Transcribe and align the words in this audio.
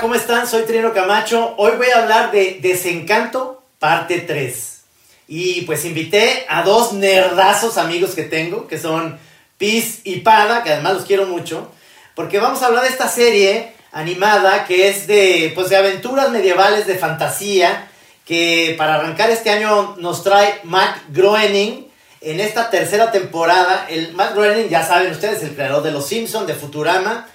¿cómo 0.00 0.14
están? 0.14 0.46
Soy 0.46 0.62
Trino 0.62 0.92
Camacho. 0.92 1.54
Hoy 1.56 1.72
voy 1.76 1.88
a 1.88 2.02
hablar 2.02 2.30
de 2.30 2.58
Desencanto, 2.60 3.62
parte 3.78 4.20
3. 4.20 4.80
Y 5.26 5.62
pues 5.62 5.84
invité 5.84 6.46
a 6.48 6.62
dos 6.62 6.92
nerdazos 6.92 7.78
amigos 7.78 8.14
que 8.14 8.22
tengo, 8.22 8.68
que 8.68 8.78
son 8.78 9.18
Piz 9.56 10.00
y 10.04 10.20
Pada, 10.20 10.62
que 10.62 10.72
además 10.72 10.94
los 10.94 11.04
quiero 11.04 11.26
mucho, 11.26 11.70
porque 12.14 12.38
vamos 12.38 12.62
a 12.62 12.66
hablar 12.66 12.84
de 12.84 12.90
esta 12.90 13.08
serie 13.08 13.72
animada 13.90 14.66
que 14.66 14.88
es 14.88 15.06
de, 15.06 15.52
pues, 15.54 15.72
aventuras 15.72 16.30
medievales 16.30 16.86
de 16.86 16.96
fantasía, 16.96 17.88
que 18.24 18.74
para 18.78 18.96
arrancar 18.96 19.30
este 19.30 19.50
año 19.50 19.96
nos 19.98 20.22
trae 20.22 20.60
Matt 20.62 20.98
Groening 21.08 21.88
en 22.20 22.40
esta 22.40 22.70
tercera 22.70 23.10
temporada. 23.10 23.86
El 23.88 24.12
Matt 24.12 24.34
Groening, 24.34 24.68
ya 24.68 24.86
saben 24.86 25.10
ustedes, 25.10 25.42
el 25.42 25.54
creador 25.54 25.82
de 25.82 25.90
Los 25.90 26.06
Simpsons, 26.06 26.46
de 26.46 26.54
Futurama. 26.54 27.26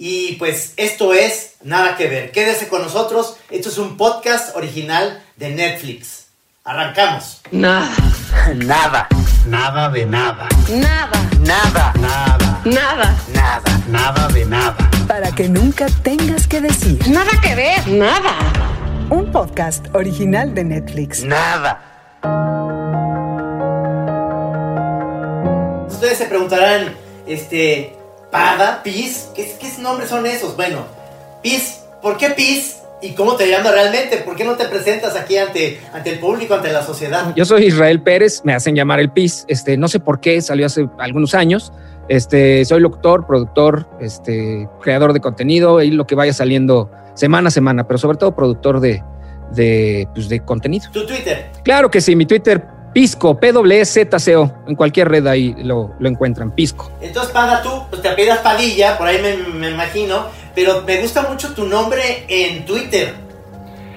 Y 0.00 0.36
pues 0.36 0.74
esto 0.76 1.12
es 1.12 1.48
Nada 1.64 1.96
que 1.96 2.06
ver. 2.06 2.30
Quédese 2.30 2.68
con 2.68 2.82
nosotros. 2.82 3.36
Esto 3.50 3.68
es 3.68 3.78
un 3.78 3.96
podcast 3.96 4.54
original 4.54 5.20
de 5.36 5.50
Netflix. 5.50 6.26
Arrancamos. 6.62 7.40
Nada. 7.50 7.90
Nada. 8.54 9.08
Nada 9.48 9.88
de 9.90 10.06
nada. 10.06 10.48
Nada. 10.70 11.30
Nada. 11.40 11.92
Nada. 11.98 12.62
Nada. 12.64 13.16
Nada. 13.34 13.80
Nada 13.88 14.28
de 14.28 14.46
nada. 14.46 14.76
Para 15.08 15.32
que 15.32 15.48
nunca 15.48 15.86
tengas 16.04 16.46
que 16.46 16.60
decir. 16.60 16.96
Nada 17.08 17.32
que 17.42 17.56
ver. 17.56 17.88
Nada. 17.88 18.36
Un 19.10 19.32
podcast 19.32 19.86
original 19.96 20.54
de 20.54 20.62
Netflix. 20.62 21.24
Nada. 21.24 21.82
Ustedes 25.88 26.18
se 26.18 26.26
preguntarán, 26.26 26.94
este, 27.26 27.97
Pada, 28.30 28.82
Pis, 28.82 29.30
¿qué, 29.34 29.56
qué 29.58 29.68
nombres 29.80 30.10
son 30.10 30.26
esos? 30.26 30.56
Bueno, 30.56 30.84
Pis, 31.42 31.80
¿por 32.02 32.16
qué 32.16 32.30
Pis? 32.30 32.78
¿Y 33.00 33.12
cómo 33.12 33.36
te 33.36 33.48
llamas 33.48 33.72
realmente? 33.72 34.18
¿Por 34.18 34.34
qué 34.34 34.44
no 34.44 34.56
te 34.56 34.66
presentas 34.66 35.14
aquí 35.14 35.36
ante, 35.36 35.80
ante 35.92 36.10
el 36.10 36.18
público, 36.18 36.54
ante 36.54 36.72
la 36.72 36.82
sociedad? 36.82 37.32
Yo 37.36 37.44
soy 37.44 37.66
Israel 37.66 38.02
Pérez, 38.02 38.42
me 38.44 38.54
hacen 38.54 38.74
llamar 38.74 38.98
el 38.98 39.10
PIS. 39.10 39.44
Este, 39.46 39.76
no 39.76 39.86
sé 39.86 40.00
por 40.00 40.20
qué, 40.20 40.42
salió 40.42 40.66
hace 40.66 40.88
algunos 40.98 41.34
años. 41.34 41.72
Este, 42.08 42.64
soy 42.64 42.80
locutor, 42.80 43.26
productor, 43.26 43.88
este, 44.00 44.68
creador 44.80 45.12
de 45.12 45.20
contenido 45.20 45.80
y 45.80 45.90
lo 45.90 46.06
que 46.06 46.16
vaya 46.16 46.32
saliendo 46.32 46.90
semana 47.14 47.48
a 47.48 47.50
semana, 47.50 47.86
pero 47.86 47.98
sobre 47.98 48.18
todo 48.18 48.34
productor 48.34 48.80
de, 48.80 49.02
de, 49.52 50.08
pues, 50.14 50.28
de 50.28 50.40
contenido. 50.40 50.90
Tu 50.92 51.06
Twitter. 51.06 51.50
Claro 51.62 51.90
que 51.90 52.00
sí, 52.00 52.16
mi 52.16 52.26
Twitter, 52.26 52.64
Pisco, 52.92 53.38
P-W-Z-C-O. 53.38 54.64
En 54.66 54.74
cualquier 54.74 55.08
red 55.08 55.26
ahí 55.26 55.54
lo, 55.58 55.94
lo 55.98 56.08
encuentran, 56.08 56.50
Pisco. 56.50 56.90
Entonces, 57.00 57.32
Pada, 57.32 57.62
tú 57.62 57.70
pues, 57.90 58.02
te 58.02 58.08
apellidas 58.08 58.38
Padilla, 58.38 58.98
por 58.98 59.06
ahí 59.06 59.20
me, 59.20 59.36
me 59.36 59.70
imagino, 59.70 60.26
pero 60.54 60.82
me 60.82 61.00
gusta 61.00 61.22
mucho 61.22 61.54
tu 61.54 61.66
nombre 61.66 62.24
en 62.28 62.64
Twitter. 62.64 63.28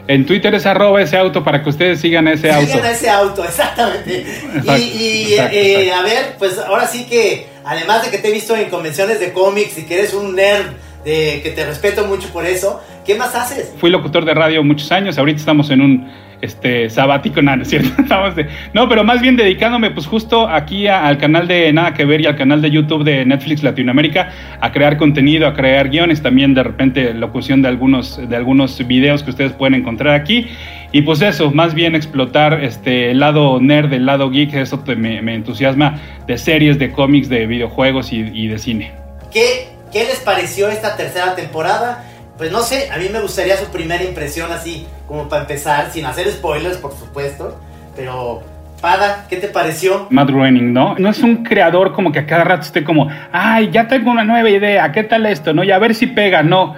En 0.07 0.25
Twitter 0.25 0.53
es 0.55 0.65
arroba 0.65 1.01
ese 1.01 1.17
auto 1.17 1.43
para 1.43 1.63
que 1.63 1.69
ustedes 1.69 2.01
sigan 2.01 2.27
ese 2.27 2.51
auto. 2.51 2.67
Sigan 2.67 2.85
a 2.85 2.91
ese 2.91 3.09
auto, 3.09 3.43
exactamente. 3.45 4.21
Exacto, 4.21 4.77
y 4.77 4.81
y, 4.81 5.33
exacto, 5.33 5.55
eh, 5.55 5.83
exacto. 5.83 5.99
a 5.99 6.03
ver, 6.03 6.35
pues 6.37 6.57
ahora 6.59 6.87
sí 6.87 7.05
que, 7.05 7.47
además 7.63 8.03
de 8.03 8.11
que 8.11 8.17
te 8.17 8.29
he 8.29 8.31
visto 8.31 8.55
en 8.55 8.69
convenciones 8.69 9.19
de 9.19 9.31
cómics 9.31 9.77
y 9.77 9.85
que 9.85 9.99
eres 9.99 10.13
un 10.13 10.35
nerd, 10.35 10.65
de, 11.05 11.39
que 11.43 11.51
te 11.51 11.65
respeto 11.65 12.05
mucho 12.05 12.29
por 12.29 12.45
eso, 12.45 12.81
¿qué 13.05 13.15
más 13.15 13.33
haces? 13.35 13.73
Fui 13.77 13.89
locutor 13.89 14.25
de 14.25 14.33
radio 14.33 14.63
muchos 14.63 14.91
años, 14.91 15.17
ahorita 15.17 15.39
estamos 15.39 15.69
en 15.69 15.81
un 15.81 16.11
este, 16.41 16.89
sabático, 16.89 17.41
nada, 17.43 17.57
¿no 17.57 17.63
es 17.63 17.69
cierto? 17.69 18.01
Estamos 18.01 18.35
de- 18.35 18.47
no, 18.73 18.89
pero 18.89 19.03
más 19.03 19.21
bien 19.21 19.35
dedicándome 19.35 19.91
pues 19.91 20.07
justo 20.07 20.47
aquí 20.49 20.87
a- 20.87 21.05
al 21.07 21.17
canal 21.17 21.47
de 21.47 21.71
Nada 21.73 21.93
que 21.93 22.05
Ver 22.05 22.21
y 22.21 22.25
al 22.25 22.35
canal 22.35 22.61
de 22.61 22.71
YouTube 22.71 23.03
de 23.03 23.25
Netflix 23.25 23.63
Latinoamérica 23.63 24.29
a 24.59 24.71
crear 24.71 24.97
contenido, 24.97 25.47
a 25.47 25.53
crear 25.53 25.89
guiones, 25.89 26.21
también 26.21 26.53
de 26.53 26.63
repente 26.63 27.13
locución 27.13 27.61
de 27.61 27.67
algunos, 27.67 28.27
de 28.29 28.35
algunos 28.35 28.85
videos 28.87 29.23
que 29.23 29.29
ustedes 29.29 29.53
pueden 29.53 29.75
encontrar 29.75 30.15
aquí. 30.15 30.47
Y 30.93 31.03
pues 31.03 31.21
eso, 31.21 31.51
más 31.51 31.73
bien 31.73 31.95
explotar 31.95 32.63
este 32.63 33.11
el 33.11 33.19
lado 33.19 33.59
nerd, 33.61 33.93
el 33.93 34.05
lado 34.05 34.29
geek, 34.29 34.53
eso 34.55 34.79
te- 34.79 34.95
me, 34.97 35.21
me 35.21 35.35
entusiasma 35.35 35.99
de 36.27 36.37
series, 36.37 36.77
de 36.79 36.91
cómics, 36.91 37.29
de 37.29 37.47
videojuegos 37.47 38.11
y, 38.11 38.17
y 38.33 38.47
de 38.47 38.57
cine. 38.59 38.91
¿Qué, 39.31 39.69
¿Qué 39.93 39.99
les 40.03 40.19
pareció 40.19 40.67
esta 40.69 40.97
tercera 40.97 41.33
temporada? 41.35 42.03
Pues 42.37 42.51
no 42.51 42.61
sé, 42.61 42.89
a 42.91 42.97
mí 42.97 43.07
me 43.11 43.19
gustaría 43.19 43.55
su 43.57 43.65
primera 43.71 44.03
impresión 44.03 44.51
así, 44.51 44.87
como 45.07 45.29
para 45.29 45.43
empezar, 45.43 45.91
sin 45.91 46.05
hacer 46.05 46.29
spoilers, 46.31 46.77
por 46.77 46.93
supuesto, 46.93 47.59
pero... 47.95 48.43
Pada, 48.81 49.27
¿qué 49.29 49.35
te 49.37 49.47
pareció? 49.47 50.07
Matt 50.09 50.31
Groening, 50.31 50.73
¿no? 50.73 50.95
No 50.97 51.09
es 51.11 51.21
un 51.21 51.43
creador 51.43 51.93
como 51.93 52.11
que 52.11 52.17
a 52.17 52.25
cada 52.25 52.43
rato 52.43 52.63
esté 52.63 52.83
como, 52.83 53.09
ay, 53.31 53.69
ya 53.71 53.87
tengo 53.87 54.09
una 54.09 54.23
nueva 54.23 54.49
idea, 54.49 54.91
¿qué 54.91 55.03
tal 55.03 55.27
esto? 55.27 55.53
¿No? 55.53 55.63
Y 55.63 55.69
a 55.69 55.77
ver 55.77 55.93
si 55.93 56.07
pega, 56.07 56.41
no. 56.41 56.73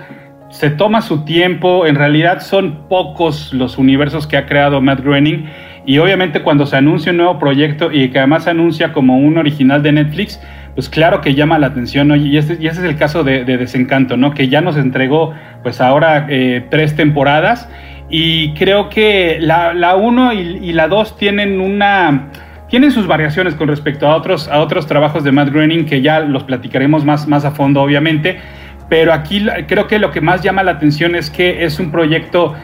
Se 0.50 0.70
toma 0.70 1.02
su 1.02 1.24
tiempo, 1.24 1.88
en 1.88 1.96
realidad 1.96 2.42
son 2.42 2.90
pocos 2.90 3.54
los 3.54 3.78
universos 3.78 4.28
que 4.28 4.36
ha 4.36 4.46
creado 4.46 4.82
Matt 4.82 5.00
Groening 5.00 5.50
y 5.86 5.98
obviamente 5.98 6.42
cuando 6.42 6.66
se 6.66 6.76
anuncia 6.76 7.12
un 7.12 7.18
nuevo 7.18 7.40
proyecto 7.40 7.90
y 7.92 8.10
que 8.10 8.20
además 8.20 8.44
se 8.44 8.50
anuncia 8.50 8.92
como 8.92 9.18
un 9.18 9.38
original 9.38 9.82
de 9.82 9.94
Netflix, 9.94 10.42
pues 10.76 10.90
claro 10.90 11.22
que 11.22 11.36
llama 11.36 11.60
la 11.60 11.68
atención, 11.68 12.08
¿no? 12.08 12.16
Y, 12.16 12.38
este, 12.38 12.58
y 12.60 12.68
ese 12.68 12.80
es 12.82 12.86
el 12.90 12.98
caso 12.98 13.24
de, 13.24 13.44
de 13.46 13.58
Desencanto, 13.58 14.18
¿no? 14.18 14.34
Que 14.34 14.48
ya 14.48 14.62
nos 14.62 14.76
entregó 14.78 15.34
pues 15.62 15.80
ahora 15.82 16.26
eh, 16.30 16.66
tres 16.70 16.96
temporadas 16.96 17.70
y 18.10 18.54
creo 18.54 18.90
que 18.90 19.38
la, 19.40 19.74
la 19.74 19.96
uno 19.96 20.34
y, 20.34 20.72
la 20.74 20.88
dos 20.88 21.18
tienen 21.18 21.62
una 21.62 22.30
tienen 22.70 22.92
sus 22.92 23.06
variaciones 23.06 23.54
con 23.54 23.68
respecto 23.68 24.08
a 24.08 24.16
otros, 24.16 24.48
a 24.48 24.60
otros 24.60 24.88
trabajos 24.88 25.24
de 25.24 25.32
Matt 25.32 25.50
Groening 25.52 25.86
que 25.86 26.02
ya 26.02 26.20
los 26.22 26.44
platicaremos 26.44 27.06
más, 27.06 27.28
más 27.28 27.46
a 27.46 27.52
fondo, 27.52 27.82
obviamente. 27.84 28.40
Pero 28.90 29.14
aquí 29.14 29.40
la- 29.42 29.68
creo 29.68 29.86
que 29.88 30.00
lo 30.00 30.10
que 30.12 30.22
más 30.22 30.42
llama 30.42 30.64
la 30.64 30.72
atención 30.72 31.16
es 31.16 31.30
que 31.30 31.64
es 31.66 31.80
un 31.80 31.92
proyecto 31.92 32.56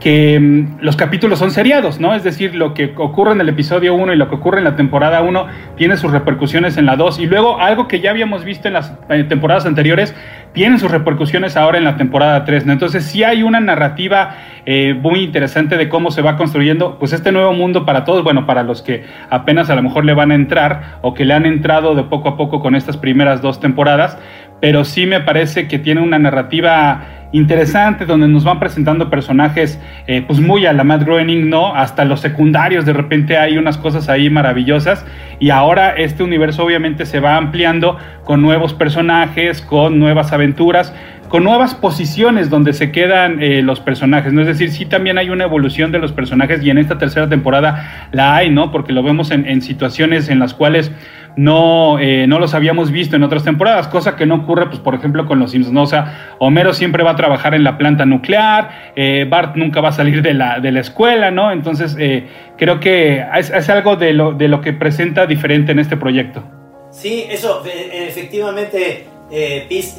que 0.00 0.40
mm, 0.40 0.78
los 0.80 0.96
capítulos 0.96 1.38
son 1.38 1.50
seriados, 1.50 2.00
¿no? 2.00 2.14
Es 2.14 2.24
decir, 2.24 2.54
lo 2.54 2.74
que 2.74 2.94
ocurre 2.96 3.32
en 3.32 3.40
el 3.40 3.48
episodio 3.48 3.94
1 3.94 4.14
y 4.14 4.16
lo 4.16 4.28
que 4.28 4.34
ocurre 4.34 4.58
en 4.58 4.64
la 4.64 4.74
temporada 4.74 5.20
1 5.20 5.46
tiene 5.76 5.96
sus 5.96 6.10
repercusiones 6.10 6.76
en 6.78 6.86
la 6.86 6.96
2 6.96 7.20
y 7.20 7.26
luego 7.26 7.60
algo 7.60 7.86
que 7.86 8.00
ya 8.00 8.10
habíamos 8.10 8.44
visto 8.44 8.66
en 8.66 8.74
las 8.74 8.94
eh, 9.10 9.24
temporadas 9.24 9.66
anteriores 9.66 10.14
tiene 10.52 10.78
sus 10.78 10.90
repercusiones 10.90 11.56
ahora 11.56 11.78
en 11.78 11.84
la 11.84 11.96
temporada 11.96 12.44
3, 12.44 12.66
¿no? 12.66 12.72
Entonces 12.72 13.04
sí 13.04 13.22
hay 13.22 13.42
una 13.42 13.60
narrativa 13.60 14.36
eh, 14.66 14.94
muy 14.94 15.20
interesante 15.20 15.76
de 15.76 15.88
cómo 15.88 16.10
se 16.10 16.22
va 16.22 16.36
construyendo 16.36 16.98
pues 16.98 17.12
este 17.12 17.30
nuevo 17.30 17.52
mundo 17.52 17.84
para 17.84 18.04
todos, 18.04 18.24
bueno, 18.24 18.46
para 18.46 18.62
los 18.62 18.82
que 18.82 19.04
apenas 19.28 19.70
a 19.70 19.76
lo 19.76 19.82
mejor 19.82 20.04
le 20.04 20.14
van 20.14 20.32
a 20.32 20.34
entrar 20.34 20.98
o 21.02 21.14
que 21.14 21.24
le 21.24 21.34
han 21.34 21.46
entrado 21.46 21.94
de 21.94 22.02
poco 22.04 22.30
a 22.30 22.36
poco 22.36 22.60
con 22.60 22.74
estas 22.74 22.96
primeras 22.96 23.42
dos 23.42 23.60
temporadas, 23.60 24.18
pero 24.60 24.84
sí 24.84 25.06
me 25.06 25.20
parece 25.20 25.68
que 25.68 25.78
tiene 25.78 26.00
una 26.00 26.18
narrativa 26.18 27.20
interesante 27.32 28.06
donde 28.06 28.26
nos 28.28 28.44
van 28.44 28.58
presentando 28.58 29.08
personajes 29.08 29.80
eh, 30.06 30.24
pues 30.26 30.40
muy 30.40 30.66
a 30.66 30.72
la 30.72 30.84
Matt 30.84 31.04
Groening, 31.04 31.48
¿no? 31.48 31.74
Hasta 31.74 32.04
los 32.04 32.20
secundarios 32.20 32.84
de 32.84 32.92
repente 32.92 33.36
hay 33.36 33.56
unas 33.56 33.78
cosas 33.78 34.08
ahí 34.08 34.30
maravillosas 34.30 35.06
y 35.38 35.50
ahora 35.50 35.90
este 35.90 36.22
universo 36.22 36.64
obviamente 36.64 37.06
se 37.06 37.20
va 37.20 37.36
ampliando 37.36 37.98
con 38.24 38.42
nuevos 38.42 38.74
personajes, 38.74 39.62
con 39.62 39.98
nuevas 39.98 40.32
aventuras, 40.32 40.92
con 41.28 41.44
nuevas 41.44 41.76
posiciones 41.76 42.50
donde 42.50 42.72
se 42.72 42.90
quedan 42.90 43.40
eh, 43.40 43.62
los 43.62 43.78
personajes, 43.78 44.32
¿no? 44.32 44.40
Es 44.40 44.48
decir, 44.48 44.72
sí 44.72 44.84
también 44.84 45.16
hay 45.16 45.30
una 45.30 45.44
evolución 45.44 45.92
de 45.92 46.00
los 46.00 46.10
personajes 46.10 46.62
y 46.64 46.70
en 46.70 46.78
esta 46.78 46.98
tercera 46.98 47.28
temporada 47.28 48.08
la 48.10 48.34
hay, 48.34 48.50
¿no? 48.50 48.72
Porque 48.72 48.92
lo 48.92 49.04
vemos 49.04 49.30
en, 49.30 49.46
en 49.46 49.62
situaciones 49.62 50.28
en 50.28 50.40
las 50.40 50.54
cuales 50.54 50.90
no, 51.36 51.98
eh, 51.98 52.26
no 52.26 52.38
los 52.38 52.54
habíamos 52.54 52.90
visto 52.90 53.16
en 53.16 53.22
otras 53.22 53.44
temporadas, 53.44 53.88
cosa 53.88 54.16
que 54.16 54.26
no 54.26 54.36
ocurre, 54.36 54.66
pues, 54.66 54.78
por 54.80 54.94
ejemplo, 54.94 55.26
con 55.26 55.38
los 55.38 55.52
Simpsons. 55.52 55.78
O 55.78 55.86
sea, 55.86 56.36
Homero 56.38 56.72
siempre 56.72 57.02
va 57.02 57.12
a 57.12 57.16
trabajar 57.16 57.54
en 57.54 57.64
la 57.64 57.78
planta 57.78 58.04
nuclear, 58.04 58.92
eh, 58.96 59.26
Bart 59.28 59.56
nunca 59.56 59.80
va 59.80 59.90
a 59.90 59.92
salir 59.92 60.22
de 60.22 60.34
la, 60.34 60.60
de 60.60 60.72
la 60.72 60.80
escuela, 60.80 61.30
¿no? 61.30 61.52
Entonces, 61.52 61.96
eh, 61.98 62.28
creo 62.56 62.80
que 62.80 63.24
es, 63.36 63.50
es 63.50 63.68
algo 63.68 63.96
de 63.96 64.12
lo, 64.12 64.32
de 64.32 64.48
lo 64.48 64.60
que 64.60 64.72
presenta 64.72 65.26
diferente 65.26 65.72
en 65.72 65.78
este 65.78 65.96
proyecto. 65.96 66.42
Sí, 66.90 67.24
eso, 67.30 67.62
efectivamente, 67.64 69.06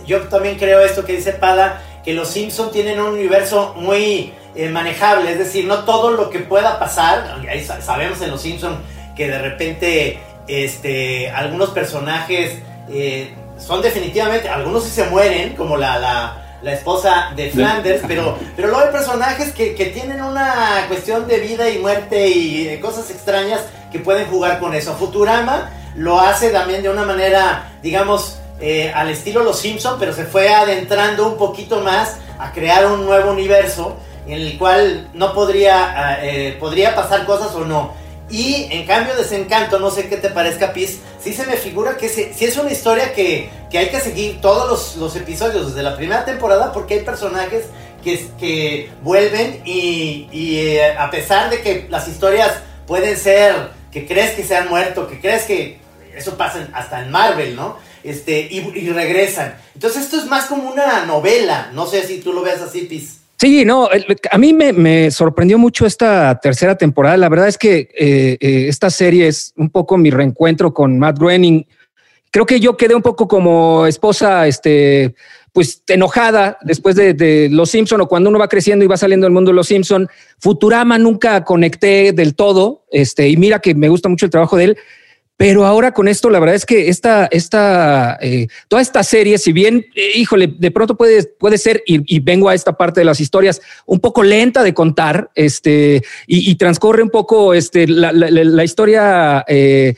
yo 0.06 0.20
también 0.24 0.58
creo 0.58 0.82
esto 0.82 1.06
que 1.06 1.14
dice 1.14 1.32
Pada, 1.32 1.82
que 2.04 2.14
los 2.14 2.28
Simpson 2.28 2.70
tienen 2.72 3.00
un 3.00 3.14
universo 3.14 3.76
muy 3.78 4.34
manejable, 4.72 5.32
es 5.32 5.38
decir, 5.38 5.66
no 5.66 5.86
todo 5.86 6.12
lo 6.12 6.30
que 6.30 6.40
pueda 6.40 6.80
pasar, 6.80 7.38
sabemos 7.80 8.22
en 8.22 8.32
los 8.32 8.42
Simpson 8.42 8.76
que 9.16 9.28
de 9.28 9.40
repente 9.40 10.20
este, 10.48 11.30
algunos 11.30 11.70
personajes 11.70 12.60
eh, 12.90 13.34
son 13.58 13.82
definitivamente, 13.82 14.50
algunos 14.50 14.84
sí 14.84 14.90
se 14.90 15.06
mueren, 15.06 15.56
como 15.56 15.78
la, 15.78 16.00
la, 16.00 16.58
la 16.62 16.74
esposa 16.74 17.32
de 17.36 17.50
Flanders, 17.50 18.04
pero, 18.08 18.38
pero 18.56 18.70
luego 18.70 18.84
hay 18.86 18.92
personajes 18.92 19.52
que, 19.54 19.76
que 19.76 19.88
tienen 19.88 20.22
una 20.22 20.86
cuestión 20.88 21.28
de 21.28 21.40
vida 21.40 21.70
y 21.70 21.80
muerte 21.80 22.30
y 22.30 22.68
eh, 22.68 22.80
cosas 22.80 23.10
extrañas 23.10 23.62
que 23.92 24.00
pueden 24.00 24.28
jugar 24.28 24.60
con 24.60 24.74
eso. 24.74 24.96
Futurama 24.96 25.70
lo 25.96 26.20
hace 26.20 26.50
también 26.50 26.82
de 26.84 26.90
una 26.90 27.04
manera, 27.04 27.72
digamos, 27.82 28.38
eh, 28.60 28.92
al 28.94 29.10
estilo 29.10 29.44
Los 29.44 29.60
Simpson, 29.60 29.98
pero 30.00 30.14
se 30.14 30.26
fue 30.26 30.54
adentrando 30.54 31.28
un 31.28 31.38
poquito 31.38 31.82
más 31.82 32.18
a 32.40 32.52
crear 32.52 32.86
un 32.86 33.06
nuevo 33.06 33.32
universo 33.32 33.98
en 34.28 34.34
el 34.34 34.58
cual 34.58 35.10
no 35.14 35.34
podría, 35.34 36.20
eh, 36.22 36.58
podría 36.60 36.96
pasar 36.96 37.26
cosas 37.26 37.54
o 37.56 37.66
no. 37.66 37.94
Y 38.32 38.68
en 38.72 38.88
cambio 38.88 39.16
Desencanto, 39.16 39.78
no 39.78 39.92
sé 39.92 40.08
qué 40.08 40.16
te 40.16 40.30
parezca 40.30 40.72
Piz, 40.72 41.00
sí 41.22 41.34
se 41.34 41.46
me 41.46 41.58
figura 41.58 41.98
que 41.98 42.08
sí, 42.08 42.32
sí 42.34 42.46
es 42.46 42.58
una 42.58 42.72
historia 42.72 43.14
que, 43.14 43.50
que 43.70 43.78
hay 43.78 43.90
que 43.90 44.00
seguir 44.00 44.40
todos 44.40 44.70
los, 44.70 44.96
los 44.96 45.16
episodios 45.18 45.68
desde 45.68 45.84
la 45.84 45.98
primera 45.98 46.24
temporada 46.24 46.72
porque 46.72 46.96
hay 46.96 47.00
personajes 47.02 47.66
que, 48.04 48.28
que 48.40 48.90
vuelven 49.02 49.62
y, 49.66 50.28
eh, 50.32 50.94
a 50.98 51.12
pesar 51.12 51.50
de 51.50 51.62
que 51.62 51.88
las 51.90 52.08
historias 52.08 52.52
pueden 52.88 53.18
ser 53.18 53.72
que 53.92 54.08
crees 54.08 54.32
que 54.32 54.44
se 54.44 54.56
han 54.56 54.70
muerto, 54.70 55.08
que 55.08 55.20
crees 55.20 55.44
que 55.44 55.80
eso 56.16 56.38
pasa 56.38 56.68
hasta 56.74 57.04
en 57.04 57.12
Marvel, 57.12 57.56
¿no? 57.56 57.78
Este, 58.04 58.48
y, 58.50 58.90
regresan. 58.90 59.56
Entonces 59.76 60.04
esto 60.04 60.18
es 60.18 60.26
más 60.26 60.46
como 60.46 60.70
una 60.70 61.06
novela, 61.06 61.70
no 61.74 61.86
sé 61.86 62.06
si 62.08 62.20
tú 62.20 62.34
lo 62.34 62.42
veas 62.42 62.62
así, 62.62 62.82
Pis. 62.82 63.21
Sí, 63.42 63.66
no, 63.66 63.90
a 64.30 64.38
mí 64.38 64.54
me, 64.54 65.10
sorprendió 65.10 65.58
mucho 65.58 65.88
esta 65.88 66.40
tercera 66.40 66.78
temporada. 66.78 67.18
La 67.18 67.28
verdad 67.28 67.48
es 67.48 67.58
que 67.58 67.90
eh, 67.98 68.38
eh, 68.40 68.68
esta 68.68 68.92
serie 68.92 69.28
es 69.28 69.52
un 69.58 69.72
poco 69.72 69.98
mi 69.98 70.12
reencuentro 70.12 70.76
con 70.76 71.00
Matt 71.00 71.18
Groening. 71.18 71.66
Creo 72.30 72.46
que 72.46 72.60
yo 72.60 72.78
quedé 72.78 72.94
un 72.94 73.02
poco 73.02 73.28
como 73.28 73.88
esposa, 73.88 74.46
este, 74.46 75.16
pues 75.54 75.82
enojada 75.88 76.60
después 76.62 76.96
de, 76.96 77.50
Los 77.52 77.72
Simpson 77.72 78.02
o 78.02 78.08
cuando 78.08 78.30
uno 78.30 78.38
va 78.38 78.48
creciendo 78.48 78.86
y 78.86 78.88
va 78.88 78.96
saliendo 78.96 79.26
del 79.26 79.34
mundo 79.34 79.50
de 79.50 79.56
Los 79.56 79.70
Simpson. 79.70 80.08
Futurama 80.38 81.00
nunca 81.00 81.44
conecté 81.44 82.14
del 82.14 82.36
todo, 82.36 82.86
este, 82.92 83.28
y 83.28 83.38
mira 83.38 83.58
que 83.58 83.74
me 83.74 83.90
gusta 83.90 84.08
mucho 84.08 84.28
el 84.28 84.32
trabajo 84.32 84.56
de 84.56 84.66
él. 84.66 84.78
Pero 85.42 85.66
ahora 85.66 85.92
con 85.92 86.08
esto, 86.08 86.30
la 86.30 86.40
verdad 86.40 86.56
es 86.56 86.68
que 86.68 86.88
esta, 86.88 87.26
esta, 87.32 88.16
eh, 88.22 88.48
toda 88.68 88.80
esta 88.80 89.02
serie, 89.02 89.40
si 89.40 89.52
bien, 89.52 89.88
eh, 89.96 90.12
híjole, 90.14 90.46
de 90.46 90.70
pronto 90.70 90.96
puede, 90.96 91.24
puede 91.24 91.58
ser, 91.58 91.82
y, 91.88 92.20
vengo 92.20 92.48
a 92.48 92.54
esta 92.54 92.78
parte 92.78 93.02
de 93.02 93.06
las 93.06 93.20
historias, 93.20 93.60
un 93.88 94.00
poco 94.00 94.22
lenta 94.22 94.62
de 94.62 94.76
contar, 94.76 95.32
este, 95.34 96.04
y, 96.28 96.54
transcurre 96.58 97.02
un 97.02 97.10
poco 97.10 97.56
este, 97.56 97.88
la, 97.88 98.64
historia 98.64 99.44
eh, 99.48 99.96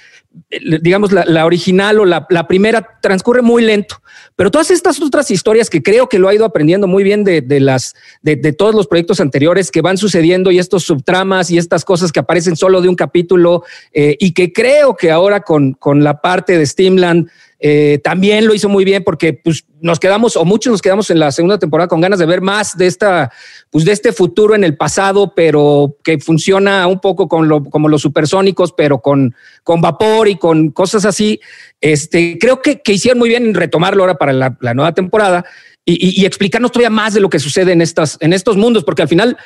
digamos, 0.82 1.12
la, 1.12 1.46
original 1.46 2.00
o 2.00 2.06
la, 2.06 2.48
primera 2.48 3.00
transcurre 3.02 3.42
muy 3.42 3.64
lento, 3.64 4.02
pero 4.36 4.50
todas 4.50 4.72
estas 4.72 5.02
otras 5.02 5.30
historias 5.30 5.70
que 5.70 5.84
creo 5.84 6.10
que 6.10 6.20
lo 6.20 6.28
ha 6.28 6.34
ido 6.34 6.46
aprendiendo 6.46 6.88
muy 6.88 7.04
bien 7.04 7.24
de, 7.24 7.60
las, 7.60 7.96
de, 8.22 8.36
todos 8.54 8.74
los 8.74 8.88
proyectos 8.88 9.20
anteriores 9.20 9.70
que 9.70 9.82
van 9.82 9.98
sucediendo 9.98 10.52
y 10.52 10.60
estos 10.60 10.84
subtramas 10.84 11.52
y 11.52 11.58
estas 11.58 11.86
cosas 11.86 12.12
que 12.12 12.20
aparecen 12.20 12.56
solo 12.56 12.82
de 12.82 12.90
un 12.90 12.96
capítulo 12.96 13.64
eh, 13.94 14.16
y 14.20 14.34
que 14.34 14.52
creo 14.52 14.96
que 14.96 15.12
ahora 15.12 15.42
con, 15.42 15.74
con 15.74 16.04
la 16.04 16.20
parte 16.22 16.58
de 16.58 16.66
Steamland 16.66 17.30
eh, 17.66 18.02
también 18.04 18.46
lo 18.46 18.54
hizo 18.54 18.68
muy 18.68 18.84
bien 18.84 19.06
porque 19.06 19.32
pues, 19.32 19.64
nos 19.80 19.98
quedamos, 19.98 20.36
o 20.36 20.44
muchos 20.44 20.72
nos 20.72 20.82
quedamos 20.82 21.10
en 21.10 21.20
la 21.20 21.32
segunda 21.32 21.58
temporada 21.58 21.88
con 21.88 22.02
ganas 22.02 22.20
de 22.20 22.26
ver 22.26 22.42
más 22.42 22.76
de 22.76 22.88
esta, 22.88 23.32
pues 23.74 23.86
de 23.86 23.92
este 23.92 24.14
futuro 24.14 24.54
en 24.54 24.64
el 24.64 24.78
pasado, 24.78 25.34
pero 25.36 25.98
que 26.04 26.20
funciona 26.20 26.86
un 26.86 27.00
poco 27.00 27.28
con 27.28 27.48
lo, 27.48 27.64
como 27.64 27.90
los 27.90 28.04
supersónicos, 28.04 28.72
pero 28.72 29.00
con, 29.00 29.34
con 29.64 29.82
vapor 29.82 30.28
y 30.28 30.36
con 30.36 30.70
cosas 30.70 31.06
así. 31.06 31.42
Este, 31.82 32.38
creo 32.38 32.62
que, 32.62 32.84
que 32.84 32.94
hicieron 32.94 33.18
muy 33.18 33.30
bien 33.30 33.48
en 33.48 33.56
retomarlo 33.56 34.04
ahora 34.04 34.20
para 34.20 34.32
la, 34.32 34.74
nueva 34.76 34.94
temporada. 34.94 35.44
Y, 35.86 36.22
y, 36.22 36.24
explicarnos 36.28 36.72
todavía 36.72 36.92
más 36.92 37.16
de 37.16 37.20
lo 37.20 37.32
que 37.32 37.40
sucede 37.40 37.72
en, 37.72 37.82
estas, 37.82 38.20
en 38.22 38.32
estos 38.32 38.58
mundos, 38.58 38.84
porque 38.84 39.02
al 39.02 39.08
final 39.08 39.38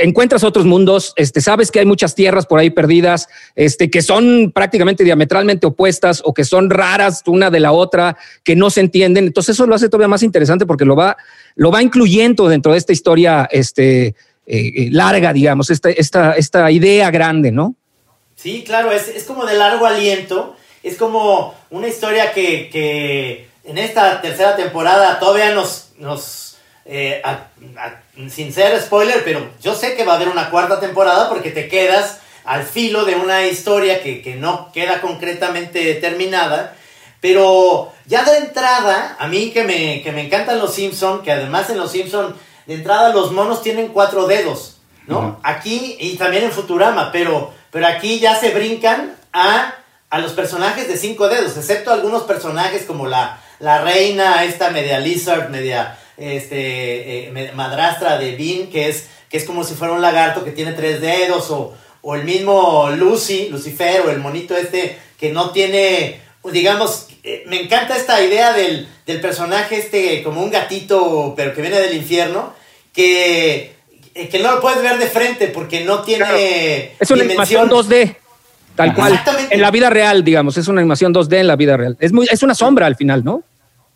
encuentras 0.00 0.44
otros 0.44 0.66
mundos, 0.66 1.12
este, 1.16 1.40
sabes 1.40 1.70
que 1.70 1.80
hay 1.80 1.86
muchas 1.86 2.14
tierras 2.14 2.46
por 2.46 2.58
ahí 2.58 2.70
perdidas, 2.70 3.28
este, 3.54 3.90
que 3.90 4.02
son 4.02 4.52
prácticamente 4.52 5.04
diametralmente 5.04 5.66
opuestas 5.66 6.22
o 6.24 6.34
que 6.34 6.44
son 6.44 6.70
raras 6.70 7.22
una 7.26 7.50
de 7.50 7.60
la 7.60 7.72
otra, 7.72 8.16
que 8.44 8.56
no 8.56 8.70
se 8.70 8.80
entienden. 8.80 9.26
Entonces 9.26 9.54
eso 9.56 9.66
lo 9.66 9.74
hace 9.74 9.88
todavía 9.88 10.08
más 10.08 10.22
interesante 10.22 10.66
porque 10.66 10.84
lo 10.84 10.96
va, 10.96 11.16
lo 11.54 11.70
va 11.70 11.82
incluyendo 11.82 12.48
dentro 12.48 12.72
de 12.72 12.78
esta 12.78 12.92
historia 12.92 13.48
este, 13.50 14.06
eh, 14.06 14.14
eh, 14.46 14.88
larga, 14.90 15.32
digamos, 15.32 15.70
esta, 15.70 15.90
esta, 15.90 16.32
esta 16.32 16.70
idea 16.70 17.10
grande, 17.10 17.52
¿no? 17.52 17.76
Sí, 18.34 18.64
claro, 18.66 18.90
es, 18.90 19.08
es, 19.08 19.24
como 19.24 19.44
de 19.44 19.54
largo 19.54 19.86
aliento, 19.86 20.56
es 20.82 20.96
como 20.96 21.54
una 21.70 21.88
historia 21.88 22.32
que, 22.32 22.70
que 22.70 23.48
en 23.64 23.78
esta 23.78 24.20
tercera 24.22 24.56
temporada 24.56 25.18
todavía 25.18 25.54
nos, 25.54 25.92
nos 25.98 26.49
eh, 26.92 27.22
sin 28.30 28.52
ser 28.52 28.80
spoiler, 28.82 29.22
pero 29.22 29.48
yo 29.62 29.76
sé 29.76 29.94
que 29.94 30.04
va 30.04 30.14
a 30.14 30.16
haber 30.16 30.26
una 30.26 30.50
cuarta 30.50 30.80
temporada 30.80 31.28
porque 31.28 31.52
te 31.52 31.68
quedas 31.68 32.18
al 32.44 32.64
filo 32.64 33.04
de 33.04 33.14
una 33.14 33.46
historia 33.46 34.02
que, 34.02 34.34
no 34.36 34.72
queda 34.72 35.00
concretamente 35.00 35.94
terminada. 35.94 36.74
Pero 37.20 37.92
ya 38.06 38.24
de 38.24 38.38
entrada, 38.38 39.16
a 39.20 39.28
mí 39.28 39.52
que 39.52 39.62
me, 39.62 40.02
que 40.02 40.10
me 40.10 40.26
encantan 40.26 40.58
los 40.58 40.74
Simpson, 40.74 41.22
que 41.22 41.30
además 41.30 41.70
en 41.70 41.78
los 41.78 41.92
Simpson 41.92 42.34
de 42.66 42.74
entrada 42.74 43.10
los 43.10 43.30
monos 43.30 43.62
tienen 43.62 43.88
cuatro 43.88 44.26
dedos, 44.26 44.80
¿no? 45.06 45.38
Aquí 45.44 45.96
y 46.00 46.16
también 46.16 46.42
en 46.42 46.50
Futurama, 46.50 47.12
pero, 47.12 47.52
pero 47.70 47.86
aquí 47.86 48.18
ya 48.18 48.34
se 48.34 48.50
brincan 48.50 49.14
a, 49.32 49.76
a 50.08 50.18
los 50.18 50.32
personajes 50.32 50.88
de 50.88 50.96
cinco 50.96 51.28
dedos, 51.28 51.56
excepto 51.56 51.92
algunos 51.92 52.24
personajes 52.24 52.84
como 52.84 53.06
la, 53.06 53.38
la 53.60 53.80
reina, 53.82 54.42
esta 54.42 54.70
media 54.70 54.98
lizard, 54.98 55.50
media 55.50 55.96
este, 56.20 57.28
eh, 57.28 57.52
madrastra 57.54 58.18
de 58.18 58.36
Bean, 58.36 58.68
que 58.68 58.88
es, 58.88 59.08
que 59.28 59.38
es 59.38 59.44
como 59.44 59.64
si 59.64 59.74
fuera 59.74 59.94
un 59.94 60.02
lagarto 60.02 60.44
que 60.44 60.52
tiene 60.52 60.72
tres 60.72 61.00
dedos, 61.00 61.50
o, 61.50 61.74
o 62.02 62.14
el 62.14 62.24
mismo 62.24 62.90
Lucy, 62.90 63.48
Lucifer, 63.50 64.02
o 64.02 64.10
el 64.10 64.18
monito 64.18 64.56
este, 64.56 64.98
que 65.18 65.30
no 65.30 65.50
tiene, 65.50 66.20
digamos, 66.52 67.08
eh, 67.22 67.44
me 67.46 67.60
encanta 67.62 67.96
esta 67.96 68.22
idea 68.22 68.52
del, 68.52 68.88
del, 69.06 69.20
personaje 69.20 69.78
este 69.78 70.22
como 70.22 70.42
un 70.42 70.50
gatito, 70.50 71.34
pero 71.36 71.54
que 71.54 71.60
viene 71.60 71.78
del 71.78 71.96
infierno, 71.96 72.54
que, 72.92 73.74
eh, 74.14 74.28
que 74.28 74.38
no 74.38 74.52
lo 74.52 74.60
puedes 74.60 74.82
ver 74.82 74.98
de 74.98 75.06
frente 75.06 75.48
porque 75.48 75.84
no 75.84 76.02
tiene... 76.02 76.92
Es 76.98 77.10
una 77.10 77.24
animación 77.24 77.68
2D. 77.68 78.16
Tal 78.76 78.94
cual. 78.94 79.20
En 79.50 79.60
la 79.60 79.70
vida 79.70 79.90
real, 79.90 80.24
digamos, 80.24 80.56
es 80.56 80.68
una 80.68 80.80
animación 80.80 81.12
2D 81.12 81.40
en 81.40 81.46
la 81.46 81.56
vida 81.56 81.76
real. 81.76 81.96
Es, 82.00 82.12
muy, 82.12 82.26
es 82.30 82.42
una 82.42 82.54
sombra 82.54 82.86
al 82.86 82.96
final, 82.96 83.24
¿no? 83.24 83.42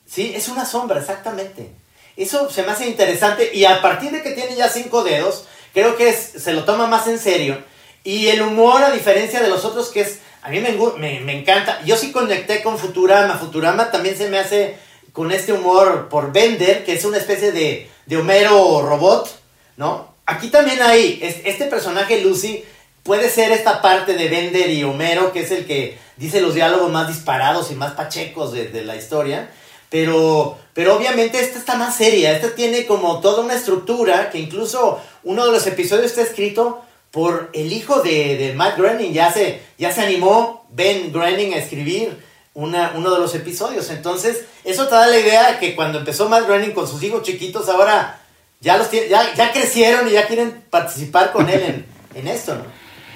Sí, 0.05 0.33
es 0.35 0.49
una 0.49 0.67
sombra, 0.67 1.01
exactamente. 1.01 1.71
Eso 2.17 2.49
se 2.51 2.63
me 2.63 2.73
hace 2.73 2.87
interesante 2.87 3.51
y 3.53 3.65
a 3.65 3.83
partir 3.83 4.13
de 4.13 4.23
que 4.23 4.31
tiene 4.31 4.55
ya 4.55 4.69
cinco 4.69 5.03
dedos, 5.03 5.47
creo 5.73 5.97
que 5.97 6.13
se 6.13 6.53
lo 6.53 6.65
toma 6.65 6.87
más 6.87 7.07
en 7.09 7.19
serio. 7.19 7.59
Y 8.05 8.29
el 8.29 8.43
humor, 8.43 8.83
a 8.83 8.91
diferencia 8.91 9.41
de 9.41 9.49
los 9.49 9.65
otros, 9.65 9.89
que 9.89 10.03
es, 10.03 10.19
a 10.43 10.51
mí 10.51 10.61
me, 10.61 10.73
me, 11.21 11.39
encanta. 11.39 11.81
Yo 11.85 11.97
sí 11.97 12.13
conecté 12.13 12.63
con 12.63 12.79
Futurama. 12.79 13.39
Futurama 13.39 13.91
también 13.91 14.17
se 14.17 14.29
me 14.29 14.39
hace 14.39 14.77
con 15.13 15.33
este 15.33 15.53
humor 15.53 16.09
por 16.11 16.33
Bender, 16.33 16.85
que 16.85 16.93
es 16.93 17.05
una 17.05 17.17
especie 17.17 17.51
de, 17.51 17.91
de 18.05 18.17
Homero 18.17 18.83
robot, 18.83 19.41
¿no? 19.77 20.15
Aquí 20.27 20.49
también 20.49 20.83
hay, 20.83 21.19
este 21.23 21.67
personaje 21.67 22.21
Lucy 22.21 22.65
puede 23.03 23.29
ser 23.29 23.53
esta 23.53 23.83
parte 23.83 24.15
de 24.15 24.29
Bender 24.29 24.71
y 24.71 24.85
Homero, 24.85 25.33
que 25.33 25.41
es 25.41 25.51
el 25.51 25.67
que 25.67 25.99
dice 26.17 26.41
los 26.41 26.55
diálogos 26.55 26.91
más 26.91 27.09
disparados 27.09 27.71
y 27.71 27.75
más 27.75 27.93
pachecos 27.93 28.53
de, 28.53 28.69
de 28.69 28.85
la 28.85 28.97
historia. 28.97 29.51
Pero, 29.95 30.59
pero 30.73 30.97
obviamente 30.97 31.39
esta 31.39 31.57
está 31.57 31.77
más 31.77 31.97
seria, 31.97 32.33
esta 32.33 32.53
tiene 32.57 32.85
como 32.85 33.21
toda 33.21 33.45
una 33.45 33.55
estructura 33.55 34.29
que 34.29 34.41
incluso 34.41 35.01
uno 35.23 35.47
de 35.47 35.53
los 35.53 35.65
episodios 35.69 36.07
está 36.07 36.23
escrito 36.23 36.83
por 37.13 37.51
el 37.53 37.73
hijo 37.73 38.03
de, 38.03 38.37
de 38.37 38.55
Matt 38.55 38.77
Groening, 38.77 39.13
ya 39.13 39.33
se, 39.33 39.63
ya 39.79 39.93
se 39.93 40.01
animó 40.01 40.67
Ben 40.71 41.13
Groening 41.13 41.55
a 41.55 41.59
escribir 41.59 42.19
una, 42.55 42.95
uno 42.97 43.15
de 43.15 43.21
los 43.21 43.37
episodios. 43.37 43.89
Entonces, 43.91 44.47
eso 44.65 44.89
te 44.89 44.97
da 44.97 45.07
la 45.07 45.21
idea 45.21 45.61
que 45.61 45.77
cuando 45.77 46.01
empezó 46.01 46.29
Matt 46.29 46.47
Groening 46.47 46.73
con 46.73 46.89
sus 46.89 47.01
hijos 47.05 47.23
chiquitos, 47.23 47.69
ahora 47.69 48.21
ya, 48.59 48.77
los 48.77 48.91
ya, 48.91 49.33
ya 49.33 49.53
crecieron 49.53 50.09
y 50.09 50.11
ya 50.11 50.27
quieren 50.27 50.65
participar 50.71 51.31
con 51.31 51.49
él 51.49 51.63
en, 51.63 51.87
en 52.17 52.27
esto, 52.27 52.57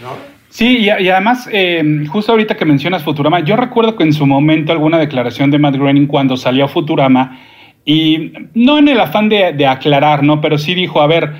¿no? 0.00 0.38
Sí, 0.49 0.78
y, 0.78 0.88
además, 0.88 1.49
eh, 1.52 2.05
justo 2.09 2.33
ahorita 2.33 2.57
que 2.57 2.64
mencionas 2.64 3.02
Futurama, 3.02 3.40
yo 3.40 3.57
recuerdo 3.57 3.97
que 3.97 4.05
en 4.05 4.12
su 4.12 4.26
momento 4.26 4.73
alguna 4.73 4.99
declaración 4.99 5.50
de 5.50 5.59
Matt 5.59 5.76
Groening 5.76 6.07
cuando 6.07 6.37
salió 6.37 6.69
Futurama, 6.69 7.38
y 7.85 8.33
no 8.55 8.78
en 8.78 8.88
el 8.88 9.00
afán 9.00 9.28
de, 9.28 9.67
aclarar, 9.67 10.23
¿no? 10.23 10.40
Pero 10.40 10.59
sí 10.59 10.75
dijo, 10.75 11.00
a 11.00 11.07
ver, 11.07 11.33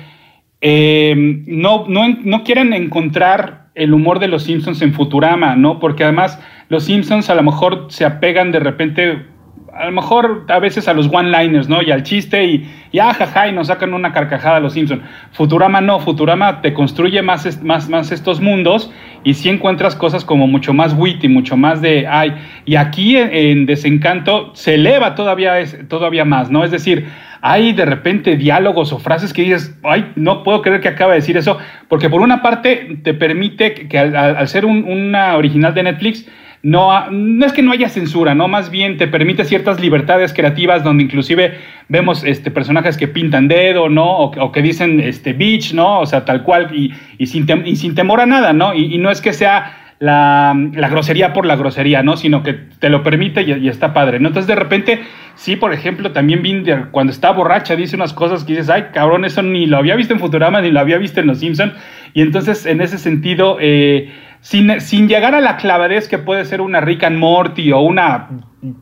eh, 0.61 1.13
no, 1.45 1.85
no, 1.87 2.07
no 2.23 2.43
quieren 2.43 2.73
encontrar 2.73 3.69
el 3.75 3.93
humor 3.93 4.19
de 4.19 4.27
los 4.27 4.43
Simpsons 4.43 4.81
en 4.81 4.93
Futurama, 4.93 5.55
¿no? 5.55 5.79
Porque 5.79 6.03
además 6.03 6.39
los 6.69 6.85
Simpsons 6.85 7.29
a 7.29 7.35
lo 7.35 7.43
mejor 7.43 7.87
se 7.89 8.05
apegan 8.05 8.51
de 8.51 8.59
repente 8.59 9.25
a 9.73 9.85
lo 9.85 9.91
mejor 9.91 10.45
a 10.47 10.59
veces 10.59 10.87
a 10.87 10.93
los 10.93 11.07
one-liners, 11.11 11.69
¿no? 11.69 11.81
Y 11.81 11.91
al 11.91 12.03
chiste 12.03 12.45
y, 12.45 12.69
y 12.91 12.99
ah, 12.99 13.13
jaja, 13.13 13.47
y 13.47 13.51
nos 13.51 13.67
sacan 13.67 13.93
una 13.93 14.11
carcajada 14.11 14.57
a 14.57 14.59
los 14.59 14.73
Simpsons. 14.73 15.01
Futurama 15.31 15.81
no, 15.81 15.99
Futurama 15.99 16.61
te 16.61 16.73
construye 16.73 17.21
más, 17.21 17.63
más, 17.63 17.89
más 17.89 18.11
estos 18.11 18.41
mundos 18.41 18.91
y 19.23 19.33
sí 19.33 19.49
encuentras 19.49 19.95
cosas 19.95 20.25
como 20.25 20.47
mucho 20.47 20.73
más 20.73 20.93
witty, 20.93 21.27
mucho 21.27 21.57
más 21.57 21.81
de, 21.81 22.07
ay, 22.07 22.33
y 22.65 22.75
aquí 22.75 23.17
en, 23.17 23.65
Desencanto 23.65 24.51
se 24.55 24.75
eleva 24.75 25.15
todavía, 25.15 25.55
todavía 25.87 26.25
más, 26.25 26.49
¿no? 26.49 26.63
Es 26.63 26.71
decir, 26.71 27.07
hay 27.41 27.73
de 27.73 27.85
repente 27.85 28.35
diálogos 28.35 28.91
o 28.91 28.99
frases 28.99 29.33
que 29.33 29.43
dices, 29.43 29.77
ay, 29.83 30.11
no 30.15 30.43
puedo 30.43 30.61
creer 30.61 30.81
que 30.81 30.89
acaba 30.89 31.13
de 31.13 31.19
decir 31.19 31.37
eso, 31.37 31.57
porque 31.87 32.09
por 32.09 32.21
una 32.21 32.41
parte 32.41 32.99
te 33.03 33.13
permite 33.13 33.87
que, 33.87 33.99
al, 33.99 34.47
ser 34.47 34.65
una 34.65 35.37
original 35.37 35.73
de 35.73 35.83
Netflix, 35.83 36.27
no, 36.61 37.09
no 37.09 37.45
es 37.45 37.53
que 37.53 37.61
no 37.61 37.71
haya 37.71 37.87
censura, 37.87 38.35
¿no? 38.35 38.49
Más 38.49 38.69
bien 38.69 38.97
te 38.97 39.07
permite 39.07 39.45
ciertas 39.45 39.79
libertades 39.79 40.33
creativas 40.33 40.83
donde 40.83 41.03
inclusive 41.03 41.57
vemos 41.87 42.23
este, 42.25 42.51
personajes 42.51 42.97
que 42.97 43.07
pintan 43.07 43.47
dedo, 43.47 43.87
¿no? 43.87 44.17
O, 44.17 44.51
que 44.51 44.61
dicen 44.61 44.99
este, 44.99 45.31
bitch, 45.31 45.73
¿no? 45.73 46.01
O 46.01 46.05
sea, 46.05 46.25
tal 46.25 46.43
cual 46.43 46.69
y, 46.75 46.93
y, 47.17 47.27
sin, 47.27 47.95
temor 47.95 48.19
a 48.19 48.25
nada, 48.25 48.51
¿no? 48.51 48.73
Y, 48.73 48.97
no 48.97 49.09
es 49.09 49.21
que 49.21 49.31
sea 49.31 49.93
la, 49.99 50.53
grosería 50.53 51.31
por 51.31 51.45
la 51.45 51.55
grosería, 51.55 52.03
¿no? 52.03 52.17
Sino 52.17 52.43
que 52.43 52.53
te 52.53 52.89
lo 52.89 53.03
permite 53.03 53.43
y, 53.43 53.69
está 53.69 53.93
padre, 53.93 54.19
¿no? 54.19 54.27
Entonces 54.27 54.47
de 54.47 54.55
repente, 54.55 55.01
sí, 55.35 55.55
por 55.55 55.71
ejemplo, 55.71 56.11
también 56.11 56.41
Binder, 56.41 56.87
cuando 56.91 57.13
está 57.13 57.31
borracha, 57.31 57.77
dice 57.77 57.95
unas 57.95 58.11
cosas 58.11 58.43
que 58.43 58.51
dices, 58.51 58.69
ay, 58.69 58.87
cabrón, 58.93 59.23
eso 59.23 59.41
ni 59.43 59.65
lo 59.65 59.77
había 59.77 59.95
visto 59.95 60.13
en 60.13 60.19
Futurama, 60.19 60.59
ni 60.59 60.71
lo 60.71 60.81
había 60.81 60.97
visto 60.97 61.21
en 61.21 61.27
Los 61.27 61.39
Simpson 61.39 61.71
Y 62.13 62.21
entonces, 62.21 62.65
en 62.65 62.81
ese 62.81 62.97
sentido, 62.97 63.57
eh, 63.61 64.11
sin, 64.41 64.79
sin, 64.81 65.07
llegar 65.07 65.35
a 65.35 65.41
la 65.41 65.57
clavadez 65.57 66.07
que 66.07 66.17
puede 66.17 66.45
ser 66.45 66.61
una 66.61 66.81
Rick 66.81 67.03
and 67.03 67.17
Morty 67.17 67.71
o 67.71 67.79
una 67.81 68.29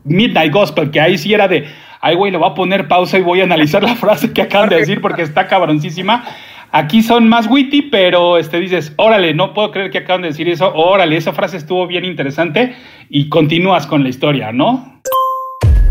Midnight 0.04 0.52
Gospel, 0.52 0.90
que 0.90 1.00
ahí 1.00 1.18
sí 1.18 1.34
era 1.34 1.48
de, 1.48 1.66
ay, 2.00 2.14
güey, 2.14 2.32
le 2.32 2.38
voy 2.38 2.50
a 2.50 2.54
poner 2.54 2.88
pausa 2.88 3.18
y 3.18 3.22
voy 3.22 3.40
a 3.40 3.44
analizar 3.44 3.82
la 3.82 3.94
frase 3.96 4.32
que 4.32 4.42
acaban 4.42 4.68
de 4.68 4.76
decir 4.76 5.00
porque 5.00 5.22
está 5.22 5.46
cabroncísima. 5.46 6.24
Aquí 6.70 7.02
son 7.02 7.28
más 7.28 7.46
witty, 7.46 7.82
pero 7.82 8.36
este, 8.36 8.60
dices, 8.60 8.92
órale, 8.96 9.32
no 9.32 9.54
puedo 9.54 9.70
creer 9.70 9.90
que 9.90 9.98
acaban 9.98 10.22
de 10.22 10.28
decir 10.28 10.48
eso, 10.48 10.70
órale, 10.74 11.16
esa 11.16 11.32
frase 11.32 11.56
estuvo 11.56 11.86
bien 11.86 12.04
interesante 12.04 12.76
y 13.08 13.30
continúas 13.30 13.86
con 13.86 14.02
la 14.02 14.10
historia, 14.10 14.52
¿no? 14.52 15.00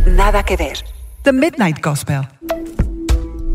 Nada 0.05 0.43
que 0.43 0.55
ver. 0.55 0.77
The 1.23 1.33
Midnight 1.33 1.83
Gospel. 1.83 2.21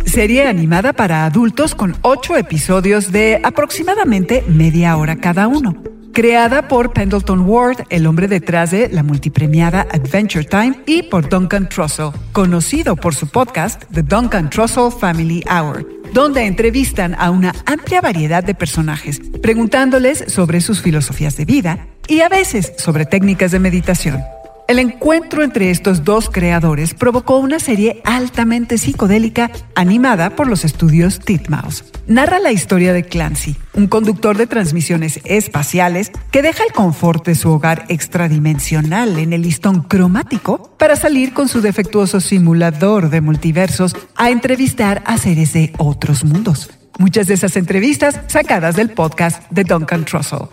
Serie 0.04 0.46
animada 0.46 0.92
para 0.92 1.24
adultos 1.24 1.74
con 1.74 1.94
ocho 2.02 2.36
episodios 2.36 3.12
de 3.12 3.40
aproximadamente 3.44 4.42
media 4.48 4.96
hora 4.96 5.16
cada 5.16 5.46
uno. 5.46 5.76
Creada 6.12 6.68
por 6.68 6.92
Pendleton 6.92 7.40
Ward, 7.40 7.84
el 7.88 8.06
hombre 8.06 8.28
detrás 8.28 8.70
de 8.70 8.88
la 8.88 9.02
multipremiada 9.02 9.86
Adventure 9.90 10.44
Time, 10.44 10.80
y 10.86 11.02
por 11.04 11.28
Duncan 11.28 11.68
Trussell, 11.68 12.10
conocido 12.32 12.96
por 12.96 13.14
su 13.14 13.28
podcast 13.28 13.82
The 13.92 14.02
Duncan 14.02 14.50
Trussell 14.50 14.92
Family 14.92 15.42
Hour 15.50 16.02
donde 16.12 16.44
entrevistan 16.44 17.14
a 17.18 17.30
una 17.30 17.54
amplia 17.66 18.00
variedad 18.00 18.44
de 18.44 18.54
personajes, 18.54 19.20
preguntándoles 19.42 20.24
sobre 20.28 20.60
sus 20.60 20.82
filosofías 20.82 21.36
de 21.36 21.44
vida 21.44 21.86
y 22.06 22.20
a 22.20 22.28
veces 22.28 22.74
sobre 22.76 23.06
técnicas 23.06 23.50
de 23.50 23.58
meditación. 23.58 24.22
El 24.72 24.78
encuentro 24.78 25.42
entre 25.42 25.70
estos 25.70 26.02
dos 26.02 26.30
creadores 26.30 26.94
provocó 26.94 27.36
una 27.36 27.58
serie 27.58 28.00
altamente 28.06 28.78
psicodélica 28.78 29.50
animada 29.74 30.30
por 30.30 30.48
los 30.48 30.64
estudios 30.64 31.20
Titmouse. 31.20 31.84
Narra 32.06 32.38
la 32.38 32.52
historia 32.52 32.94
de 32.94 33.04
Clancy, 33.04 33.54
un 33.74 33.86
conductor 33.86 34.38
de 34.38 34.46
transmisiones 34.46 35.20
espaciales 35.24 36.10
que 36.30 36.40
deja 36.40 36.64
el 36.64 36.72
confort 36.72 37.26
de 37.26 37.34
su 37.34 37.50
hogar 37.50 37.84
extradimensional 37.90 39.18
en 39.18 39.34
el 39.34 39.42
listón 39.42 39.82
cromático 39.82 40.74
para 40.78 40.96
salir 40.96 41.34
con 41.34 41.48
su 41.48 41.60
defectuoso 41.60 42.22
simulador 42.22 43.10
de 43.10 43.20
multiversos 43.20 43.94
a 44.16 44.30
entrevistar 44.30 45.02
a 45.04 45.18
seres 45.18 45.52
de 45.52 45.74
otros 45.76 46.24
mundos. 46.24 46.70
Muchas 46.98 47.26
de 47.26 47.34
esas 47.34 47.58
entrevistas 47.58 48.20
sacadas 48.26 48.74
del 48.76 48.88
podcast 48.88 49.42
de 49.50 49.64
Duncan 49.64 50.06
Trussell. 50.06 50.48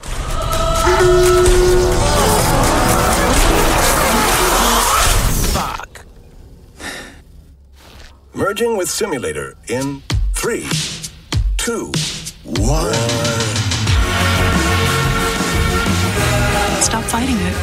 Merging 8.40 8.78
with 8.78 8.88
simulator 8.88 9.58
in 9.68 10.02
three, 10.34 10.66
two, 11.58 11.92
one. 12.46 12.94
Stop 16.80 17.04
fighting 17.04 17.36
it. 17.36 17.56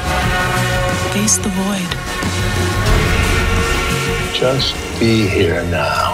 Face 1.15 1.39
the 1.39 1.49
void. 1.49 1.91
Just 4.35 4.77
be 5.01 5.27
here 5.27 5.65
now. 5.71 6.13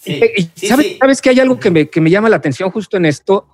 Sí, 0.00 0.18
¿sabes, 0.66 0.86
sí. 0.86 0.96
¿Sabes 0.98 1.22
que 1.22 1.30
hay 1.30 1.38
algo 1.38 1.60
que 1.60 1.70
me, 1.70 1.88
que 1.88 2.00
me 2.00 2.10
llama 2.10 2.28
la 2.28 2.38
atención 2.38 2.72
justo 2.72 2.96
en 2.96 3.06
esto? 3.06 3.46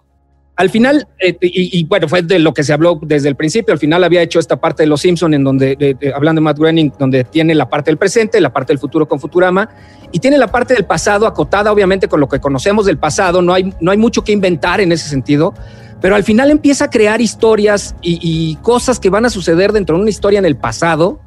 Al 0.57 0.71
final, 0.71 1.07
eh, 1.19 1.37
y, 1.41 1.85
bueno, 1.85 2.09
fue 2.09 2.23
de 2.23 2.39
lo 2.39 2.55
que 2.55 2.65
se 2.65 2.73
habló 2.73 2.99
desde 3.03 3.29
el 3.29 3.37
principio, 3.37 3.75
al 3.75 3.79
final 3.79 4.03
había 4.03 4.23
hecho 4.23 4.39
esta 4.39 4.57
parte 4.57 4.83
de 4.83 4.87
Los 4.87 5.03
Simpson 5.03 5.35
en 5.35 5.45
donde, 5.45 5.97
hablando 6.15 6.41
de 6.41 6.45
Matt 6.45 6.59
Groening, 6.59 6.93
donde 6.99 7.25
tiene 7.25 7.55
la 7.55 7.69
parte 7.69 7.91
del 7.91 7.99
presente, 7.99 8.41
la 8.41 8.53
parte 8.53 8.73
del 8.73 8.79
futuro 8.79 9.07
con 9.07 9.21
Futurama, 9.21 9.69
y 10.13 10.19
tiene 10.19 10.39
la 10.39 10.47
parte 10.47 10.73
del 10.73 10.87
pasado 10.87 11.27
acotada, 11.27 11.71
obviamente, 11.71 12.09
con 12.09 12.21
lo 12.21 12.29
que 12.29 12.41
conocemos 12.41 12.87
del 12.87 12.97
pasado, 12.97 13.43
no 13.43 13.53
hay, 13.53 13.75
no 13.83 13.91
hay 13.91 13.99
mucho 13.99 14.25
que 14.25 14.33
inventar 14.33 14.81
en 14.81 14.93
ese 14.93 15.11
sentido, 15.11 15.53
pero 16.01 16.17
al 16.17 16.25
final 16.25 16.51
empieza 16.51 16.87
a 16.87 16.91
crear 16.91 17.21
historias 17.21 17.95
y 18.01 18.57
cosas 18.63 18.99
que 18.99 19.11
van 19.11 19.27
a 19.27 19.31
suceder 19.31 19.73
dentro 19.73 19.97
de 19.97 20.03
una 20.03 20.11
historia 20.11 20.39
en 20.39 20.47
el 20.47 20.57
pasado 20.57 21.21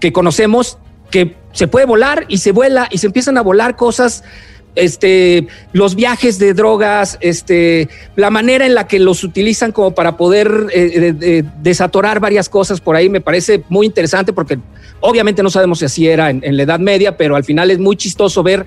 que 0.00 0.12
conocemos, 0.12 0.78
que 1.10 1.36
se 1.52 1.68
puede 1.68 1.86
volar 1.86 2.24
y 2.28 2.38
se 2.38 2.52
vuela 2.52 2.88
y 2.90 2.98
se 2.98 3.06
empiezan 3.06 3.36
a 3.38 3.42
volar 3.42 3.76
cosas 3.76 4.24
este, 4.74 5.48
los 5.72 5.94
viajes 5.94 6.38
de 6.38 6.54
drogas, 6.54 7.18
este, 7.20 7.88
la 8.16 8.30
manera 8.30 8.66
en 8.66 8.74
la 8.74 8.86
que 8.86 8.98
los 8.98 9.24
utilizan 9.24 9.72
como 9.72 9.94
para 9.94 10.16
poder 10.16 10.66
eh, 10.72 11.42
desatorar 11.60 12.20
varias 12.20 12.48
cosas 12.48 12.80
por 12.80 12.96
ahí 12.96 13.08
me 13.08 13.20
parece 13.20 13.62
muy 13.68 13.86
interesante 13.86 14.32
porque 14.32 14.58
obviamente 15.00 15.42
no 15.42 15.50
sabemos 15.50 15.80
si 15.80 15.84
así 15.84 16.08
era 16.08 16.30
en, 16.30 16.56
la 16.56 16.62
Edad 16.62 16.78
Media, 16.78 17.16
pero 17.16 17.36
al 17.36 17.44
final 17.44 17.70
es 17.70 17.78
muy 17.78 17.96
chistoso 17.96 18.42
ver 18.42 18.66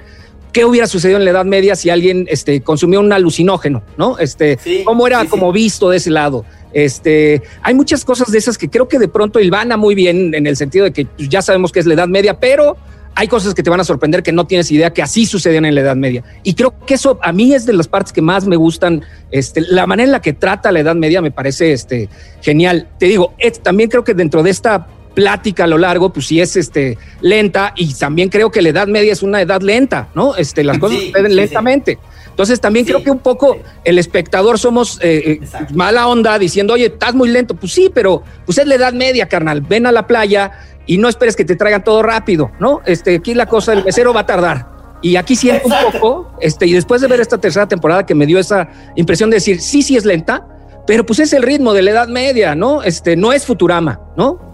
qué 0.52 0.66
hubiera 0.66 0.88
sucedido 0.88 1.18
en 1.18 1.26
la 1.26 1.32
Edad 1.32 1.46
Media 1.46 1.76
si 1.76 1.90
alguien 1.90 2.26
este, 2.30 2.62
consumió 2.62 3.00
un 3.00 3.12
alucinógeno, 3.12 3.84
¿no? 3.98 4.18
Este, 4.20 4.58
cómo 4.86 5.08
era 5.08 5.26
como 5.26 5.52
visto 5.52 5.90
de 5.90 5.98
ese 5.98 6.12
lado. 6.12 6.46
Este, 6.74 7.42
hay 7.62 7.74
muchas 7.74 8.04
cosas 8.04 8.32
de 8.32 8.38
esas 8.38 8.58
que 8.58 8.70
creo 8.70 8.88
que 8.88 9.00
de 9.00 9.08
pronto 9.08 9.40
ilvana 9.40 9.78
muy 9.78 9.96
bien 9.96 10.34
en 10.34 10.48
el 10.48 10.58
sentido 10.58 10.86
de 10.86 10.92
que 10.92 11.06
pues, 11.06 11.30
ya 11.30 11.42
sabemos 11.42 11.72
que 11.72 11.80
es 11.80 11.86
la 11.86 11.94
Edad 11.94 12.08
Media, 12.08 12.40
pero 12.40 12.78
hay 13.16 13.28
cosas 13.28 13.54
que 13.54 13.64
te 13.64 13.70
van 13.70 13.80
a 13.80 13.84
sorprender 13.84 14.24
que 14.24 14.32
no 14.32 14.48
tienes 14.48 14.72
idea 14.72 14.92
que 14.92 15.02
así 15.02 15.26
sucedían 15.26 15.66
en 15.66 15.76
la 15.76 15.82
Edad 15.82 15.96
Media. 15.96 16.24
Y 16.44 16.54
creo 16.56 16.74
que 16.86 16.96
eso 16.96 17.20
a 17.22 17.32
mí 17.32 17.54
es 17.54 17.66
de 17.66 17.74
las 17.74 17.88
partes 17.88 18.12
que 18.12 18.22
más 18.22 18.46
me 18.46 18.56
gustan. 18.56 19.04
Este, 19.32 19.62
la 19.62 19.86
manera 19.86 20.06
en 20.06 20.12
la 20.12 20.22
que 20.22 20.34
trata 20.34 20.72
la 20.72 20.80
Edad 20.80 20.96
Media 20.96 21.22
me 21.22 21.32
parece 21.32 21.74
este, 21.74 22.10
genial. 22.42 22.88
Te 22.98 23.06
digo, 23.06 23.36
también 23.62 23.90
creo 23.90 24.04
que 24.04 24.14
dentro 24.14 24.42
de 24.44 24.50
esta 24.50 24.88
plática 25.14 25.66
a 25.66 25.68
lo 25.68 25.78
largo, 25.78 26.12
pues 26.12 26.28
sí 26.28 26.42
es 26.42 26.56
este, 26.56 26.98
lenta 27.22 27.74
y 27.76 27.94
también 27.94 28.30
creo 28.30 28.52
que 28.52 28.62
la 28.62 28.70
Edad 28.70 28.88
Media 28.88 29.14
es 29.14 29.22
una 29.22 29.42
edad 29.42 29.62
lenta, 29.62 30.10
¿no? 30.16 30.36
Este, 30.36 30.64
las 30.64 30.80
cosas 30.80 31.00
suceden 31.00 31.36
lentamente. 31.36 32.00
Entonces 32.34 32.60
también 32.60 32.84
creo 32.84 33.04
que 33.04 33.12
un 33.12 33.20
poco 33.20 33.60
el 33.84 34.00
espectador 34.00 34.58
somos 34.58 34.98
eh, 35.04 35.40
eh, 35.44 35.66
mala 35.72 36.08
onda 36.08 36.40
diciendo, 36.40 36.74
oye, 36.74 36.88
estás 36.88 37.14
muy 37.14 37.30
lento. 37.30 37.54
Pues 37.54 37.74
sí, 37.74 37.92
pero 37.94 38.24
pues 38.48 38.58
es 38.58 38.66
la 38.66 38.74
Edad 38.74 38.94
Media, 38.94 39.28
carnal. 39.28 39.62
Ven 39.62 39.86
a 39.86 39.92
la 39.92 40.08
playa, 40.08 40.52
y 40.86 40.98
no 40.98 41.10
esperes 41.10 41.36
que 41.36 41.46
te 41.46 41.56
traigan 41.56 41.84
todo 41.84 42.04
rápido, 42.04 42.52
¿no? 42.60 42.82
Este, 42.86 43.16
aquí 43.16 43.34
la 43.34 43.46
cosa, 43.46 43.74
el 43.74 43.84
mesero 43.84 44.14
va 44.14 44.22
a 44.22 44.26
tardar. 44.26 44.68
Y 45.02 45.18
aquí 45.18 45.36
siento 45.36 45.68
un 45.68 45.92
poco, 45.92 46.32
este, 46.40 46.66
y 46.66 46.74
después 46.74 47.02
de 47.02 47.08
ver 47.08 47.20
esta 47.20 47.38
tercera 47.38 47.68
temporada 47.68 48.06
que 48.06 48.16
me 48.16 48.26
dio 48.26 48.40
esa 48.40 48.70
impresión 48.96 49.30
de 49.30 49.36
decir, 49.36 49.60
sí, 49.60 49.82
sí 49.82 49.98
es 49.98 50.06
lenta, 50.06 50.48
pero 50.88 51.06
pues 51.06 51.20
es 51.20 51.34
el 51.34 51.44
ritmo 51.44 51.74
de 51.74 51.82
la 51.82 51.92
Edad 51.92 52.08
Media, 52.08 52.56
¿no? 52.56 52.84
Este, 52.84 53.16
no 53.18 53.34
es 53.34 53.46
Futurama, 53.46 54.00
¿no? 54.16 54.54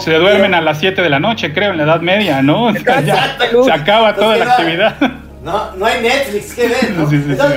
se, 0.00 0.14
duermen 0.14 0.54
a 0.54 0.62
las 0.62 0.78
7 0.78 1.02
de 1.02 1.10
la 1.10 1.20
noche, 1.20 1.52
creo, 1.52 1.72
en 1.72 1.78
la 1.78 1.84
Edad 1.84 2.00
Media, 2.00 2.42
¿no? 2.42 2.72
se 2.72 3.72
acaba 3.72 4.14
toda 4.14 4.36
la 4.36 4.54
actividad. 4.54 4.96
No, 5.42 5.72
no 5.74 5.86
hay 5.86 6.00
Netflix 6.00 6.54
que 6.54 6.68
ver, 6.68 6.90
¿no? 6.92 7.08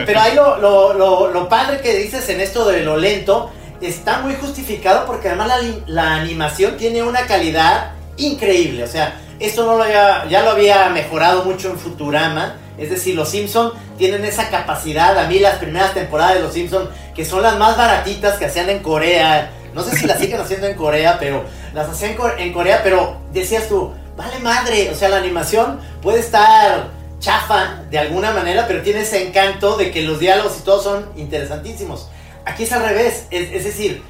pero 0.07 0.19
ahí 0.19 0.35
lo, 0.35 0.57
lo, 0.57 1.31
lo, 1.31 1.47
padre 1.47 1.81
que 1.81 1.95
dices 1.95 2.27
en 2.29 2.41
esto 2.41 2.67
de 2.67 2.83
lo 2.83 2.97
lento 2.97 3.51
está 3.79 4.21
muy 4.21 4.33
justificado 4.33 5.05
porque 5.05 5.27
además 5.27 5.49
la, 5.49 5.57
la 5.85 6.15
animación 6.15 6.77
tiene 6.77 7.03
una 7.03 7.27
calidad 7.27 7.91
increíble. 8.17 8.83
O 8.83 8.87
sea, 8.87 9.19
esto 9.39 9.65
no 9.65 9.77
lo 9.77 9.83
había, 9.83 10.27
ya 10.29 10.43
lo 10.43 10.51
había 10.51 10.89
mejorado 10.89 11.43
mucho 11.43 11.69
en 11.69 11.77
Futurama. 11.77 12.57
Es 12.77 12.89
decir, 12.89 13.15
los 13.15 13.29
Simpson 13.29 13.73
tienen 13.97 14.25
esa 14.25 14.49
capacidad. 14.49 15.17
A 15.17 15.27
mí 15.27 15.39
las 15.39 15.57
primeras 15.57 15.93
temporadas 15.93 16.35
de 16.35 16.41
los 16.41 16.53
Simpson, 16.53 16.89
que 17.13 17.25
son 17.25 17.41
las 17.41 17.57
más 17.57 17.77
baratitas 17.77 18.37
que 18.37 18.45
hacían 18.45 18.69
en 18.69 18.79
Corea. 18.79 19.51
No 19.73 19.83
sé 19.83 19.95
si 19.97 20.07
las 20.07 20.19
siguen 20.19 20.39
haciendo 20.39 20.67
en 20.67 20.75
Corea, 20.75 21.17
pero 21.19 21.43
las 21.73 21.89
hacían 21.89 22.15
en 22.37 22.53
Corea. 22.53 22.81
Pero 22.83 23.17
decías 23.31 23.67
tú, 23.67 23.93
vale 24.17 24.39
madre. 24.39 24.89
O 24.91 24.95
sea, 24.95 25.09
la 25.09 25.17
animación 25.17 25.79
puede 26.01 26.19
estar 26.19 26.89
chafa 27.19 27.83
de 27.89 27.97
alguna 27.97 28.31
manera, 28.31 28.67
pero 28.67 28.81
tiene 28.81 29.01
ese 29.01 29.27
encanto 29.27 29.77
de 29.77 29.91
que 29.91 30.01
los 30.01 30.19
diálogos 30.19 30.57
y 30.59 30.63
todo 30.63 30.81
son 30.81 31.09
interesantísimos. 31.15 32.09
Aquí 32.45 32.63
es 32.63 32.71
al 32.71 32.83
revés. 32.83 33.27
es 33.31 33.63
decir, 33.63 34.03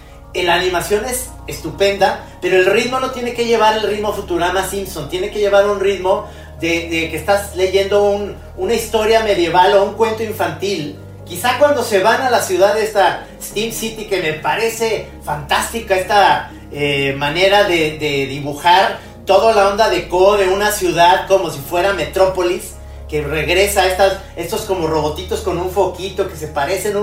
la 0.44 0.56
animación 0.56 1.06
es 1.06 1.30
estupenda, 1.48 2.26
pero 2.42 2.58
el 2.58 2.66
ritmo 2.66 3.00
no 3.00 3.12
tiene 3.12 3.34
que 3.34 3.46
llevar 3.46 3.78
el 3.78 3.84
ritmo 3.84 4.14
Futurama 4.14 4.68
Simpson, 4.68 5.10
tiene 5.10 5.30
que 5.30 5.40
llevar 5.40 5.68
un 5.68 5.80
ritmo 5.80 6.26
de, 6.60 7.10
que 7.12 7.16
estás 7.16 7.56
leyendo 7.56 8.36
una 8.58 8.74
historia 8.74 9.24
medieval 9.24 9.74
o 9.76 9.84
un 9.84 9.94
cuento 9.94 10.24
infantil. 10.24 10.98
Quizá 11.26 11.58
cuando 11.58 11.84
se 11.84 12.04
van 12.04 12.22
a 12.22 12.30
la 12.30 12.42
ciudad 12.42 12.76
de 12.76 12.84
esta 12.84 13.26
Steam 13.42 13.72
City, 13.72 14.06
que 14.06 14.22
me 14.22 14.34
parece 14.34 15.08
fantástica 15.24 15.96
esta 15.96 16.52
eh, 16.72 17.16
manera 17.18 17.64
de, 17.64 17.98
dibujar 18.30 19.00
toda 19.26 19.54
la 19.54 19.70
onda 19.70 19.90
de 19.90 20.08
co 20.08 20.38
de 20.38 20.48
una 20.50 20.72
ciudad 20.72 21.28
como 21.28 21.50
si 21.50 21.60
fuera 21.60 21.94
Metrópolis, 21.94 22.76
que 23.10 23.22
regresa 23.22 23.84
a 23.84 23.88
estas, 23.88 24.18
estos 24.36 24.62
como 24.62 24.88
robotitos 24.88 25.42
con 25.42 25.58
un 25.58 25.72
foquito 25.72 26.28
que 26.28 26.36
se 26.36 26.48
parecen 26.48 26.96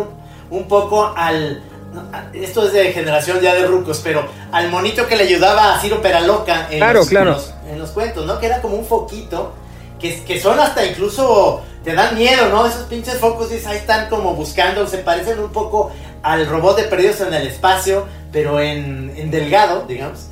un 0.51 0.69
poco 0.69 1.13
al, 1.17 1.63
esto 2.33 2.67
es 2.67 2.73
de 2.73 2.93
generación 2.93 3.41
ya 3.41 3.55
de 3.55 3.67
rucos, 3.67 4.01
pero 4.03 4.27
al 4.51 4.71
monito 4.71 5.07
que 5.07 5.17
le 5.17 5.25
ayudaba 5.25 5.75
a 5.75 5.81
Ciro 5.81 6.01
Peraloca 6.01 6.69
en, 6.71 6.79
claro, 6.79 7.01
los, 7.01 7.09
claro. 7.09 7.41
En, 7.71 7.79
los, 7.79 7.91
cuentos, 7.91 8.27
¿no? 8.27 8.39
Que 8.39 8.47
era 8.47 8.61
como 8.61 8.77
un 8.77 8.85
foquito 8.85 9.53
que, 10.01 10.23
que 10.25 10.41
son 10.41 10.59
hasta 10.59 10.85
incluso 10.85 11.63
te 11.85 11.95
dan 11.95 12.17
miedo, 12.17 12.49
¿no? 12.49 12.67
Esos 12.67 12.85
pinches 12.85 13.19
focos 13.19 13.51
dices, 13.51 13.67
ahí 13.67 13.79
están 13.79 14.09
como 14.09 14.35
buscando, 14.35 14.87
se 14.87 14.99
parecen 14.99 15.39
un 15.41 15.51
poco 15.51 15.93
al 16.23 16.47
robot 16.47 16.77
de 16.77 16.85
Perdidos 16.85 17.21
en 17.21 17.35
el 17.35 17.47
Espacio, 17.47 18.07
pero 18.31 18.61
en, 18.61 19.13
en 19.17 19.31
delgado, 19.31 19.85
digamos. 19.87 20.27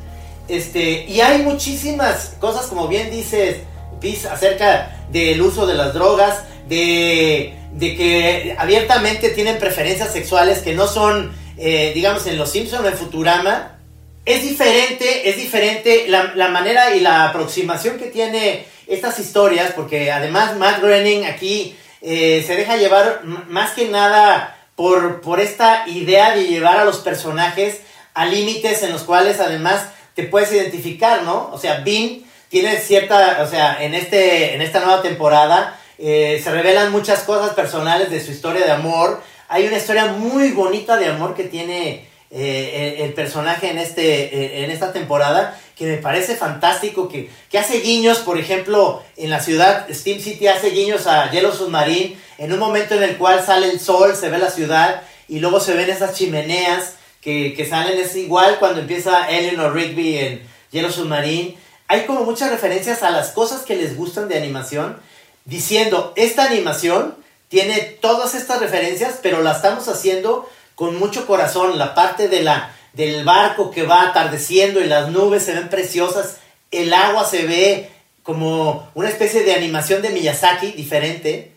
Este, 0.49 1.05
y 1.07 1.21
hay 1.21 1.43
muchísimas 1.43 2.35
cosas, 2.41 2.67
como 2.67 2.89
bien 2.89 3.11
dices, 3.11 3.59
Piz, 4.01 4.27
acerca 4.27 4.97
del 5.11 5.41
uso 5.43 5.67
de 5.67 5.75
las 5.75 5.93
drogas, 5.93 6.43
de, 6.69 7.57
de 7.73 7.97
que 7.97 8.57
abiertamente 8.59 9.31
tienen 9.31 9.59
preferencias 9.59 10.13
sexuales 10.13 10.61
que 10.61 10.75
no 10.75 10.87
son, 10.87 11.33
eh, 11.61 11.93
digamos, 11.95 12.27
en 12.27 12.39
Los 12.39 12.51
Simpsons 12.51 12.83
o 12.83 12.89
en 12.89 12.97
Futurama. 12.97 13.77
Es 14.25 14.43
diferente, 14.43 15.29
es 15.29 15.37
diferente 15.37 16.07
la, 16.09 16.33
la 16.35 16.49
manera 16.49 16.95
y 16.95 17.01
la 17.01 17.29
aproximación 17.29 17.99
que 17.99 18.07
tiene 18.07 18.65
estas 18.87 19.19
historias, 19.19 19.73
porque 19.73 20.11
además 20.11 20.57
Matt 20.57 20.81
Groening 20.81 21.25
aquí 21.25 21.77
eh, 22.03 22.43
se 22.47 22.57
deja 22.57 22.77
llevar 22.77 23.23
más 23.25 23.73
que 23.73 23.89
nada 23.89 24.57
por, 24.75 25.21
por 25.21 25.41
esta 25.41 25.85
idea 25.87 26.35
de 26.35 26.47
llevar 26.47 26.79
a 26.79 26.85
los 26.85 26.99
personajes 26.99 27.81
a 28.15 28.25
límites 28.27 28.83
en 28.83 28.93
los 28.93 29.03
cuales 29.03 29.39
además 29.39 29.85
te 30.15 30.25
puedes 30.25 30.51
identificar, 30.53 31.23
¿no? 31.23 31.51
O 31.53 31.59
sea, 31.59 31.81
Bean 31.85 32.23
tiene 32.49 32.79
cierta, 32.79 33.43
o 33.43 33.47
sea, 33.47 33.83
en, 33.85 33.95
este, 33.95 34.55
en 34.55 34.63
esta 34.63 34.81
nueva 34.81 35.03
temporada 35.03 35.79
eh, 35.99 36.41
se 36.43 36.51
revelan 36.51 36.91
muchas 36.91 37.21
cosas 37.21 37.55
personales 37.55 38.11
de 38.11 38.25
su 38.25 38.33
historia 38.33 38.65
de 38.65 38.73
amor. 38.73 39.23
Hay 39.53 39.67
una 39.67 39.79
historia 39.79 40.07
muy 40.07 40.53
bonita 40.53 40.97
de 40.97 41.07
amor 41.07 41.35
que 41.35 41.43
tiene 41.43 42.07
eh, 42.31 42.99
el, 43.01 43.13
personaje 43.15 43.69
en, 43.69 43.79
este, 43.79 44.63
en 44.63 44.71
esta 44.71 44.93
temporada 44.93 45.61
que 45.77 45.87
me 45.87 45.97
parece 45.97 46.37
fantástico, 46.37 47.09
que, 47.09 47.29
que, 47.51 47.59
hace 47.59 47.81
guiños, 47.81 48.19
por 48.21 48.39
ejemplo, 48.39 49.03
en 49.17 49.29
la 49.29 49.41
ciudad, 49.41 49.89
Steam 49.91 50.21
City 50.21 50.47
hace 50.47 50.71
guiños 50.71 51.09
a 51.09 51.33
Yellow 51.33 51.53
Submarine, 51.53 52.17
en 52.39 52.53
un 52.53 52.61
momento 52.61 52.95
en 52.95 53.03
el 53.03 53.17
cual 53.17 53.45
sale 53.45 53.69
el 53.69 53.81
sol, 53.81 54.15
se 54.15 54.29
ve 54.29 54.39
la 54.39 54.53
ciudad, 54.53 55.03
y 55.27 55.41
luego 55.41 55.59
se 55.59 55.75
ven 55.75 55.91
esas 55.91 56.15
chimeneas 56.15 56.95
que, 57.21 57.53
que 57.57 57.67
salen, 57.67 57.99
es 57.99 58.15
igual 58.15 58.61
cuando 58.61 58.83
empieza 58.83 59.29
Eleanor 59.29 59.75
Rigby 59.75 60.17
en 60.17 60.43
Yellow 60.71 60.93
Submarine. 60.93 61.57
Hay 61.89 62.03
como 62.03 62.23
muchas 62.23 62.51
referencias 62.51 63.03
a 63.03 63.11
las 63.11 63.31
cosas 63.31 63.63
que 63.63 63.75
les 63.75 63.97
gustan 63.97 64.29
de 64.29 64.39
animación, 64.39 64.97
diciendo, 65.45 66.13
esta 66.15 66.45
animación 66.45 67.17
tiene 67.51 67.81
todas 68.01 68.35
estas 68.35 68.61
referencias, 68.61 69.19
pero 69.21 69.43
la 69.43 69.53
estamos 69.53 69.89
haciendo 69.89 70.49
con 70.77 70.99
mucho 70.99 71.27
corazón, 71.27 71.79
la 71.79 71.95
parte 71.95 72.29
de 72.29 72.43
la 72.43 72.75
del 72.93 73.25
barco 73.25 73.71
que 73.71 73.83
va 73.83 74.03
atardeciendo 74.03 74.81
y 74.81 74.87
las 74.87 75.11
nubes 75.11 75.45
se 75.45 75.55
ven 75.55 75.69
preciosas, 75.69 76.39
el 76.71 76.93
agua 76.95 77.25
se 77.25 77.45
ve 77.47 77.91
como 78.23 78.91
una 78.95 79.09
especie 79.09 79.43
de 79.43 79.55
animación 79.55 80.01
de 80.01 80.11
Miyazaki 80.11 80.73
diferente, 80.73 81.53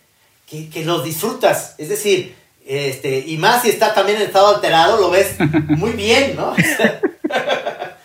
que, 0.49 0.69
que 0.69 0.83
los 0.83 1.03
disfrutas, 1.03 1.75
es 1.77 1.89
decir, 1.89 2.35
este, 2.65 3.19
y 3.19 3.37
más 3.37 3.61
si 3.61 3.69
está 3.69 3.93
también 3.93 4.17
en 4.17 4.27
estado 4.27 4.55
alterado, 4.55 4.97
lo 4.99 5.09
ves 5.09 5.35
muy 5.67 5.91
bien, 5.91 6.35
¿no? 6.35 6.55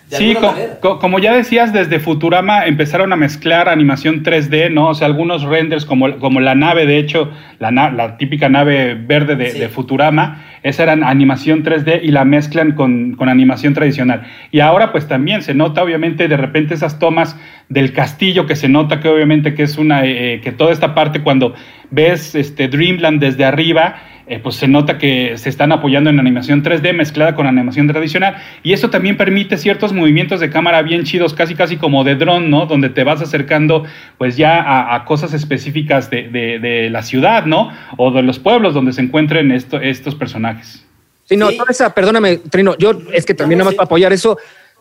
sí, 0.09 0.37
co 0.81 0.99
como 0.99 1.19
ya 1.19 1.33
decías, 1.33 1.73
desde 1.73 1.99
Futurama 2.01 2.67
empezaron 2.67 3.13
a 3.13 3.17
mezclar 3.17 3.69
animación 3.69 4.23
3D, 4.23 4.71
¿no? 4.73 4.89
O 4.89 4.95
sea, 4.95 5.07
algunos 5.07 5.43
renders 5.43 5.85
como, 5.85 6.19
como 6.19 6.41
la 6.41 6.55
nave, 6.55 6.87
de 6.87 6.99
hecho, 6.99 7.31
la, 7.59 7.71
la 7.71 8.17
típica 8.17 8.49
nave 8.49 8.95
verde 8.95 9.37
de, 9.37 9.51
sí. 9.51 9.59
de, 9.59 9.69
Futurama, 9.69 10.45
esa 10.63 10.85
era 10.85 10.93
animación 10.93 11.63
3D 11.63 12.01
y 12.03 12.11
la 12.11 12.25
mezclan 12.25 12.73
con, 12.73 13.15
con, 13.15 13.29
animación 13.29 13.75
tradicional. 13.75 14.23
Y 14.51 14.61
ahora 14.61 14.93
pues 14.93 15.07
también 15.09 15.43
se 15.43 15.55
nota 15.55 15.83
obviamente 15.83 16.29
de 16.29 16.37
repente 16.37 16.75
esas 16.75 16.99
tomas 16.99 17.37
del 17.69 17.93
castillo 17.93 18.47
que 18.47 18.57
se 18.57 18.69
nota 18.69 19.01
que 19.01 19.09
obviamente 19.09 19.55
que 19.55 19.63
es 19.63 19.79
una, 19.79 20.05
eh, 20.05 20.41
que 20.43 20.53
toda 20.53 20.73
esta 20.73 20.95
parte 20.95 21.23
cuando 21.23 21.55
ves 21.91 22.35
este 22.35 22.69
Dreamland 22.69 23.21
desde 23.21 23.45
arriba, 23.45 23.97
eh, 24.29 24.39
pues 24.39 24.57
se 24.57 24.69
nota 24.69 24.99
que 24.99 25.37
se 25.39 25.49
están 25.49 25.73
apoyando 25.73 26.11
en 26.11 26.21
animación 26.21 26.63
3D 26.63 26.93
mezclada 26.93 27.35
con 27.35 27.47
animación 27.47 27.87
tradicional 27.87 28.37
y 28.63 28.73
eso 28.73 28.91
también 28.91 29.17
permite 29.17 29.57
ciertos 29.57 29.93
movimientos 29.93 30.41
de 30.41 30.51
cámara 30.51 30.83
bien 30.83 31.05
chidos, 31.05 31.35
casi 31.35 31.55
casi 31.55 31.77
como 31.77 32.05
de 32.05 32.15
dron, 32.15 32.51
¿no? 32.51 32.67
Donde 32.67 32.91
te 32.91 33.05
vas 33.05 33.23
acercando 33.23 33.85
pues 34.19 34.37
ya 34.37 34.61
a, 34.61 34.95
a 34.95 35.05
cosas 35.05 35.33
específicas 35.33 36.11
de, 36.11 36.29
de, 36.29 36.59
de, 36.59 36.91
la 36.91 37.03
ciudad, 37.03 37.47
¿no? 37.47 37.73
O 37.97 38.11
de 38.11 38.23
los 38.23 38.39
pueblos 38.39 38.75
donde 38.75 38.93
se 38.93 39.01
encuentren 39.01 39.51
esto, 39.51 39.81
estos 39.81 40.15
personajes. 40.15 40.85
Sí, 41.25 41.37
no, 41.37 41.51
toda 41.51 41.71
esa, 41.71 41.95
perdóname, 41.95 42.39
Trino, 42.39 42.77
yo 42.79 42.93
es 43.13 43.27
que 43.27 43.35
también 43.35 43.59
no, 43.59 43.65
nada 43.65 43.69
más 43.69 43.73
sí. 43.73 43.77
para 43.77 43.87
apoyar 43.87 44.13
eso, 44.13 44.39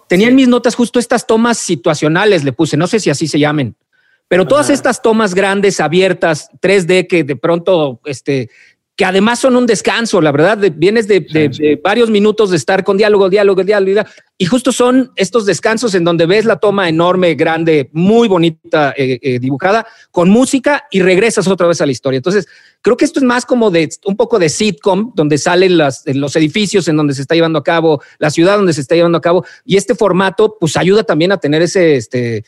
tenía 0.08 0.28
en 0.28 0.36
mis 0.36 0.48
notas 0.48 0.76
justo 0.76 1.00
estas 1.00 1.28
tomas 1.28 1.58
situacionales, 1.58 2.44
le 2.44 2.54
puse, 2.54 2.78
no 2.78 2.88
sé 2.88 3.00
si 3.00 3.10
así 3.10 3.28
se 3.28 3.40
llamen. 3.40 3.76
Pero 4.28 4.46
todas 4.46 4.66
Ajá. 4.66 4.74
estas 4.74 5.02
tomas 5.02 5.34
grandes, 5.34 5.80
abiertas, 5.80 6.50
3D, 6.62 7.08
que 7.08 7.24
de 7.24 7.36
pronto 7.36 8.02
este, 8.06 8.50
que 8.98 9.06
además 9.06 9.38
son 9.38 9.56
un 9.56 9.68
descanso, 9.68 10.20
la 10.22 10.32
verdad, 10.32 10.58
de, 10.58 10.72
vienes 10.72 11.08
de, 11.08 11.20
de, 11.20 11.50
de, 11.50 11.80
varios 11.82 12.10
minutos 12.10 12.50
de 12.50 12.58
estar 12.58 12.84
con 12.84 12.98
diálogo, 12.98 13.30
diálogo, 13.30 13.64
diálogo, 13.64 14.02
y 14.40 14.46
justo 14.46 14.72
son 14.72 15.12
estos 15.16 15.46
descansos 15.46 15.94
en 15.94 16.04
donde 16.04 16.26
ves 16.26 16.46
la 16.46 16.58
toma 16.58 16.90
enorme, 16.90 17.36
grande, 17.36 17.92
muy 17.94 18.28
bonita, 18.28 18.96
eh, 18.98 19.20
eh, 19.22 19.38
dibujada, 19.38 19.86
con 20.10 20.32
música 20.32 20.88
y 20.90 21.04
regresas 21.04 21.48
otra 21.48 21.68
vez 21.68 21.80
a 21.80 21.86
la 21.86 21.92
historia. 21.92 22.18
Entonces, 22.18 22.48
creo 22.82 22.98
que 22.98 23.06
esto 23.06 23.20
es 23.20 23.24
más 23.24 23.46
como 23.46 23.70
de 23.70 23.88
un 24.06 24.18
poco 24.18 24.40
de 24.40 24.50
sitcom, 24.50 25.12
donde 25.14 25.38
salen 25.38 25.78
las, 25.78 26.02
los 26.08 26.36
edificios 26.36 26.88
en 26.88 26.98
donde 26.98 27.14
se 27.14 27.22
está 27.22 27.36
llevando 27.36 27.60
a 27.60 27.64
cabo, 27.64 28.02
la 28.18 28.32
ciudad 28.32 28.58
donde 28.58 28.74
se 28.74 28.82
está 28.82 28.96
llevando 28.96 29.20
a 29.20 29.22
cabo, 29.22 29.46
y 29.64 29.78
este 29.78 29.94
formato, 29.94 30.58
pues 30.60 30.76
ayuda 30.76 31.04
también 31.04 31.32
a 31.32 31.38
tener 31.38 31.62
ese, 31.62 31.98
este, 31.98 32.46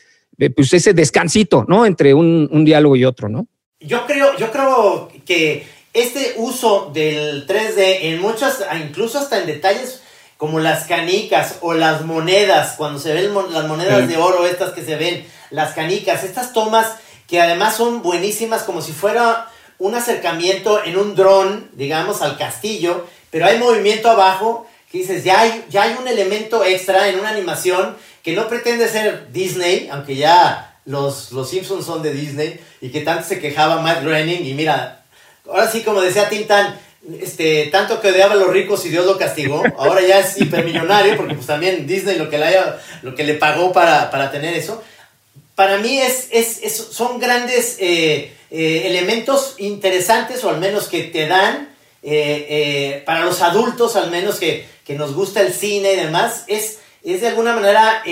pues 0.56 0.72
ese 0.72 0.94
descansito, 0.94 1.64
¿no? 1.68 1.86
Entre 1.86 2.12
un, 2.12 2.48
un 2.50 2.64
diálogo 2.64 2.96
y 2.96 3.04
otro, 3.04 3.28
¿no? 3.28 3.46
Yo 3.78 4.04
creo, 4.04 4.36
yo 4.36 4.50
creo 4.50 5.08
que 5.24 5.79
este 5.92 6.34
uso 6.36 6.90
del 6.92 7.46
3D 7.46 7.98
en 8.02 8.20
muchas, 8.20 8.64
incluso 8.80 9.18
hasta 9.18 9.38
en 9.38 9.46
detalles 9.46 10.00
como 10.36 10.58
las 10.58 10.84
canicas 10.84 11.56
o 11.60 11.74
las 11.74 12.04
monedas, 12.04 12.74
cuando 12.76 12.98
se 12.98 13.12
ven 13.12 13.34
las 13.50 13.66
monedas 13.66 14.02
sí. 14.02 14.06
de 14.06 14.16
oro, 14.16 14.46
estas 14.46 14.72
que 14.72 14.84
se 14.84 14.96
ven, 14.96 15.26
las 15.50 15.74
canicas, 15.74 16.24
estas 16.24 16.52
tomas 16.52 16.86
que 17.26 17.40
además 17.40 17.76
son 17.76 18.02
buenísimas 18.02 18.62
como 18.62 18.80
si 18.80 18.92
fuera 18.92 19.50
un 19.78 19.94
acercamiento 19.94 20.82
en 20.84 20.96
un 20.96 21.14
dron, 21.14 21.68
digamos, 21.74 22.22
al 22.22 22.38
castillo, 22.38 23.06
pero 23.30 23.46
hay 23.46 23.58
movimiento 23.58 24.10
abajo 24.10 24.66
que 24.90 24.98
dices, 24.98 25.24
ya 25.24 25.40
hay, 25.40 25.64
ya 25.70 25.84
hay 25.84 25.96
un 26.00 26.08
elemento 26.08 26.64
extra 26.64 27.08
en 27.08 27.18
una 27.18 27.30
animación 27.30 27.96
que 28.22 28.32
no 28.32 28.48
pretende 28.48 28.88
ser 28.88 29.30
Disney, 29.32 29.88
aunque 29.92 30.16
ya 30.16 30.74
los, 30.84 31.32
los 31.32 31.48
Simpsons 31.48 31.86
son 31.86 32.02
de 32.02 32.12
Disney, 32.12 32.60
y 32.80 32.90
que 32.90 33.00
tanto 33.00 33.26
se 33.26 33.40
quejaba 33.40 33.80
Matt 33.80 34.02
Groening, 34.02 34.44
y 34.44 34.54
mira, 34.54 34.99
ahora 35.46 35.70
sí, 35.70 35.82
como 35.82 36.00
decía 36.00 36.28
Tintan, 36.28 36.78
este, 37.20 37.66
tanto 37.66 38.00
que 38.00 38.10
odiaba 38.10 38.34
a 38.34 38.36
los 38.36 38.52
ricos 38.52 38.84
y 38.84 38.90
Dios 38.90 39.06
lo 39.06 39.16
castigó, 39.16 39.62
ahora 39.78 40.02
ya 40.02 40.20
es 40.20 40.38
hipermillonario, 40.38 41.16
porque 41.16 41.34
pues 41.34 41.46
también 41.46 41.86
Disney 41.86 42.18
lo 42.18 42.28
que 42.28 42.38
le, 42.38 42.44
haya, 42.44 42.78
lo 43.02 43.14
que 43.14 43.24
le 43.24 43.34
pagó 43.34 43.72
para, 43.72 44.10
para 44.10 44.30
tener 44.30 44.54
eso. 44.54 44.82
Para 45.54 45.78
mí 45.78 45.98
es, 45.98 46.28
es, 46.30 46.62
es 46.62 46.76
son 46.76 47.18
grandes 47.18 47.76
eh, 47.80 48.32
eh, 48.50 48.82
elementos 48.86 49.54
interesantes, 49.58 50.44
o 50.44 50.50
al 50.50 50.58
menos 50.58 50.88
que 50.88 51.04
te 51.04 51.26
dan, 51.26 51.70
eh, 52.02 53.02
para 53.06 53.24
los 53.24 53.42
adultos, 53.42 53.96
al 53.96 54.10
menos 54.10 54.38
que, 54.38 54.66
que, 54.84 54.94
nos 54.94 55.14
gusta 55.14 55.40
el 55.42 55.52
cine 55.52 55.92
y 55.92 55.96
demás, 55.96 56.44
es, 56.46 56.78
es 57.04 57.20
de 57.20 57.28
alguna 57.28 57.54
manera 57.54 58.02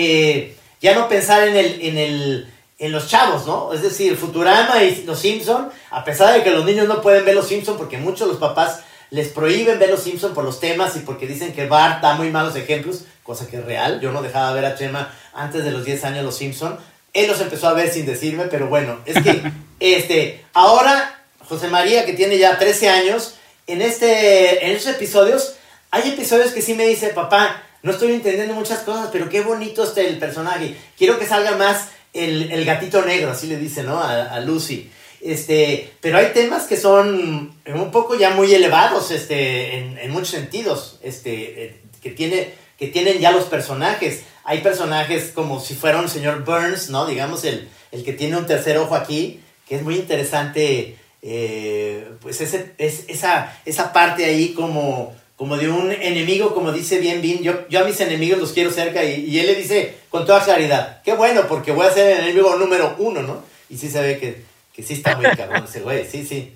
ya 0.80 0.94
no 0.94 1.08
pensar 1.08 1.48
en 1.48 1.56
el, 1.56 1.80
en 1.82 1.98
el 1.98 2.52
en 2.78 2.92
los 2.92 3.08
chavos, 3.08 3.46
¿no? 3.46 3.72
Es 3.72 3.82
decir, 3.82 4.16
Futurama 4.16 4.82
y 4.82 5.02
Los 5.04 5.18
Simpson, 5.18 5.68
a 5.90 6.04
pesar 6.04 6.32
de 6.32 6.44
que 6.44 6.50
los 6.50 6.64
niños 6.64 6.86
no 6.86 7.02
pueden 7.02 7.24
ver 7.24 7.34
Los 7.34 7.48
Simpson 7.48 7.76
porque 7.76 7.98
muchos 7.98 8.28
los 8.28 8.36
papás 8.36 8.80
les 9.10 9.28
prohíben 9.28 9.78
ver 9.78 9.90
Los 9.90 10.02
Simpson 10.02 10.32
por 10.32 10.44
los 10.44 10.60
temas 10.60 10.94
y 10.96 11.00
porque 11.00 11.26
dicen 11.26 11.52
que 11.52 11.66
Bart 11.66 12.02
da 12.02 12.14
muy 12.14 12.30
malos 12.30 12.54
ejemplos, 12.56 13.04
cosa 13.22 13.48
que 13.48 13.56
es 13.56 13.64
real. 13.64 14.00
Yo 14.00 14.12
no 14.12 14.22
dejaba 14.22 14.52
ver 14.52 14.64
a 14.64 14.76
Chema 14.76 15.12
antes 15.34 15.64
de 15.64 15.72
los 15.72 15.84
10 15.84 16.04
años 16.04 16.24
Los 16.24 16.36
Simpson. 16.36 16.78
Él 17.12 17.26
los 17.26 17.40
empezó 17.40 17.68
a 17.68 17.72
ver 17.72 17.90
sin 17.90 18.06
decirme, 18.06 18.44
pero 18.44 18.68
bueno, 18.68 18.98
es 19.06 19.22
que 19.22 19.42
este, 19.80 20.44
ahora 20.52 21.24
José 21.48 21.68
María, 21.68 22.04
que 22.04 22.12
tiene 22.12 22.38
ya 22.38 22.58
13 22.58 22.88
años, 22.90 23.34
en, 23.66 23.82
este, 23.82 24.66
en 24.66 24.76
estos 24.76 24.94
episodios, 24.94 25.54
hay 25.90 26.10
episodios 26.10 26.52
que 26.52 26.62
sí 26.62 26.74
me 26.74 26.86
dice, 26.86 27.08
papá, 27.08 27.62
no 27.82 27.92
estoy 27.92 28.12
entendiendo 28.12 28.54
muchas 28.54 28.80
cosas, 28.80 29.08
pero 29.10 29.28
qué 29.28 29.40
bonito 29.40 29.84
está 29.84 30.00
el 30.02 30.18
personaje. 30.18 30.76
Quiero 30.96 31.18
que 31.18 31.26
salga 31.26 31.56
más 31.56 31.88
el, 32.24 32.52
el, 32.52 32.64
gatito 32.64 33.04
negro, 33.04 33.30
así 33.30 33.46
le 33.46 33.56
dice, 33.56 33.82
¿no? 33.82 34.00
A, 34.00 34.24
a, 34.24 34.40
Lucy. 34.40 34.90
Este, 35.20 35.90
pero 36.00 36.18
hay 36.18 36.26
temas 36.32 36.64
que 36.64 36.76
son 36.76 37.54
un 37.66 37.90
poco 37.90 38.16
ya 38.16 38.30
muy 38.30 38.52
elevados, 38.54 39.10
este, 39.10 39.78
en, 39.78 39.98
en 39.98 40.10
muchos 40.10 40.30
sentidos, 40.30 40.98
este, 41.02 41.64
eh, 41.64 41.80
que, 42.02 42.10
tiene, 42.10 42.52
que 42.78 42.88
tienen 42.88 43.18
ya 43.18 43.32
los 43.32 43.44
personajes. 43.44 44.22
Hay 44.44 44.60
personajes 44.60 45.32
como 45.34 45.60
si 45.60 45.74
fuera 45.74 46.00
un 46.00 46.08
señor 46.08 46.44
Burns, 46.44 46.90
¿no? 46.90 47.06
Digamos, 47.06 47.44
el, 47.44 47.68
el 47.92 48.04
que 48.04 48.12
tiene 48.12 48.36
un 48.36 48.46
tercer 48.46 48.78
ojo 48.78 48.94
aquí, 48.94 49.40
que 49.68 49.76
es 49.76 49.82
muy 49.82 49.96
interesante, 49.96 50.96
eh, 51.22 52.08
pues 52.20 52.40
ese, 52.40 52.72
es, 52.78 53.04
esa, 53.08 53.58
esa 53.64 53.92
parte 53.92 54.24
ahí 54.24 54.54
como 54.54 55.14
como 55.38 55.56
de 55.56 55.70
un 55.70 55.92
enemigo, 55.92 56.52
como 56.52 56.72
dice 56.72 56.98
bien 56.98 57.22
Bin, 57.22 57.44
yo, 57.44 57.68
yo 57.68 57.80
a 57.80 57.84
mis 57.84 58.00
enemigos 58.00 58.40
los 58.40 58.52
quiero 58.52 58.72
cerca 58.72 59.04
y, 59.04 59.38
él 59.38 59.46
le 59.46 59.54
dice 59.54 59.94
con 60.10 60.26
toda 60.26 60.44
claridad, 60.44 61.00
qué 61.04 61.14
bueno, 61.14 61.42
porque 61.48 61.70
voy 61.70 61.86
a 61.86 61.92
ser 61.92 62.10
el 62.10 62.24
enemigo 62.24 62.56
número 62.56 62.96
uno, 62.98 63.22
¿no? 63.22 63.44
Y 63.70 63.78
sí 63.78 63.88
se 63.88 64.02
ve 64.02 64.18
que, 64.18 64.42
que 64.74 64.82
sí 64.82 64.94
está 64.94 65.16
muy 65.16 65.26
cabrón 65.36 65.64
ese 65.64 65.80
güey, 65.80 66.04
sí, 66.04 66.26
sí. 66.26 66.54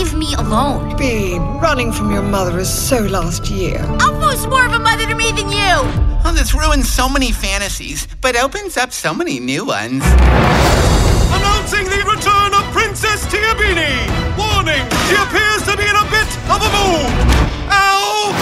Leave 0.00 0.14
me 0.14 0.34
alone? 0.34 0.96
Bean, 0.96 1.42
running 1.60 1.92
from 1.92 2.10
your 2.10 2.22
mother 2.22 2.58
is 2.58 2.72
so 2.72 3.00
last 3.00 3.50
year. 3.50 3.78
Almost 4.00 4.48
more 4.48 4.64
of 4.64 4.72
a 4.72 4.78
mother 4.78 5.06
to 5.06 5.14
me 5.14 5.30
than 5.32 5.50
you. 5.50 5.76
Oh, 6.24 6.32
this 6.34 6.54
ruins 6.54 6.88
so 6.88 7.06
many 7.08 7.32
fantasies, 7.32 8.08
but 8.22 8.34
opens 8.34 8.76
up 8.78 8.92
so 8.92 9.12
many 9.12 9.38
new 9.40 9.66
ones. 9.66 10.02
Announcing 11.36 11.84
the 11.84 12.00
return 12.14 12.50
of 12.54 12.64
Princess 12.72 13.26
Tiabini! 13.26 13.92
Warning, 14.40 14.84
she 15.06 15.16
appears 15.20 15.62
to 15.68 15.76
be 15.76 15.84
in 15.84 15.96
a 15.96 16.06
bit 16.08 16.30
of 16.48 16.58
a 16.64 16.70
mood! 16.76 17.12
Ow! 17.68 18.32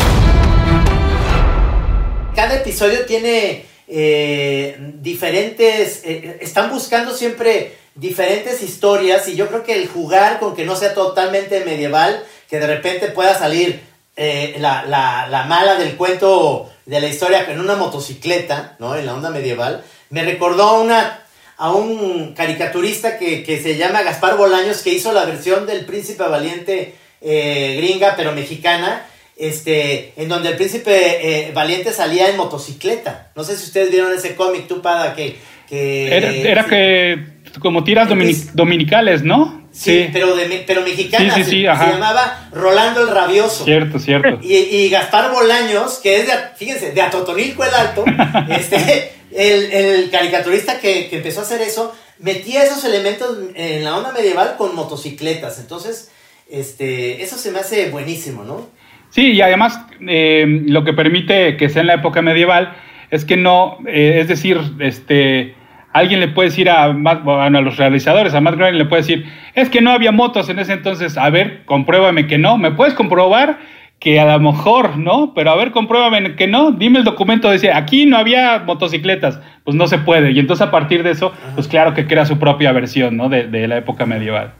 Cada 2.36 2.54
episodio 2.54 3.04
tiene 3.04 3.64
eh, 3.88 4.76
diferentes, 5.02 6.02
eh, 6.04 6.38
están 6.40 6.70
buscando 6.70 7.12
siempre 7.14 7.87
diferentes 7.98 8.62
historias 8.62 9.28
y 9.28 9.36
yo 9.36 9.48
creo 9.48 9.64
que 9.64 9.74
el 9.74 9.88
jugar 9.88 10.38
con 10.38 10.54
que 10.54 10.64
no 10.64 10.76
sea 10.76 10.94
totalmente 10.94 11.64
medieval, 11.64 12.22
que 12.48 12.58
de 12.58 12.66
repente 12.66 13.08
pueda 13.08 13.34
salir 13.36 13.80
eh, 14.16 14.56
la, 14.58 14.84
la, 14.84 15.26
la 15.28 15.44
mala 15.44 15.74
del 15.74 15.96
cuento 15.96 16.70
de 16.86 17.00
la 17.00 17.08
historia 17.08 17.44
en 17.50 17.60
una 17.60 17.76
motocicleta, 17.76 18.76
¿no? 18.78 18.96
En 18.96 19.04
la 19.04 19.14
onda 19.14 19.30
medieval, 19.30 19.84
me 20.10 20.22
recordó 20.24 20.62
a 20.62 20.80
una 20.80 21.24
a 21.60 21.72
un 21.72 22.34
caricaturista 22.34 23.18
que, 23.18 23.42
que 23.42 23.60
se 23.60 23.76
llama 23.76 24.02
Gaspar 24.02 24.36
Bolaños, 24.36 24.82
que 24.82 24.90
hizo 24.90 25.12
la 25.12 25.24
versión 25.24 25.66
del 25.66 25.84
Príncipe 25.84 26.22
Valiente 26.22 26.94
eh, 27.20 27.74
gringa, 27.78 28.14
pero 28.16 28.30
mexicana, 28.30 29.04
este, 29.36 30.12
en 30.16 30.28
donde 30.28 30.50
el 30.50 30.56
Príncipe 30.56 31.48
eh, 31.48 31.52
Valiente 31.52 31.92
salía 31.92 32.28
en 32.28 32.36
motocicleta. 32.36 33.32
No 33.34 33.42
sé 33.42 33.56
si 33.56 33.64
ustedes 33.64 33.90
vieron 33.90 34.12
ese 34.12 34.36
cómic, 34.36 34.68
tú, 34.68 34.80
Pada, 34.80 35.16
que... 35.16 35.36
que 35.68 36.16
Era, 36.16 36.30
era 36.30 36.62
sí. 36.62 36.70
que 36.70 37.26
como 37.60 37.84
tiras 37.84 38.08
domini- 38.08 38.30
Es- 38.30 38.54
dominicales, 38.54 39.22
¿no? 39.22 39.62
Sí, 39.70 40.08
pero, 40.12 40.34
de, 40.34 40.64
pero 40.66 40.82
mexicana. 40.82 41.34
Sí, 41.34 41.44
sí, 41.44 41.50
se- 41.50 41.50
se, 41.56 41.62
llamaba 41.62 42.48
Rolando 42.52 43.02
el 43.02 43.08
Rabioso. 43.08 43.64
Cierto, 43.64 43.98
cierto. 43.98 44.40
Y, 44.42 44.54
y 44.56 44.88
Gaspar 44.88 45.30
Bolaños, 45.32 45.98
que 46.02 46.16
es 46.20 46.26
de, 46.26 46.32
fíjense, 46.56 46.92
de 46.92 47.02
Atotonilco 47.02 47.64
el 47.64 47.74
Alto, 47.74 48.04
este, 48.48 49.12
el, 49.30 49.70
el 49.72 50.10
caricaturista 50.10 50.80
que, 50.80 51.08
que 51.08 51.16
empezó 51.16 51.40
a 51.40 51.42
hacer 51.44 51.60
eso, 51.60 51.94
metía 52.18 52.64
esos 52.64 52.84
elementos 52.84 53.38
en 53.54 53.84
la 53.84 53.96
onda 53.96 54.12
medieval 54.12 54.56
con 54.56 54.74
motocicletas. 54.74 55.60
Entonces, 55.60 56.10
este, 56.50 57.22
eso 57.22 57.36
se 57.36 57.50
me 57.52 57.60
hace 57.60 57.90
buenísimo, 57.90 58.42
¿no? 58.44 58.66
Sí, 59.10 59.32
y 59.32 59.40
además 59.42 59.78
eh, 60.06 60.44
lo 60.66 60.84
que 60.84 60.92
permite 60.92 61.56
que 61.56 61.68
sea 61.68 61.80
en 61.82 61.86
la 61.88 61.94
época 61.94 62.20
medieval 62.22 62.76
es 63.10 63.24
que 63.24 63.36
no, 63.36 63.78
eh, 63.86 64.18
es 64.20 64.28
decir, 64.28 64.58
este, 64.80 65.54
alguien 65.98 66.20
le 66.20 66.28
puede 66.28 66.48
decir 66.48 66.68
a, 66.70 66.92
Matt- 66.92 67.22
bueno, 67.24 67.58
a 67.58 67.60
los 67.62 67.76
realizadores, 67.76 68.34
a 68.34 68.40
Matt 68.40 68.56
Groening 68.56 68.78
le 68.78 68.84
puede 68.86 69.02
decir, 69.02 69.26
es 69.54 69.68
que 69.68 69.80
no 69.80 69.90
había 69.90 70.12
motos 70.12 70.48
en 70.48 70.58
ese 70.58 70.72
entonces, 70.72 71.16
a 71.16 71.28
ver, 71.30 71.64
compruébame 71.64 72.26
que 72.26 72.38
no, 72.38 72.58
¿me 72.58 72.70
puedes 72.70 72.94
comprobar? 72.94 73.58
Que 74.00 74.20
a 74.20 74.24
lo 74.24 74.38
mejor, 74.52 74.96
¿no? 74.96 75.34
Pero 75.34 75.50
a 75.50 75.56
ver, 75.56 75.72
compruébame 75.72 76.36
que 76.36 76.46
no. 76.46 76.70
Dime 76.70 77.00
el 77.00 77.04
documento, 77.04 77.50
dice, 77.50 77.72
aquí 77.72 78.06
no 78.06 78.16
había 78.16 78.60
motocicletas. 78.60 79.40
Pues 79.64 79.76
no 79.76 79.88
se 79.88 79.98
puede. 79.98 80.30
Y 80.30 80.38
entonces 80.38 80.64
a 80.64 80.70
partir 80.70 81.02
de 81.02 81.10
eso, 81.10 81.32
pues 81.56 81.66
claro 81.66 81.94
que 81.94 82.06
crea 82.06 82.24
su 82.24 82.38
propia 82.38 82.70
versión, 82.70 83.16
¿no? 83.16 83.28
De, 83.28 83.48
de 83.48 83.66
la 83.66 83.76
época 83.78 84.06
medieval. 84.06 84.54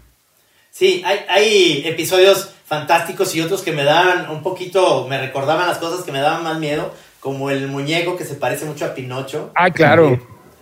Sí, 0.70 1.02
hay, 1.06 1.18
hay 1.28 1.82
episodios 1.86 2.52
fantásticos 2.64 3.34
y 3.36 3.40
otros 3.40 3.62
que 3.62 3.70
me 3.70 3.84
daban 3.84 4.28
un 4.28 4.42
poquito, 4.42 5.06
me 5.08 5.18
recordaban 5.18 5.68
las 5.68 5.78
cosas 5.78 6.04
que 6.04 6.10
me 6.10 6.18
daban 6.18 6.42
más 6.42 6.58
miedo, 6.58 6.92
como 7.20 7.50
el 7.50 7.68
muñeco 7.68 8.16
que 8.16 8.24
se 8.24 8.34
parece 8.34 8.64
mucho 8.64 8.86
a 8.86 8.94
Pinocho. 8.94 9.52
Ay, 9.54 9.70
claro. 9.70 10.18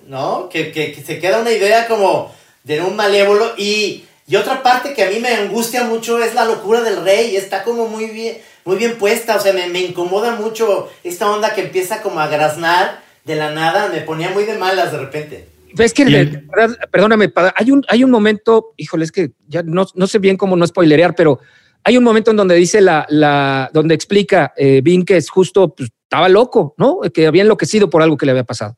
¿No? 0.09 0.49
Que, 0.49 0.73
que- 0.73 0.93
que 0.93 1.03
se 1.03 1.19
queda 1.19 1.41
una 1.41 1.53
idea 1.53 1.87
como 1.89 2.33
de 2.65 2.81
un 2.81 2.97
malévolo 2.97 3.53
y, 3.57 4.05
y 4.27 4.37
otra 4.37 4.63
parte 4.63 4.93
que 4.95 5.05
a 5.05 5.11
mí 5.11 5.19
me 5.21 5.35
angustia 5.35 5.85
mucho 5.85 6.23
es 6.23 6.35
la 6.35 6.45
locura 6.45 6.81
del 6.83 7.05
rey, 7.05 7.37
está 7.37 7.63
como 7.63 7.87
muy 7.89 8.07
bien, 8.07 8.39
muy 8.65 8.77
bien 8.77 8.97
puesta, 8.99 9.37
o 9.37 9.41
sea, 9.41 9.53
me, 9.53 9.69
me 9.69 9.81
incomoda 9.81 10.33
mucho 10.37 10.89
esta 11.05 11.31
onda 11.31 11.55
que 11.55 11.63
empieza 11.63 12.03
como 12.03 12.21
a 12.21 12.27
graznar 12.29 13.01
de 13.25 13.37
la 13.37 13.51
nada, 13.53 13.89
me 13.93 14.01
ponía 14.01 14.31
muy 14.31 14.45
de 14.45 14.57
malas 14.59 14.93
de 14.93 14.99
repente. 14.99 15.49
Ves 15.75 15.93
que, 15.93 16.05
de- 16.07 16.43
verdad, 16.57 16.77
perdóname, 16.91 17.33
hay 17.55 17.71
un, 17.71 17.85
hay 17.89 18.03
un 18.03 18.11
momento, 18.11 18.73
híjole, 18.77 19.05
es 19.05 19.13
que 19.13 19.31
ya 19.47 19.63
no, 19.63 19.87
no 19.95 20.07
sé 20.07 20.19
bien 20.19 20.37
cómo 20.37 20.57
no 20.57 20.67
spoilerear, 20.67 21.15
pero 21.15 21.39
hay 21.85 21.97
un 21.97 22.03
momento 22.05 22.31
en 22.33 22.37
donde 22.39 22.55
dice 22.57 22.81
la, 22.81 23.07
la 23.11 23.71
donde 23.73 23.95
explica 23.95 24.53
eh, 24.57 24.81
Vin 24.83 25.05
que 25.05 25.17
es 25.19 25.29
justo, 25.31 25.75
pues, 25.75 25.91
estaba 26.03 26.29
loco, 26.29 26.75
¿no? 26.79 27.01
Que 27.13 27.27
había 27.27 27.43
enloquecido 27.43 27.91
por 27.91 28.01
algo 28.03 28.17
que 28.17 28.27
le 28.27 28.33
había 28.33 28.45
pasado. 28.45 28.77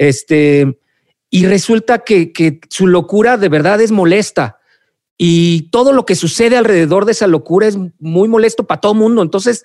Este, 0.00 0.78
y 1.28 1.44
resulta 1.44 1.98
que, 1.98 2.32
que 2.32 2.58
su 2.70 2.86
locura 2.86 3.36
de 3.36 3.50
verdad 3.50 3.82
es 3.82 3.90
molesta. 3.90 4.58
Y 5.18 5.68
todo 5.70 5.92
lo 5.92 6.06
que 6.06 6.14
sucede 6.14 6.56
alrededor 6.56 7.04
de 7.04 7.12
esa 7.12 7.26
locura 7.26 7.66
es 7.66 7.76
muy 7.98 8.26
molesto 8.26 8.66
para 8.66 8.80
todo 8.80 8.94
mundo. 8.94 9.20
Entonces, 9.20 9.62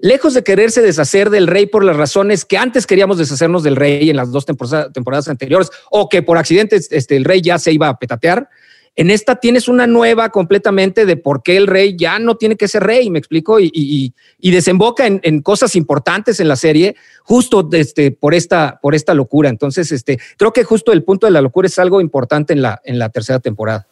lejos 0.00 0.34
de 0.34 0.42
quererse 0.42 0.82
deshacer 0.82 1.30
del 1.30 1.46
rey 1.46 1.66
por 1.66 1.84
las 1.84 1.96
razones 1.96 2.44
que 2.44 2.58
antes 2.58 2.84
queríamos 2.84 3.16
deshacernos 3.16 3.62
del 3.62 3.76
rey 3.76 4.10
en 4.10 4.16
las 4.16 4.32
dos 4.32 4.44
temporadas, 4.44 5.28
anteriores, 5.28 5.70
o 5.88 6.08
que 6.08 6.20
por 6.20 6.36
accidente 6.36 6.80
este, 6.90 7.14
el 7.16 7.24
rey 7.24 7.40
ya 7.40 7.60
se 7.60 7.70
iba 7.70 7.88
a 7.88 7.96
petatear, 7.96 8.48
en 8.96 9.10
esta 9.10 9.36
tienes 9.36 9.68
una 9.68 9.86
nueva 9.86 10.30
completamente 10.30 11.04
de 11.04 11.18
por 11.18 11.42
qué 11.42 11.58
el 11.58 11.66
rey 11.66 11.94
ya 11.96 12.18
no 12.18 12.36
tiene 12.36 12.56
que 12.56 12.66
ser 12.66 12.82
rey, 12.82 13.10
me 13.10 13.18
explico, 13.18 13.58
y, 13.60 14.14
desemboca 14.40 15.06
en, 15.06 15.42
cosas 15.42 15.76
importantes 15.76 16.40
en 16.40 16.48
la 16.48 16.56
serie, 16.56 16.96
justo 17.22 17.68
este, 17.72 18.10
por, 18.10 18.34
esta, 18.34 18.80
por 18.80 18.94
esta 18.94 19.12
locura. 19.12 19.50
Entonces, 19.50 19.92
este, 19.92 20.18
creo 20.38 20.52
que 20.52 20.64
justo 20.64 20.92
el 20.92 21.04
punto 21.04 21.26
de 21.26 21.32
la 21.32 21.42
locura 21.42 21.66
es 21.66 21.78
algo 21.78 22.00
importante 22.00 22.54
en 22.54 22.62
la, 22.62 22.80
en 22.84 22.98
la 22.98 23.10
tercera 23.10 23.38
temporada. 23.38 23.86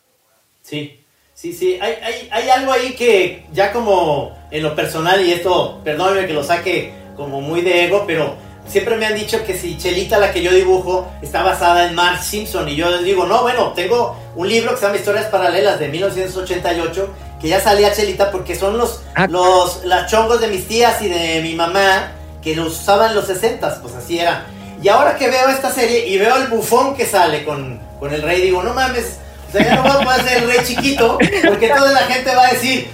Sí, 0.63 1.01
sí, 1.35 1.53
sí. 1.53 1.77
Hay, 1.83 1.93
hay, 2.03 2.29
hay 2.31 2.49
algo 2.49 2.73
ahí 2.73 2.95
que 2.95 3.45
ya 3.53 3.73
como 3.73 4.35
en 4.51 4.63
lo 4.63 4.75
personal, 4.75 5.25
y 5.25 5.33
esto, 5.33 5.83
perdónenme 5.85 6.27
que 6.27 6.33
lo 6.33 6.43
saque 6.43 6.95
como 7.15 7.43
muy 7.43 7.61
de 7.61 7.85
ego, 7.85 8.05
pero 8.07 8.37
siempre 8.67 8.97
me 8.97 9.07
han 9.07 9.15
dicho 9.15 9.45
que 9.45 9.57
si 9.57 9.77
Chelita, 9.79 10.19
la 10.19 10.33
que 10.33 10.43
yo 10.43 10.53
dibujo, 10.53 11.11
está 11.23 11.43
basada 11.43 11.87
en 11.87 11.95
Mark 11.95 12.23
Simpson. 12.23 12.69
Y 12.69 12.77
yo 12.77 12.91
les 12.91 13.03
digo, 13.05 13.27
no, 13.27 13.43
bueno, 13.43 13.73
tengo 13.75 14.17
un 14.35 14.49
libro 14.49 14.71
que 14.73 14.77
se 14.79 14.83
llama 14.87 14.97
Historias 14.97 15.27
Paralelas 15.27 15.79
de 15.79 15.89
1988, 15.89 17.09
que 17.41 17.49
ya 17.49 17.61
salía 17.61 17.93
Chelita 17.93 18.31
porque 18.31 18.55
son 18.55 18.79
los, 18.79 19.03
Ah. 19.15 19.27
los 19.29 19.85
las 19.85 20.11
chongos 20.11 20.41
de 20.41 20.49
mis 20.49 20.67
tías 20.67 21.01
y 21.03 21.09
de 21.09 21.41
mi 21.43 21.55
mamá 21.55 22.13
que 22.43 22.55
los 22.57 22.81
usaban 22.81 23.11
en 23.11 23.17
los 23.17 23.27
60 23.27 23.81
pues 23.81 23.95
así 23.95 24.19
era. 24.19 24.47
Y 24.83 24.89
ahora 24.89 25.17
que 25.17 25.29
veo 25.31 25.49
esta 25.49 25.71
serie 25.71 26.07
y 26.09 26.19
veo 26.19 26.37
el 26.37 26.49
bufón 26.49 26.95
que 26.95 27.07
sale 27.07 27.45
con, 27.45 27.81
con 27.99 28.13
el 28.13 28.21
rey, 28.23 28.43
digo, 28.43 28.63
no 28.63 28.75
mames, 28.75 29.19
o 29.49 29.53
sea, 29.53 29.65
ya 29.67 29.77
no 29.77 29.83
voy 29.83 30.09
a 30.15 30.23
ser 30.23 30.43
el 30.43 30.49
rey 30.49 30.59
chiquito, 30.65 31.17
porque 31.49 31.69
toda 31.69 31.93
la 31.93 32.01
gente 32.01 32.35
va 32.35 32.49
a 32.49 32.53
decir, 32.53 32.89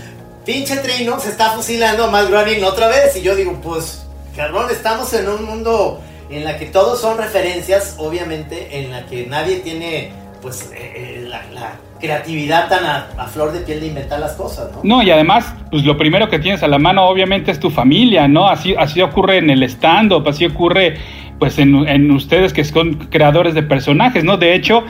pinche 0.45 0.77
Trino 0.77 1.19
se 1.19 1.31
está 1.31 1.51
fusilando 1.51 2.05
a 2.05 2.11
Matt 2.11 2.29
Groening 2.29 2.63
otra 2.65 2.87
vez. 2.89 3.17
Y 3.17 3.23
yo 3.23 3.35
digo, 3.35 3.59
pues, 3.63 4.03
cabrón, 4.37 4.67
estamos 4.71 5.13
en 5.15 5.29
un 5.29 5.45
mundo 5.45 6.01
en 6.31 6.45
la 6.45 6.57
que 6.59 6.67
todos 6.67 7.01
son 7.01 7.19
referencias, 7.19 7.97
obviamente, 7.99 8.81
en 8.81 8.93
la 8.93 9.07
que 9.07 9.27
nadie 9.27 9.57
tiene, 9.57 10.13
pues, 10.41 10.71
eh, 10.75 11.25
eh, 11.25 11.29
la, 11.29 11.73
creatividad 12.01 12.71
tan 12.71 12.87
a, 12.87 13.27
flor 13.27 13.53
de 13.53 13.61
piel 13.61 13.81
de 13.81 13.89
inventar 13.89 14.19
las 14.21 14.33
cosas, 14.33 14.71
¿no? 14.73 14.81
No, 14.83 15.03
y 15.03 15.11
además, 15.11 15.55
pues 15.71 15.85
lo 15.85 15.99
primero 15.99 16.31
que 16.31 16.39
tienes 16.39 16.63
a 16.63 16.67
la 16.67 16.79
mano 16.79 17.05
obviamente 17.05 17.51
es 17.51 17.61
tu 17.61 17.69
familia, 17.69 18.27
¿no? 18.27 18.49
Así, 18.49 18.75
así 18.79 19.03
ocurre 19.03 19.37
en 19.37 19.51
el 19.51 19.63
stand-up, 19.65 20.27
así 20.27 20.47
ocurre 20.47 20.97
pues 21.39 21.59
en, 21.59 21.87
en 21.87 22.11
ustedes 22.11 22.55
que 22.55 22.65
son 22.65 22.95
creadores 23.11 23.53
de 23.53 23.63
personajes, 23.63 24.25
¿no? 24.25 24.39
De 24.39 24.55
hecho, 24.55 24.83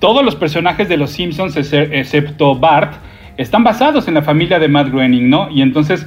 todos 0.00 0.24
los 0.24 0.34
personajes 0.34 0.88
de 0.88 0.96
los 0.96 1.10
Simpsons, 1.10 1.56
exce- 1.56 1.88
excepto 1.92 2.56
Bart, 2.56 2.94
están 3.36 3.62
basados 3.62 4.08
en 4.08 4.14
la 4.14 4.22
familia 4.22 4.58
de 4.58 4.66
Matt 4.66 4.88
Groening, 4.88 5.30
¿no? 5.30 5.48
Y 5.50 5.62
entonces 5.62 6.04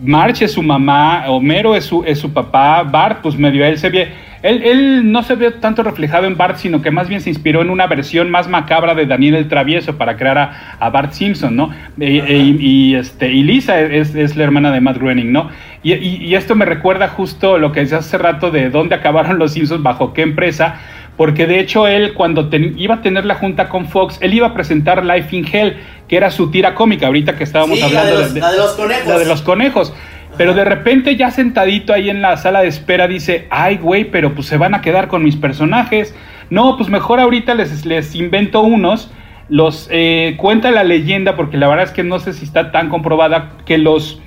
Marge 0.00 0.44
es 0.44 0.52
su 0.52 0.62
mamá, 0.62 1.24
Homero 1.28 1.74
es 1.74 1.84
su, 1.84 2.04
es 2.04 2.18
su 2.18 2.32
papá, 2.32 2.82
Bart, 2.84 3.18
pues 3.22 3.36
medio 3.36 3.64
él 3.64 3.78
se 3.78 3.88
ve, 3.90 4.08
él, 4.42 4.62
él 4.64 5.10
no 5.10 5.22
se 5.24 5.34
ve 5.34 5.50
tanto 5.50 5.82
reflejado 5.82 6.26
en 6.26 6.36
Bart, 6.36 6.56
sino 6.58 6.80
que 6.80 6.90
más 6.92 7.08
bien 7.08 7.20
se 7.20 7.30
inspiró 7.30 7.60
en 7.62 7.70
una 7.70 7.86
versión 7.88 8.30
más 8.30 8.48
macabra 8.48 8.94
de 8.94 9.06
Daniel 9.06 9.34
el 9.34 9.48
Travieso 9.48 9.98
para 9.98 10.16
crear 10.16 10.38
a, 10.38 10.76
a 10.78 10.90
Bart 10.90 11.12
Simpson, 11.12 11.56
¿no? 11.56 11.70
E- 11.98 12.22
e- 12.26 12.56
y, 12.58 12.94
este, 12.94 13.32
y 13.32 13.42
Lisa 13.42 13.80
es, 13.80 14.14
es 14.14 14.36
la 14.36 14.44
hermana 14.44 14.70
de 14.70 14.80
Matt 14.80 14.98
Groening, 14.98 15.32
¿no? 15.32 15.48
Y, 15.82 15.92
y- 15.94 16.24
y 16.24 16.34
esto 16.36 16.54
me 16.54 16.64
recuerda 16.64 17.08
justo 17.08 17.58
lo 17.58 17.72
que 17.72 17.80
decía 17.80 17.98
hace 17.98 18.18
rato 18.18 18.50
de 18.52 18.70
dónde 18.70 18.94
acabaron 18.94 19.38
los 19.38 19.52
Simpsons, 19.54 19.82
bajo 19.82 20.12
qué 20.12 20.22
empresa, 20.22 20.76
porque 21.18 21.46
de 21.46 21.60
hecho 21.60 21.86
él 21.86 22.14
cuando 22.14 22.48
iba 22.76 22.94
a 22.94 23.02
tener 23.02 23.26
la 23.26 23.34
junta 23.34 23.68
con 23.68 23.84
Fox, 23.86 24.16
él 24.22 24.32
iba 24.32 24.46
a 24.46 24.54
presentar 24.54 25.04
Life 25.04 25.36
in 25.36 25.46
Hell, 25.52 25.76
que 26.08 26.16
era 26.16 26.30
su 26.30 26.50
tira 26.50 26.74
cómica, 26.74 27.06
ahorita 27.08 27.36
que 27.36 27.44
estábamos 27.44 27.76
Sí, 27.76 27.82
la 27.82 27.86
hablando 27.88 28.16
de 28.16 28.22
los- 28.24 28.34
la 28.34 28.50
de 28.52 28.56
los 28.56 28.70
conejos. 28.72 29.06
la 29.08 29.18
de 29.18 29.24
los 29.26 29.42
conejos. 29.42 29.92
Pero 30.38 30.54
de 30.54 30.64
repente 30.64 31.16
ya 31.16 31.30
sentadito 31.30 31.92
ahí 31.92 32.08
en 32.08 32.22
la 32.22 32.36
sala 32.38 32.62
de 32.62 32.68
espera 32.68 33.08
dice, 33.08 33.46
ay 33.50 33.76
güey, 33.76 34.04
pero 34.04 34.34
pues 34.34 34.46
se 34.46 34.56
van 34.56 34.72
a 34.74 34.80
quedar 34.80 35.08
con 35.08 35.22
mis 35.24 35.36
personajes. 35.36 36.14
No, 36.48 36.76
pues 36.78 36.88
mejor 36.88 37.20
ahorita 37.20 37.54
les, 37.54 37.84
les 37.84 38.14
invento 38.14 38.60
unos. 38.62 39.10
Los 39.50 39.88
eh, 39.90 40.34
cuenta 40.36 40.70
la 40.70 40.84
leyenda, 40.84 41.34
porque 41.34 41.56
la 41.56 41.66
verdad 41.68 41.86
es 41.86 41.90
que 41.90 42.04
no 42.04 42.20
sé 42.20 42.32
si 42.34 42.44
está 42.44 42.70
tan 42.70 42.88
comprobada, 42.90 43.52
que 43.66 43.78
los 43.78 44.20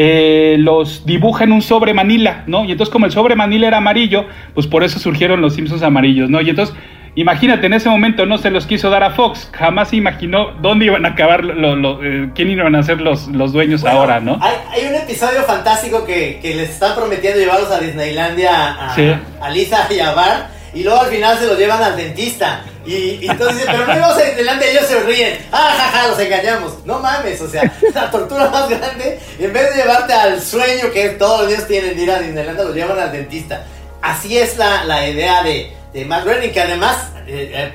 eh, 0.00 0.56
los 0.58 1.04
dibuja 1.04 1.42
en 1.44 1.52
un 1.52 1.60
sobre 1.60 1.92
Manila, 1.92 2.44
¿no? 2.46 2.64
Y 2.64 2.70
entonces 2.72 2.90
como 2.92 3.04
el 3.04 3.12
sobre 3.12 3.34
Manila 3.34 3.66
era 3.66 3.78
amarillo, 3.78 4.26
pues 4.54 4.66
por 4.66 4.84
eso 4.84 4.98
surgieron 4.98 5.40
los 5.42 5.54
Simpsons 5.54 5.82
amarillos, 5.82 6.30
¿no? 6.30 6.40
Y 6.40 6.48
entonces 6.50 6.74
Imagínate, 7.14 7.66
en 7.66 7.72
ese 7.72 7.88
momento 7.88 8.26
no 8.26 8.38
se 8.38 8.48
los 8.48 8.64
quiso 8.64 8.90
dar 8.90 9.02
a 9.02 9.10
Fox, 9.10 9.50
jamás 9.52 9.88
se 9.88 9.96
imaginó 9.96 10.52
dónde 10.62 10.84
iban 10.84 11.04
a 11.04 11.08
acabar, 11.10 11.42
lo, 11.44 11.74
lo, 11.74 12.04
eh, 12.04 12.28
quién 12.32 12.48
iban 12.48 12.76
a 12.76 12.82
ser 12.84 13.00
los, 13.00 13.26
los 13.26 13.52
dueños 13.52 13.80
Bueno, 13.80 13.98
ahora, 13.98 14.20
¿no? 14.20 14.38
Hay, 14.40 14.54
hay 14.70 14.88
un 14.88 14.94
episodio 14.94 15.42
fantástico 15.42 16.04
que, 16.06 16.38
que 16.40 16.54
les 16.54 16.70
están 16.70 16.94
prometiendo 16.94 17.40
llevarlos 17.40 17.72
a 17.72 17.80
Disneylandia 17.80 18.52
a, 18.70 18.94
Sí. 18.94 19.12
a 19.40 19.50
Lisa 19.50 19.88
y 19.92 19.98
a 19.98 20.12
Bart 20.12 20.46
y 20.74 20.82
luego 20.82 21.00
al 21.00 21.10
final 21.10 21.38
se 21.38 21.46
los 21.46 21.58
llevan 21.58 21.82
al 21.82 21.96
dentista. 21.96 22.64
Y, 22.84 22.94
y 23.20 23.28
entonces 23.28 23.64
pero 23.66 23.86
no 23.86 24.06
a 24.06 24.16
Disneylandia 24.16 24.66
y 24.66 24.76
ellos 24.76 24.86
se 24.86 25.00
ríen. 25.00 25.38
Ah, 25.52 25.74
jaja, 25.76 26.08
los 26.08 26.18
engañamos. 26.18 26.84
No 26.84 26.98
mames, 27.00 27.40
o 27.40 27.48
sea, 27.48 27.70
la 27.94 28.10
tortura 28.10 28.48
más 28.48 28.68
grande, 28.68 29.20
en 29.38 29.52
vez 29.52 29.70
de 29.70 29.82
llevarte 29.82 30.12
al 30.12 30.42
sueño 30.42 30.90
que 30.92 31.10
todos 31.10 31.40
los 31.40 31.48
días 31.48 31.66
tienen 31.66 31.96
de 31.96 32.02
ir 32.02 32.10
a 32.10 32.18
Disneylandia, 32.20 32.64
los 32.64 32.74
llevan 32.74 32.98
al 32.98 33.12
dentista. 33.12 33.64
Así 34.00 34.38
es 34.38 34.56
la, 34.56 34.84
la 34.84 35.08
idea 35.08 35.42
de, 35.42 35.72
de 35.92 36.04
Matt 36.04 36.24
Groening, 36.24 36.52
que 36.52 36.60
además, 36.60 37.08
eh, 37.26 37.52
eh, 37.54 37.72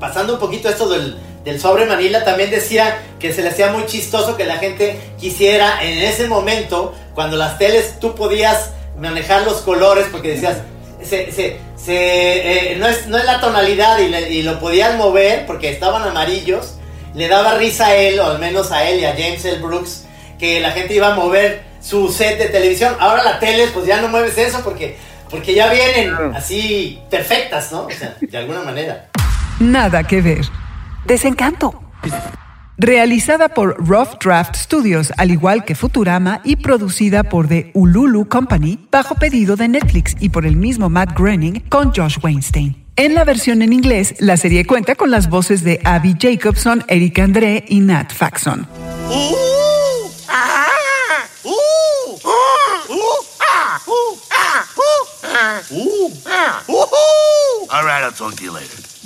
pasando 0.00 0.34
un 0.34 0.38
poquito 0.40 0.68
esto 0.68 0.88
del, 0.88 1.18
del 1.44 1.60
sobre 1.60 1.86
Manila, 1.86 2.24
también 2.24 2.50
decía 2.50 2.98
que 3.18 3.32
se 3.32 3.42
le 3.42 3.48
hacía 3.50 3.70
muy 3.72 3.86
chistoso 3.86 4.36
que 4.36 4.44
la 4.44 4.56
gente 4.56 4.98
quisiera 5.18 5.82
en 5.82 5.98
ese 5.98 6.26
momento, 6.26 6.94
cuando 7.14 7.36
las 7.36 7.58
teles 7.58 8.00
tú 8.00 8.14
podías 8.14 8.70
manejar 8.98 9.42
los 9.42 9.58
colores, 9.58 10.06
porque 10.10 10.30
decías, 10.30 10.58
se, 11.02 11.30
se, 11.32 11.56
se, 11.76 12.72
eh, 12.72 12.76
no, 12.76 12.86
es, 12.86 13.06
no 13.06 13.16
es 13.18 13.24
la 13.24 13.40
tonalidad 13.40 13.98
y, 13.98 14.08
le- 14.08 14.30
y 14.30 14.42
lo 14.42 14.58
podías 14.60 14.96
mover 14.96 15.46
porque 15.46 15.70
estaban 15.70 16.02
amarillos, 16.02 16.74
le 17.14 17.28
daba 17.28 17.54
risa 17.54 17.86
a 17.86 17.94
él, 17.96 18.18
o 18.20 18.26
al 18.26 18.38
menos 18.38 18.70
a 18.72 18.84
él 18.88 19.00
y 19.00 19.04
a 19.04 19.12
James 19.12 19.44
L. 19.44 19.58
Brooks, 19.58 20.04
que 20.38 20.60
la 20.60 20.70
gente 20.72 20.94
iba 20.94 21.12
a 21.12 21.14
mover 21.14 21.62
su 21.80 22.08
set 22.12 22.38
de 22.38 22.46
televisión. 22.48 22.96
Ahora 23.00 23.22
la 23.24 23.38
tele, 23.38 23.68
pues 23.72 23.86
ya 23.86 24.00
no 24.00 24.08
mueves 24.08 24.36
eso 24.38 24.60
porque, 24.62 24.96
porque 25.30 25.54
ya 25.54 25.72
vienen 25.72 26.14
así 26.34 27.00
perfectas, 27.10 27.72
¿no? 27.72 27.82
O 27.86 27.90
sea, 27.90 28.14
de 28.20 28.38
alguna 28.38 28.62
manera. 28.62 29.06
Nada 29.60 30.04
que 30.04 30.20
ver. 30.20 30.40
Desencanto. 31.04 31.80
Realizada 32.80 33.48
por 33.48 33.76
Rough 33.84 34.22
Draft 34.22 34.54
Studios, 34.54 35.12
al 35.16 35.32
igual 35.32 35.64
que 35.64 35.74
Futurama, 35.74 36.40
y 36.44 36.54
producida 36.54 37.24
por 37.24 37.48
The 37.48 37.72
Ululu 37.74 38.28
Company, 38.28 38.78
bajo 38.92 39.16
pedido 39.16 39.56
de 39.56 39.66
Netflix 39.66 40.14
y 40.20 40.28
por 40.28 40.46
el 40.46 40.54
mismo 40.54 40.88
Matt 40.88 41.18
Groening 41.18 41.58
con 41.68 41.92
Josh 41.92 42.18
Weinstein. 42.22 42.84
En 42.94 43.14
la 43.14 43.24
versión 43.24 43.62
en 43.62 43.72
inglés, 43.72 44.14
la 44.20 44.36
serie 44.36 44.64
cuenta 44.64 44.94
con 44.94 45.10
las 45.10 45.28
voces 45.28 45.64
de 45.64 45.80
Abby 45.82 46.14
Jacobson, 46.20 46.84
Eric 46.86 47.18
André 47.18 47.64
y 47.66 47.80
Nat 47.80 48.12
Faxon. 48.12 48.68
I'll 58.20 58.32
you 58.40 58.52
later. 58.52 58.97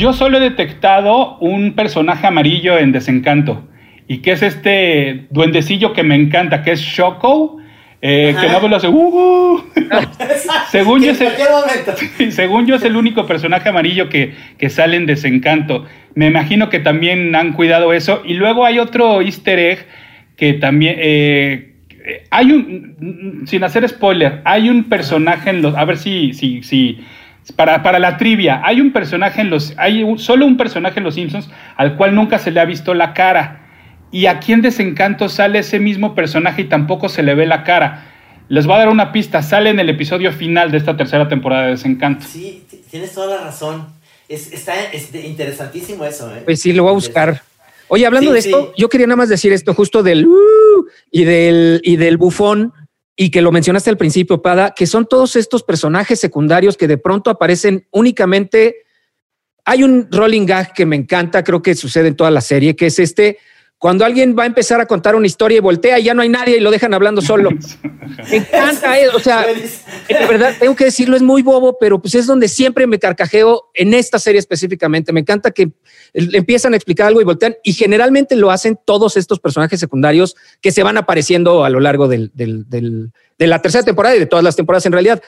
Yo 0.00 0.12
solo 0.14 0.38
he 0.38 0.40
detectado 0.40 1.36
un 1.40 1.74
personaje 1.74 2.26
amarillo 2.26 2.78
en 2.78 2.90
Desencanto. 2.92 3.68
Y 4.08 4.18
que 4.18 4.32
es 4.32 4.42
este 4.42 5.26
duendecillo 5.30 5.92
que 5.92 6.02
me 6.02 6.14
encanta, 6.14 6.62
que 6.62 6.72
es 6.72 6.80
Shoko. 6.80 7.58
eh, 8.02 8.34
que 8.40 8.48
no 8.48 8.66
lo 8.66 8.76
hace. 8.76 8.88
"Uh". 8.88 9.62
Según 10.70 11.00
Que 11.00 11.06
yo 11.06 11.10
en 11.10 11.16
es 11.16 11.20
el- 11.20 11.26
cualquier 11.26 11.50
momento. 11.50 11.92
Sí, 12.16 12.32
según 12.32 12.66
yo 12.66 12.76
es 12.76 12.82
el 12.84 12.96
único 12.96 13.26
personaje 13.26 13.68
amarillo 13.68 14.08
que, 14.08 14.32
que 14.56 14.70
sale 14.70 14.96
en 14.96 15.04
Desencanto. 15.04 15.84
Me 16.14 16.26
imagino 16.28 16.70
que 16.70 16.78
también 16.78 17.36
han 17.36 17.52
cuidado 17.52 17.92
eso. 17.92 18.22
Y 18.24 18.34
luego 18.34 18.64
hay 18.64 18.78
otro 18.78 19.20
easter 19.20 19.58
egg 19.58 19.86
que 20.38 20.54
también... 20.54 20.94
eh, 20.98 21.74
eh, 22.06 22.24
hay 22.30 22.52
un... 22.52 23.42
Sin 23.46 23.64
hacer 23.64 23.86
spoiler, 23.86 24.40
hay 24.46 24.70
un 24.70 24.84
personaje 24.84 25.50
en 25.50 25.60
los... 25.60 25.76
A 25.76 25.84
ver 25.84 25.98
si... 25.98 26.32
si, 26.32 26.62
si 26.62 27.00
para, 27.56 27.82
para 27.82 27.98
la 27.98 28.16
trivia, 28.16 28.60
hay 28.64 28.80
un 28.80 28.92
personaje 28.92 29.40
en 29.40 29.50
los... 29.50 29.74
Hay 29.76 30.02
un- 30.02 30.18
solo 30.18 30.46
un 30.46 30.56
personaje 30.56 30.98
en 31.00 31.04
Los 31.04 31.14
Simpsons 31.14 31.50
al 31.76 31.96
cual 31.96 32.14
nunca 32.14 32.38
se 32.38 32.50
le 32.50 32.60
ha 32.60 32.64
visto 32.64 32.94
la 32.94 33.12
cara. 33.14 33.60
Y 34.12 34.26
aquí 34.26 34.52
en 34.52 34.62
Desencanto 34.62 35.28
sale 35.28 35.60
ese 35.60 35.78
mismo 35.78 36.14
personaje 36.14 36.62
y 36.62 36.64
tampoco 36.64 37.08
se 37.08 37.22
le 37.22 37.34
ve 37.34 37.46
la 37.46 37.62
cara. 37.64 38.06
Les 38.48 38.66
voy 38.66 38.74
a 38.74 38.78
dar 38.78 38.88
una 38.88 39.12
pista, 39.12 39.42
sale 39.42 39.70
en 39.70 39.78
el 39.78 39.88
episodio 39.88 40.32
final 40.32 40.70
de 40.72 40.78
esta 40.78 40.96
tercera 40.96 41.28
temporada 41.28 41.64
de 41.64 41.70
Desencanto. 41.72 42.24
Sí, 42.28 42.64
tienes 42.90 43.12
toda 43.14 43.36
la 43.36 43.44
razón. 43.44 43.86
Es, 44.28 44.52
está 44.52 44.72
es 44.92 45.14
interesantísimo 45.14 46.04
eso, 46.04 46.32
¿eh? 46.34 46.42
Pues 46.44 46.60
sí, 46.60 46.72
lo 46.72 46.82
voy 46.84 46.90
a 46.90 46.94
buscar. 46.94 47.42
Oye, 47.88 48.06
hablando 48.06 48.30
Sí, 48.30 48.34
de 48.34 48.38
esto, 48.40 48.72
sí. 48.76 48.82
yo 48.82 48.88
quería 48.88 49.06
nada 49.06 49.16
más 49.16 49.28
decir 49.28 49.52
esto 49.52 49.74
justo 49.74 50.02
del 50.04 50.26
"Uh", 50.26 50.86
y 51.10 51.24
del 51.24 51.80
y 51.84 51.96
del 51.96 52.16
bufón 52.16 52.72
y 53.22 53.30
que 53.30 53.42
lo 53.42 53.52
mencionaste 53.52 53.90
al 53.90 53.98
principio, 53.98 54.40
Pada, 54.40 54.72
que 54.74 54.86
son 54.86 55.04
todos 55.04 55.36
estos 55.36 55.62
personajes 55.62 56.18
secundarios 56.18 56.78
que 56.78 56.88
de 56.88 56.96
pronto 56.96 57.28
aparecen 57.28 57.86
únicamente. 57.90 58.76
Hay 59.66 59.82
un 59.82 60.08
rolling 60.10 60.46
gag 60.46 60.72
que 60.72 60.86
me 60.86 60.96
encanta, 60.96 61.44
creo 61.44 61.60
que 61.60 61.74
sucede 61.74 62.08
en 62.08 62.16
toda 62.16 62.30
la 62.30 62.40
serie, 62.40 62.74
que 62.74 62.86
es 62.86 62.98
este 62.98 63.36
cuando 63.80 64.04
alguien 64.04 64.36
va 64.38 64.42
a 64.42 64.46
empezar 64.46 64.78
a 64.78 64.84
contar 64.84 65.14
una 65.14 65.26
historia 65.26 65.56
y 65.56 65.60
voltea 65.60 65.98
y 65.98 66.02
ya 66.04 66.12
no 66.12 66.20
hay 66.20 66.28
nadie 66.28 66.58
y 66.58 66.60
lo 66.60 66.70
dejan 66.70 66.92
hablando 66.92 67.22
solo. 67.22 67.48
Me 68.30 68.36
encanta, 68.36 69.00
eh, 69.00 69.08
o 69.08 69.18
sea, 69.18 69.46
de 69.46 70.26
verdad, 70.28 70.54
tengo 70.60 70.76
que 70.76 70.84
decirlo, 70.84 71.16
es 71.16 71.22
muy 71.22 71.40
bobo, 71.40 71.78
pero 71.80 71.98
pues 71.98 72.14
es 72.14 72.26
donde 72.26 72.46
siempre 72.48 72.86
me 72.86 72.98
carcajeo 72.98 73.70
en 73.72 73.94
esta 73.94 74.18
serie 74.18 74.38
específicamente. 74.38 75.14
Me 75.14 75.20
encanta 75.20 75.50
que 75.50 75.70
le 76.12 76.36
empiezan 76.38 76.74
a 76.74 76.76
explicar 76.76 77.06
algo 77.06 77.22
y 77.22 77.24
voltean, 77.24 77.56
y 77.64 77.72
generalmente 77.72 78.36
lo 78.36 78.50
hacen 78.50 78.78
todos 78.84 79.16
estos 79.16 79.40
personajes 79.40 79.80
secundarios 79.80 80.36
que 80.60 80.72
se 80.72 80.82
van 80.82 80.98
apareciendo 80.98 81.64
a 81.64 81.70
lo 81.70 81.80
largo 81.80 82.06
del- 82.06 82.30
del- 82.34 82.68
del- 82.68 83.12
de 83.38 83.46
la 83.46 83.62
tercera 83.62 83.82
temporada 83.84 84.14
y 84.14 84.18
de 84.18 84.26
todas 84.26 84.44
las 84.44 84.56
temporadas 84.56 84.84
en 84.84 84.92
realidad. 84.92 85.22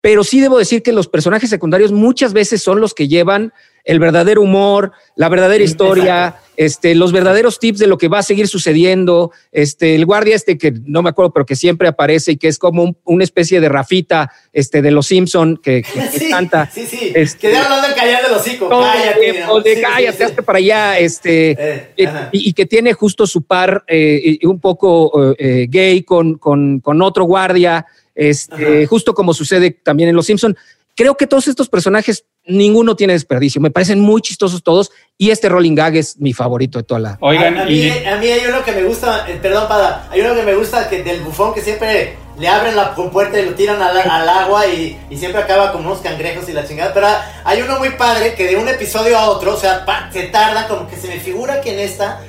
Pero 0.00 0.22
sí 0.22 0.40
debo 0.40 0.58
decir 0.58 0.82
que 0.84 0.92
los 0.92 1.08
personajes 1.08 1.50
secundarios 1.50 1.90
muchas 1.90 2.32
veces 2.32 2.62
son 2.62 2.80
los 2.80 2.94
que 2.94 3.08
llevan 3.08 3.52
el 3.82 3.98
verdadero 3.98 4.42
humor, 4.42 4.92
la 5.16 5.28
verdadera 5.28 5.64
historia, 5.64 6.36
este, 6.56 6.94
los 6.94 7.12
verdaderos 7.12 7.58
tips 7.58 7.78
de 7.78 7.86
lo 7.86 7.98
que 7.98 8.08
va 8.08 8.18
a 8.20 8.22
seguir 8.22 8.48
sucediendo. 8.48 9.30
Este, 9.52 9.94
el 9.94 10.06
guardia 10.06 10.34
este 10.34 10.58
que 10.58 10.72
no 10.84 11.02
me 11.02 11.10
acuerdo, 11.10 11.32
pero 11.32 11.46
que 11.46 11.56
siempre 11.56 11.88
aparece 11.88 12.32
y 12.32 12.36
que 12.36 12.48
es 12.48 12.58
como 12.58 12.82
un- 12.82 12.96
una 13.04 13.24
especie 13.24 13.60
de 13.60 13.68
Rafita 13.68 14.30
este, 14.52 14.82
de 14.82 14.90
los 14.90 15.06
Simpson 15.06 15.56
que, 15.62 15.82
que- 15.82 16.28
canta. 16.30 16.70
sí, 16.72 16.86
sí. 16.86 17.12
Este- 17.14 17.38
que 17.38 17.48
de 17.48 17.56
hablando 17.58 17.88
de 17.88 17.94
callar 17.94 18.22
hocico. 18.32 18.68
todo 18.68 18.84
el 18.86 18.92
Cállate. 18.92 19.40
¿no? 19.46 19.60
de 19.60 19.74
Sí, 19.76 19.80
cállate, 19.82 20.16
sí. 20.16 20.22
hazte 20.22 20.42
para 20.42 20.58
allá, 20.58 20.98
este, 20.98 21.50
Eh, 21.52 21.90
eh, 21.96 22.08
y, 22.32 22.50
y 22.50 22.52
que 22.52 22.66
tiene 22.66 22.92
justo 22.92 23.26
su 23.26 23.42
par 23.42 23.84
eh, 23.88 24.38
y 24.40 24.46
un 24.46 24.60
poco 24.60 25.34
eh, 25.38 25.66
gay 25.68 26.02
con, 26.02 26.38
con, 26.38 26.80
con 26.80 27.02
otro 27.02 27.24
guardia, 27.24 27.86
este, 28.14 28.54
Ajá. 28.78 28.86
justo 28.88 29.12
como 29.14 29.34
sucede 29.34 29.70
también 29.70 30.08
en 30.08 30.16
Los 30.16 30.26
Simpson. 30.26 30.56
Creo 30.94 31.16
que 31.16 31.26
todos 31.26 31.46
estos 31.48 31.68
personajes, 31.68 32.24
ninguno 32.46 32.96
tiene 32.96 33.12
desperdicio. 33.12 33.60
Me 33.60 33.70
parecen 33.70 34.00
muy 34.00 34.20
chistosos 34.20 34.62
todos 34.62 34.90
y 35.18 35.30
este 35.30 35.48
Rolling 35.48 35.74
Gag 35.74 35.96
es 35.96 36.18
mi 36.18 36.32
favorito 36.32 36.78
de 36.78 36.84
toda 36.84 37.00
la. 37.00 37.18
Oigan, 37.20 37.56
a, 37.58 37.62
a 37.64 37.70
y 37.70 37.74
mí, 37.74 38.06
a 38.06 38.16
mí 38.16 38.26
hay 38.28 38.46
uno 38.48 38.62
que 38.64 38.72
me 38.72 38.84
gusta, 38.84 39.26
eh, 39.28 39.38
perdón, 39.40 39.66
Pada, 39.68 40.08
hay 40.10 40.20
uno 40.20 40.34
que 40.34 40.42
me 40.42 40.54
gusta 40.54 40.88
que 40.88 41.02
del 41.02 41.20
bufón 41.22 41.54
que 41.54 41.60
siempre 41.60 42.16
le 42.38 42.48
abren 42.48 42.76
la 42.76 42.94
compuerta 42.94 43.40
y 43.40 43.46
lo 43.46 43.54
tiran 43.54 43.80
al, 43.80 43.96
al 43.98 44.28
agua 44.28 44.66
y, 44.66 44.98
y 45.08 45.16
siempre 45.16 45.40
acaba 45.40 45.72
como 45.72 45.88
unos 45.88 46.00
cangrejos 46.00 46.48
y 46.48 46.52
la 46.52 46.66
chingada. 46.68 46.92
Pero 46.92 47.06
hay 47.44 47.62
uno 47.62 47.78
muy 47.78 47.90
padre 47.90 48.34
que 48.34 48.46
de 48.46 48.56
un 48.56 48.68
episodio 48.68 49.18
a 49.18 49.30
otro, 49.30 49.54
o 49.54 49.58
sea, 49.58 49.84
pa- 49.86 50.10
se 50.12 50.24
tarda, 50.24 50.68
como 50.68 50.86
que 50.86 50.96
se 50.96 51.08
me 51.08 51.18
figura 51.18 51.60
que 51.62 51.72
en 51.72 51.80
esta, 51.80 52.20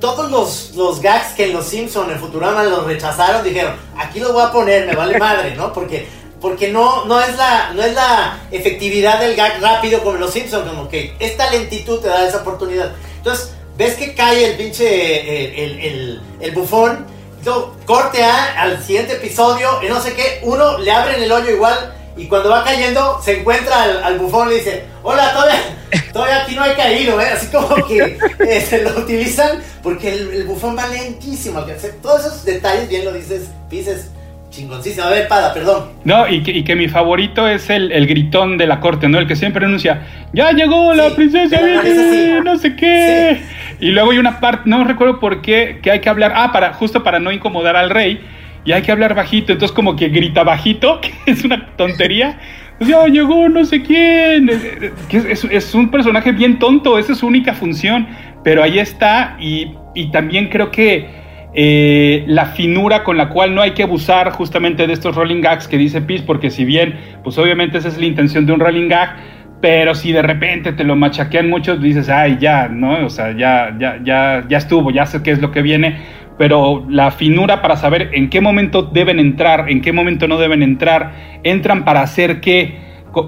todos 0.00 0.30
los, 0.30 0.72
los 0.76 1.02
gags 1.02 1.34
que 1.36 1.44
en 1.44 1.52
Los 1.52 1.66
Simpson 1.66 2.10
en 2.10 2.18
Futurama 2.18 2.64
los 2.64 2.86
rechazaron, 2.86 3.44
dijeron, 3.44 3.74
aquí 3.98 4.18
lo 4.18 4.32
voy 4.32 4.42
a 4.44 4.50
poner, 4.50 4.86
me 4.86 4.96
vale 4.96 5.18
madre, 5.18 5.54
¿no? 5.54 5.74
Porque 5.74 6.08
porque 6.40 6.68
no, 6.68 7.04
no, 7.04 7.20
es 7.20 7.36
la, 7.36 7.72
no 7.74 7.82
es 7.82 7.94
la 7.94 8.38
efectividad 8.50 9.20
del 9.20 9.36
gag 9.36 9.60
rápido 9.60 10.02
como 10.02 10.16
Los 10.18 10.32
Simpsons, 10.32 10.68
como 10.68 10.88
que 10.88 11.14
esta 11.18 11.50
lentitud 11.50 12.00
te 12.00 12.08
da 12.08 12.26
esa 12.26 12.38
oportunidad. 12.38 12.92
Entonces, 13.18 13.52
ves 13.76 13.94
que 13.94 14.14
cae 14.14 14.44
el 14.50 14.56
pinche, 14.56 15.64
el, 15.64 15.78
el, 15.80 16.20
el- 16.40 16.50
bufón, 16.52 17.06
luego 17.44 17.76
corte 17.86 18.22
a, 18.24 18.60
al 18.62 18.82
siguiente 18.84 19.14
episodio, 19.14 19.82
y 19.82 19.88
no 19.88 20.00
sé 20.00 20.14
qué, 20.14 20.40
uno 20.42 20.78
le 20.78 20.90
abren 20.90 21.22
el 21.22 21.30
hoyo 21.30 21.50
igual, 21.50 21.94
y 22.16 22.26
cuando 22.26 22.50
va 22.50 22.64
cayendo, 22.64 23.20
se 23.24 23.38
encuentra 23.40 23.82
al, 23.82 24.02
al 24.04 24.18
bufón 24.18 24.50
y 24.50 24.56
dice, 24.56 24.84
hola, 25.02 25.32
todavía, 25.32 25.62
todavía 26.12 26.42
aquí 26.42 26.54
no 26.54 26.62
hay 26.62 26.74
caído, 26.74 27.20
¿eh? 27.20 27.28
Así 27.30 27.46
como 27.46 27.86
que 27.86 28.18
eh, 28.40 28.60
se 28.68 28.82
lo 28.82 28.90
utilizan, 28.98 29.62
porque 29.82 30.12
el, 30.12 30.44
bufón 30.44 30.76
va 30.76 30.86
lentísimo. 30.88 31.64
Todos 32.02 32.20
esos 32.26 32.44
detalles, 32.44 32.88
bien 32.88 33.04
lo 33.04 33.12
dices, 33.12 33.42
dices, 33.70 34.06
chingoncísimo. 34.50 35.06
A 35.06 35.10
ver, 35.10 35.28
Pada, 35.28 35.54
perdón. 35.54 35.90
no, 36.04 36.28
y 36.28 36.42
que, 36.42 36.50
y 36.50 36.64
que 36.64 36.76
mi 36.76 36.88
favorito 36.88 37.48
es 37.48 37.70
el, 37.70 37.90
el 37.92 38.06
gritón 38.06 38.58
de 38.58 38.66
la 38.66 38.80
corte, 38.80 39.08
¿no? 39.08 39.18
El 39.18 39.26
que 39.26 39.36
siempre 39.36 39.64
anuncia, 39.64 40.02
ya 40.32 40.52
llegó 40.52 40.92
la 40.94 41.08
Sí, 41.10 41.14
princesa, 41.16 41.58
sí. 41.58 42.32
no 42.44 42.56
sé 42.58 42.76
qué. 42.76 43.40
Y 43.80 43.90
luego 43.92 44.10
hay 44.10 44.18
una 44.18 44.40
parte, 44.40 44.68
no 44.68 44.84
recuerdo 44.84 45.18
por 45.20 45.40
qué, 45.40 45.78
que 45.82 45.90
hay 45.90 46.00
que 46.00 46.08
hablar, 46.08 46.32
ah, 46.36 46.52
para, 46.52 46.74
justo 46.74 47.02
para 47.02 47.18
no 47.18 47.32
incomodar 47.32 47.76
al 47.76 47.88
rey, 47.90 48.20
y 48.64 48.72
hay 48.72 48.82
que 48.82 48.92
hablar 48.92 49.14
bajito, 49.14 49.52
entonces 49.52 49.74
como 49.74 49.96
que 49.96 50.08
grita 50.08 50.42
bajito, 50.44 51.00
que 51.02 51.12
es 51.26 51.44
una 51.44 51.68
tontería, 51.76 52.38
ya 52.80 53.06
llegó 53.06 53.48
no 53.48 53.64
sé 53.64 53.82
quién. 53.82 54.48
Es, 54.48 55.44
es, 55.44 55.74
un 55.74 55.90
personaje 55.90 56.32
bien 56.32 56.58
tonto, 56.58 56.98
esa 56.98 57.12
es 57.12 57.18
su 57.18 57.26
única 57.26 57.54
función, 57.54 58.06
pero 58.42 58.62
ahí 58.62 58.78
está 58.78 59.36
y, 59.38 59.72
y 59.94 60.10
también 60.10 60.48
creo 60.48 60.70
que 60.70 61.08
eh, 61.52 62.24
la 62.28 62.46
finura 62.46 63.02
con 63.02 63.16
la 63.16 63.28
cual 63.28 63.54
no 63.54 63.62
hay 63.62 63.72
que 63.72 63.82
abusar 63.82 64.30
justamente 64.30 64.86
de 64.86 64.92
estos 64.92 65.16
rolling 65.16 65.40
gags 65.40 65.66
que 65.66 65.78
dice 65.78 66.00
Piz, 66.00 66.22
porque 66.22 66.50
si 66.50 66.64
bien, 66.64 66.94
pues 67.24 67.38
obviamente 67.38 67.78
esa 67.78 67.88
es 67.88 67.98
la 67.98 68.06
intención 68.06 68.46
de 68.46 68.52
un 68.52 68.60
rolling 68.60 68.88
gag, 68.88 69.16
pero 69.60 69.94
si 69.94 70.12
de 70.12 70.22
repente 70.22 70.72
te 70.72 70.84
lo 70.84 70.96
machaquean 70.96 71.50
muchos, 71.50 71.82
dices, 71.82 72.08
ay, 72.08 72.38
ya, 72.40 72.68
¿no? 72.68 73.04
O 73.04 73.10
sea, 73.10 73.32
ya, 73.36 73.76
ya, 73.78 73.98
ya, 74.02 74.44
ya 74.48 74.58
estuvo, 74.58 74.90
ya 74.90 75.06
sé 75.06 75.22
qué 75.22 75.32
es 75.32 75.40
lo 75.40 75.50
que 75.50 75.62
viene, 75.62 75.96
pero 76.38 76.86
la 76.88 77.10
finura 77.10 77.60
para 77.60 77.76
saber 77.76 78.10
en 78.12 78.30
qué 78.30 78.40
momento 78.40 78.82
deben 78.82 79.18
entrar, 79.18 79.68
en 79.68 79.82
qué 79.82 79.92
momento 79.92 80.26
no 80.28 80.38
deben 80.38 80.62
entrar, 80.62 81.12
entran 81.42 81.84
para 81.84 82.00
hacer 82.00 82.40
qué. 82.40 82.78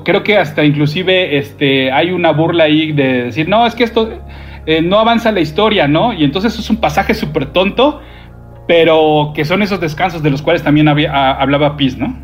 Creo 0.05 0.23
que 0.23 0.39
hasta 0.39 0.65
inclusive 0.65 1.37
este, 1.37 1.91
hay 1.91 2.13
una 2.13 2.31
burla 2.31 2.65
ahí 2.65 2.93
de 2.93 3.25
decir, 3.25 3.49
no, 3.49 3.67
es 3.67 3.75
que 3.75 3.85
esto 3.85 4.23
eh, 4.67 4.83
no 4.83 4.99
avanza 4.99 5.33
la 5.33 5.41
historia, 5.41 5.89
¿no? 5.89 6.13
Y 6.13 6.25
entonces 6.25 6.59
es 6.59 6.71
un 6.71 6.77
pasaje 6.77 7.15
súper 7.15 7.53
tonto, 7.53 8.01
pero 8.67 9.33
que 9.35 9.45
son 9.45 9.63
esos 9.63 9.81
descansos 9.81 10.23
de 10.23 10.31
los 10.31 10.43
cuales 10.43 10.63
también 10.63 10.89
había, 10.89 11.33
hablaba 11.33 11.77
Piz, 11.77 11.97
¿no? 11.97 12.17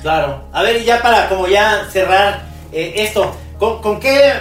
Claro. 0.00 0.42
A 0.52 0.62
ver, 0.62 0.84
ya 0.84 1.00
para 1.02 1.28
como 1.28 1.46
ya 1.46 1.86
cerrar 1.90 2.42
eh, 2.72 2.94
esto, 2.96 3.34
¿con, 3.58 4.00
qué 4.00 4.32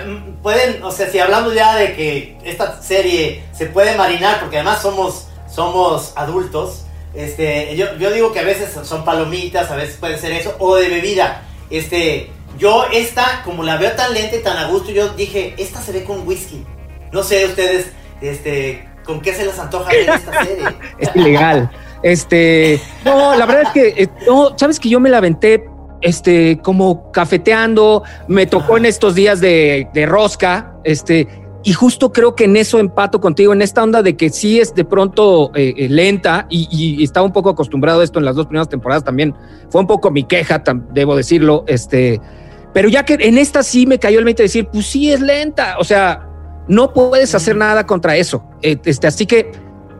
pueden, 0.41 0.83
o 0.83 0.91
sea, 0.91 1.07
si 1.07 1.19
hablamos 1.19 1.53
ya 1.53 1.75
de 1.75 1.95
que 1.95 2.37
esta 2.43 2.81
serie 2.81 3.43
se 3.51 3.67
puede 3.67 3.95
marinar, 3.95 4.39
porque 4.39 4.57
además 4.57 4.81
somos, 4.81 5.27
somos 5.49 6.13
adultos, 6.15 6.85
este, 7.13 7.75
yo, 7.75 7.97
yo 7.97 8.11
digo 8.11 8.31
que 8.31 8.39
a 8.39 8.43
veces 8.43 8.77
son 8.83 9.03
palomitas, 9.03 9.71
a 9.71 9.75
veces 9.75 9.97
puede 9.97 10.17
ser 10.17 10.33
eso, 10.33 10.55
o 10.59 10.75
de 10.75 10.89
bebida. 10.89 11.41
Este, 11.69 12.29
yo 12.57 12.85
esta, 12.91 13.41
como 13.43 13.63
la 13.63 13.77
veo 13.77 13.91
tan 13.93 14.13
lenta 14.13 14.35
y 14.35 14.43
tan 14.43 14.57
a 14.57 14.67
gusto, 14.67 14.91
yo 14.91 15.09
dije, 15.09 15.55
esta 15.57 15.81
se 15.81 15.91
ve 15.91 16.03
con 16.03 16.27
whisky. 16.27 16.63
No 17.11 17.23
sé 17.23 17.45
ustedes, 17.45 17.91
este, 18.21 18.87
con 19.03 19.21
qué 19.21 19.33
se 19.33 19.45
les 19.45 19.57
antoja 19.57 19.91
ver 19.91 20.09
esta 20.09 20.43
serie. 20.45 20.65
es 20.99 21.15
ilegal. 21.15 21.71
Este, 22.03 22.79
no, 23.05 23.35
la 23.35 23.45
verdad 23.45 23.63
es 23.63 23.69
que, 23.69 24.03
eh, 24.03 24.07
no, 24.27 24.57
sabes 24.57 24.79
que 24.79 24.89
yo 24.89 24.99
me 24.99 25.09
la 25.09 25.17
aventé, 25.17 25.65
este, 26.01 26.59
como 26.61 27.11
cafeteando, 27.11 28.03
me 28.27 28.45
tocó 28.45 28.77
en 28.77 28.85
estos 28.85 29.15
días 29.15 29.39
de, 29.39 29.89
rosca, 30.07 30.75
este, 30.83 31.27
y 31.63 31.73
justo 31.73 32.11
creo 32.11 32.35
que 32.35 32.45
en 32.45 32.55
eso 32.55 32.79
empato 32.79 33.19
contigo, 33.19 33.51
en 33.51 33.61
esta 33.61 33.81
onda 33.81 34.03
de 34.03 34.15
que 34.15 34.29
sí 34.29 34.59
es 34.59 34.75
de 34.75 34.85
pronto 34.85 35.51
eh, 35.55 35.73
eh, 35.75 35.89
lenta 35.89 36.45
y, 36.49 36.67
y, 36.71 37.03
estaba 37.03 37.25
un 37.25 37.33
poco 37.33 37.49
acostumbrado 37.49 38.01
a 38.01 38.03
esto 38.03 38.19
en 38.19 38.25
las 38.25 38.35
dos 38.35 38.45
primeras 38.45 38.69
temporadas 38.69 39.03
también. 39.03 39.33
Fue 39.69 39.81
un 39.81 39.87
poco 39.87 40.11
mi 40.11 40.23
queja, 40.23 40.61
debo 40.93 41.15
decirlo. 41.15 41.65
Este, 41.67 42.21
pero 42.73 42.89
ya 42.89 43.03
que 43.03 43.17
en 43.19 43.37
esta 43.37 43.63
sí 43.63 43.87
me 43.87 43.97
cayó 43.97 44.19
el 44.19 44.25
mente 44.25 44.43
de 44.43 44.47
decir, 44.47 44.67
pues 44.71 44.85
sí 44.85 45.11
es 45.11 45.19
lenta. 45.19 45.77
O 45.79 45.83
sea, 45.83 46.26
no 46.67 46.93
puedes 46.93 47.33
hacer 47.35 47.55
nada 47.55 47.85
contra 47.85 48.15
eso. 48.15 48.43
Eh, 48.61 48.77
este, 48.85 49.07
así 49.07 49.25
que 49.25 49.51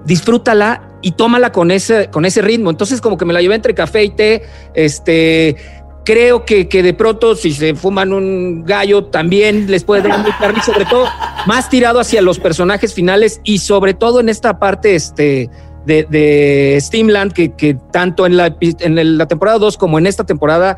disfrútala 0.06 0.89
y 1.01 1.12
tómala 1.12 1.51
con 1.51 1.71
ese, 1.71 2.10
con 2.10 2.25
ese 2.25 2.41
ritmo. 2.41 2.69
Entonces, 2.69 3.01
como 3.01 3.17
que 3.17 3.25
me 3.25 3.34
la 3.34 3.41
llevé 3.41 3.56
entre 3.56 3.73
café 3.73 4.03
y 4.03 4.10
té. 4.10 4.43
Este, 4.73 5.56
creo 6.03 6.45
que, 6.45 6.67
que 6.67 6.82
de 6.84 6.93
pronto, 6.93 7.36
si 7.36 7.51
se 7.51 7.75
fuman 7.75 8.13
un 8.13 8.63
gallo, 8.65 9.06
también 9.06 9.69
les 9.69 9.84
puede 9.84 10.08
dar 10.08 10.19
mucha 10.19 10.47
risa, 10.47 10.73
sobre 10.73 10.86
todo 10.86 11.06
más 11.45 11.69
tirado 11.69 11.99
hacia 11.99 12.21
los 12.21 12.39
personajes 12.39 12.93
finales 12.93 13.41
y 13.43 13.60
sobre 13.60 13.93
todo 13.93 14.19
en 14.19 14.30
esta 14.30 14.60
parte 14.60 14.95
este, 14.95 15.49
de, 15.86 16.03
de 16.10 16.77
Steamland, 16.80 17.34
que, 17.34 17.53
que 17.53 17.75
tanto 17.91 18.25
en 18.25 18.38
la, 18.38 18.56
en 18.62 19.17
la 19.17 19.27
temporada 19.27 19.58
2 19.60 19.77
como 19.77 19.97
en 19.99 20.08
esta 20.08 20.25
temporada 20.25 20.77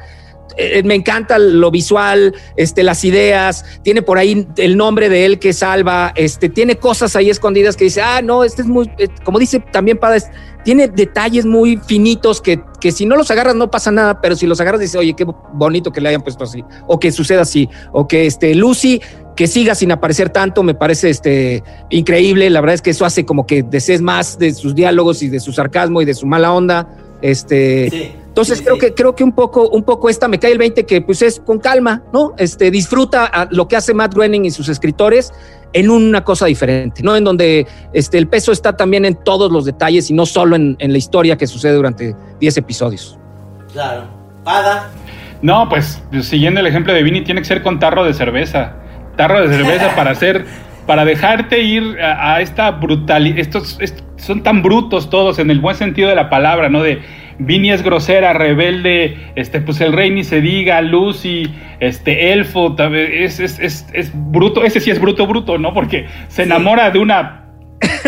eh, 0.58 0.82
me 0.84 0.96
encanta 0.96 1.38
lo 1.40 1.72
visual, 1.72 2.36
este, 2.56 2.84
las 2.84 3.04
ideas, 3.06 3.66
tiene 3.84 4.02
por 4.02 4.18
ahí 4.18 4.48
el 4.58 4.78
nombre 4.78 5.10
de 5.10 5.26
él 5.26 5.40
que 5.40 5.54
salva, 5.54 6.12
este, 6.16 6.50
tiene 6.50 6.76
cosas 6.76 7.16
ahí 7.16 7.30
escondidas 7.30 7.76
que 7.76 7.86
dice, 7.86 8.02
ah, 8.02 8.22
no, 8.22 8.44
este 8.44 8.62
es 8.64 8.68
muy, 8.68 8.90
eh, 8.98 9.08
como 9.24 9.40
dice 9.40 9.60
también 9.72 9.98
Pada, 9.98 10.18
tiene 10.64 10.88
detalles 10.88 11.46
muy 11.46 11.78
finitos 11.78 12.42
que, 12.42 12.62
que 12.80 12.92
si 12.92 13.06
no 13.06 13.16
los 13.16 13.32
agarras 13.32 13.56
no 13.56 13.72
pasa 13.72 13.92
nada, 13.92 14.22
pero 14.22 14.36
si 14.36 14.46
los 14.46 14.60
agarras 14.60 14.82
dice, 14.82 14.98
oye, 14.98 15.16
qué 15.16 15.26
bonito 15.54 15.92
que 15.92 16.02
le 16.02 16.10
hayan 16.10 16.22
puesto 16.22 16.44
así, 16.44 16.64
o 16.88 17.00
que 17.00 17.12
suceda 17.12 17.42
así, 17.42 17.70
o 17.92 18.08
que 18.08 18.26
este, 18.26 18.54
Lucy 18.56 19.02
que 19.36 19.48
siga 19.48 19.74
sin 19.74 19.90
aparecer 19.94 20.32
tanto 20.32 20.64
me 20.64 20.74
parece 20.74 21.10
este, 21.10 21.64
increíble, 21.90 22.50
la 22.50 22.60
verdad 22.60 22.76
es 22.76 22.82
que 22.82 22.90
eso 22.90 23.06
hace 23.06 23.26
como 23.26 23.48
que 23.48 23.64
desees 23.64 24.02
más 24.02 24.38
de 24.38 24.54
sus 24.54 24.76
diálogos 24.76 25.24
y 25.24 25.30
de 25.30 25.40
su 25.40 25.54
sarcasmo 25.54 26.02
y 26.02 26.06
de 26.06 26.14
su 26.14 26.26
mala 26.26 26.52
onda, 26.52 26.90
este... 27.22 28.18
Entonces 28.40 28.62
creo 28.62 28.78
que 28.78 28.94
creo 28.94 29.16
que 29.16 29.24
un 29.26 29.34
poco 29.34 29.68
un 29.68 29.84
poco 29.84 30.08
esta 30.08 30.30
me 30.30 30.40
cae 30.40 30.54
el 30.54 30.58
20 30.58 30.86
que 30.86 31.02
pues 31.02 31.22
es 31.22 31.42
con 31.42 31.60
calma, 31.60 32.04
¿no? 32.14 32.34
Este 32.38 32.72
disfruta 32.72 33.50
lo 33.52 33.68
que 33.68 33.76
hace 33.76 33.94
Matt 33.94 34.14
Groening 34.14 34.46
y 34.46 34.52
sus 34.52 34.70
escritores 34.70 35.34
en 35.74 35.90
una 35.90 36.24
cosa 36.24 36.46
diferente, 36.46 37.04
¿no? 37.04 37.18
En 37.18 37.26
donde 37.26 37.68
este 37.92 38.18
el 38.18 38.30
peso 38.30 38.54
está 38.54 38.78
también 38.78 39.04
en 39.04 39.16
todos 39.16 39.52
los 39.52 39.66
detalles 39.66 40.10
y 40.10 40.14
no 40.14 40.26
solo 40.26 40.56
en, 40.56 40.78
la 40.80 40.98
historia 40.98 41.38
que 41.38 41.48
sucede 41.48 41.74
durante 41.74 42.16
10 42.40 42.58
episodios. 42.58 43.20
Claro. 43.74 44.08
Pada. 44.46 44.90
No, 45.42 45.68
pues 45.68 46.02
siguiendo 46.22 46.62
el 46.62 46.68
ejemplo 46.68 46.94
de 46.94 47.04
Vini 47.04 47.26
tiene 47.26 47.42
que 47.42 47.48
ser 47.48 47.62
con 47.62 47.78
tarro 47.78 48.06
de 48.06 48.14
cerveza. 48.14 48.76
Tarro 49.18 49.46
de 49.46 49.54
cerveza 49.54 49.94
para 49.98 50.12
hacer 50.12 50.46
para 50.88 51.04
dejarte 51.04 51.62
ir 51.62 52.00
a, 52.02 52.40
esta 52.42 52.72
brutalidad. 52.72 53.38
Estos, 53.38 53.78
estos, 53.80 54.04
son 54.16 54.42
tan 54.42 54.64
brutos 54.64 55.10
todos 55.10 55.38
en 55.38 55.52
el 55.52 55.60
buen 55.60 55.76
sentido 55.76 56.10
de 56.10 56.16
la 56.16 56.30
palabra, 56.30 56.70
¿no? 56.70 56.82
De 56.82 57.02
Vini 57.40 57.72
es 57.72 57.82
grosera, 57.82 58.34
rebelde, 58.34 59.32
este, 59.36 59.62
pues 59.62 59.80
el 59.82 59.94
rey 59.94 60.12
ni 60.12 60.24
se 60.24 60.42
diga, 60.42 60.82
Lucy, 60.82 61.48
este, 61.80 62.34
elfo, 62.34 62.76
es, 62.94 63.40
es, 63.40 63.60
es, 63.60 63.86
es 63.94 64.12
bruto, 64.14 64.64
ese 64.66 64.82
sí 64.82 64.92
es 64.92 65.00
bruto, 65.00 65.26
bruto, 65.26 65.58
¿no? 65.58 65.74
Porque 65.74 66.08
se 66.28 66.44
enamora 66.44 66.92
de 66.92 67.00
una 67.00 67.46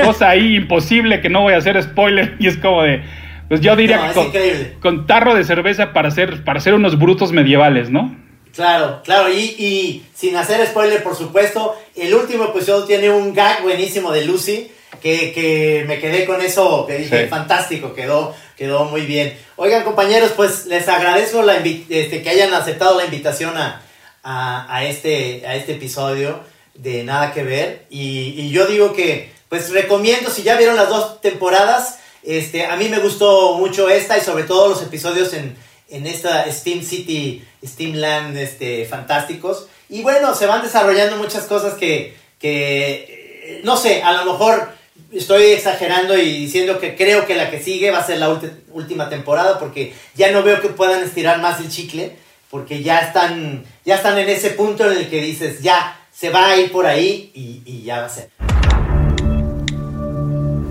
cosa 0.04 0.30
ahí 0.30 0.58
imposible 0.58 1.22
que 1.22 1.30
no 1.30 1.42
voy 1.42 1.54
a 1.54 1.58
hacer 1.58 1.82
spoiler 1.82 2.36
y 2.40 2.48
es 2.48 2.58
como 2.58 2.84
de, 2.84 3.04
pues 3.48 3.62
yo 3.62 3.76
diría 3.76 4.12
que 4.14 4.76
con, 4.82 5.08
tarro 5.08 5.34
de 5.34 5.44
cerveza 5.46 5.94
para 5.94 6.10
hacer, 6.10 6.44
para 6.44 6.62
unos 6.76 7.00
brutos 7.00 7.32
medievales, 7.32 7.90
¿no? 7.90 8.16
Claro, 8.54 9.02
claro, 9.06 9.30
y, 9.30 9.56
y, 9.58 10.06
sin 10.14 10.36
hacer 10.36 10.66
spoiler, 10.68 11.02
por 11.02 11.16
supuesto, 11.16 11.74
el 11.96 12.14
último 12.14 12.46
episodio 12.46 12.84
tiene 12.84 13.10
un 13.10 13.34
gag 13.34 13.64
buenísimo 13.64 14.12
de 14.12 14.26
Lucy, 14.26 14.70
que, 15.02 15.32
que 15.32 15.86
me 15.88 16.00
quedé 16.00 16.26
con 16.26 16.42
eso, 16.42 16.86
que 16.86 16.98
dije, 16.98 17.28
fantástico, 17.28 17.94
quedó 17.94 18.36
Quedó 18.62 18.86
muy 18.86 19.08
bien. 19.08 19.36
Oigan, 19.56 19.84
compañeros, 19.84 20.34
pues 20.36 20.68
les 20.68 20.88
agradezco 20.88 21.42
la 21.42 21.56
este, 21.56 22.22
que 22.22 22.30
hayan 22.30 22.54
aceptado 22.54 22.96
la 22.96 23.06
invitación 23.06 23.58
a, 23.58 23.82
a, 24.22 24.86
este, 24.86 25.44
a 25.48 25.56
este 25.56 25.72
episodio 25.72 26.42
de 26.76 27.04
Nada 27.04 27.34
que 27.34 27.42
Ver. 27.42 27.88
Y, 27.90 28.52
yo 28.52 28.68
digo 28.68 28.94
que, 28.94 29.32
pues 29.50 29.72
recomiendo, 29.72 30.30
si 30.30 30.44
ya 30.44 30.58
vieron 30.58 30.76
las 30.76 30.90
dos 30.90 31.22
temporadas, 31.22 31.98
este, 32.22 32.68
a 32.68 32.76
mí 32.76 32.88
me 32.88 33.00
gustó 33.00 33.56
mucho 33.56 33.90
esta 33.90 34.20
y 34.20 34.22
sobre 34.22 34.44
todo 34.44 34.68
los 34.68 34.84
episodios 34.84 35.34
en, 35.34 35.58
en 35.90 36.06
esta 36.06 36.46
Steam 36.52 36.84
City, 36.84 37.44
Steamland, 37.66 38.38
este, 38.38 38.86
fantásticos. 38.86 39.70
Y 39.90 40.04
bueno, 40.04 40.36
se 40.36 40.46
van 40.46 40.62
desarrollando 40.62 41.18
muchas 41.18 41.46
cosas 41.46 41.74
que, 41.74 42.16
que 42.38 43.62
no 43.64 43.76
sé, 43.76 44.04
a 44.04 44.24
lo 44.24 44.34
mejor 44.34 44.72
estoy 45.12 45.44
exagerando 45.46 46.18
y 46.18 46.38
diciendo 46.38 46.80
que 46.80 46.96
creo 46.96 47.26
que 47.26 47.36
la 47.36 47.50
que 47.50 47.62
sigue 47.62 47.92
va 47.92 48.00
a 48.00 48.06
ser 48.06 48.18
la 48.18 48.30
última 48.72 49.10
temporada 49.10 49.60
porque 49.60 49.94
ya 50.16 50.32
no 50.32 50.44
veo 50.44 50.62
que 50.62 50.70
puedan 50.70 51.04
estirar 51.04 51.42
más 51.42 51.60
el 51.60 51.70
chicle 51.70 52.16
porque 52.50 52.84
ya 52.84 53.00
están, 53.00 53.64
ya 53.86 53.96
están 53.96 54.18
en 54.18 54.30
ese 54.30 54.52
punto 54.52 54.90
en 54.90 54.98
el 54.98 55.10
que 55.10 55.22
dices, 55.22 55.62
ya 55.62 55.98
se 56.12 56.30
va 56.30 56.50
a 56.50 56.58
ir 56.58 56.72
por 56.72 56.86
ahí 56.86 57.32
y, 57.34 57.84
ya 57.84 58.00
va 58.00 58.06
a 58.06 58.10
ser. 58.10 58.30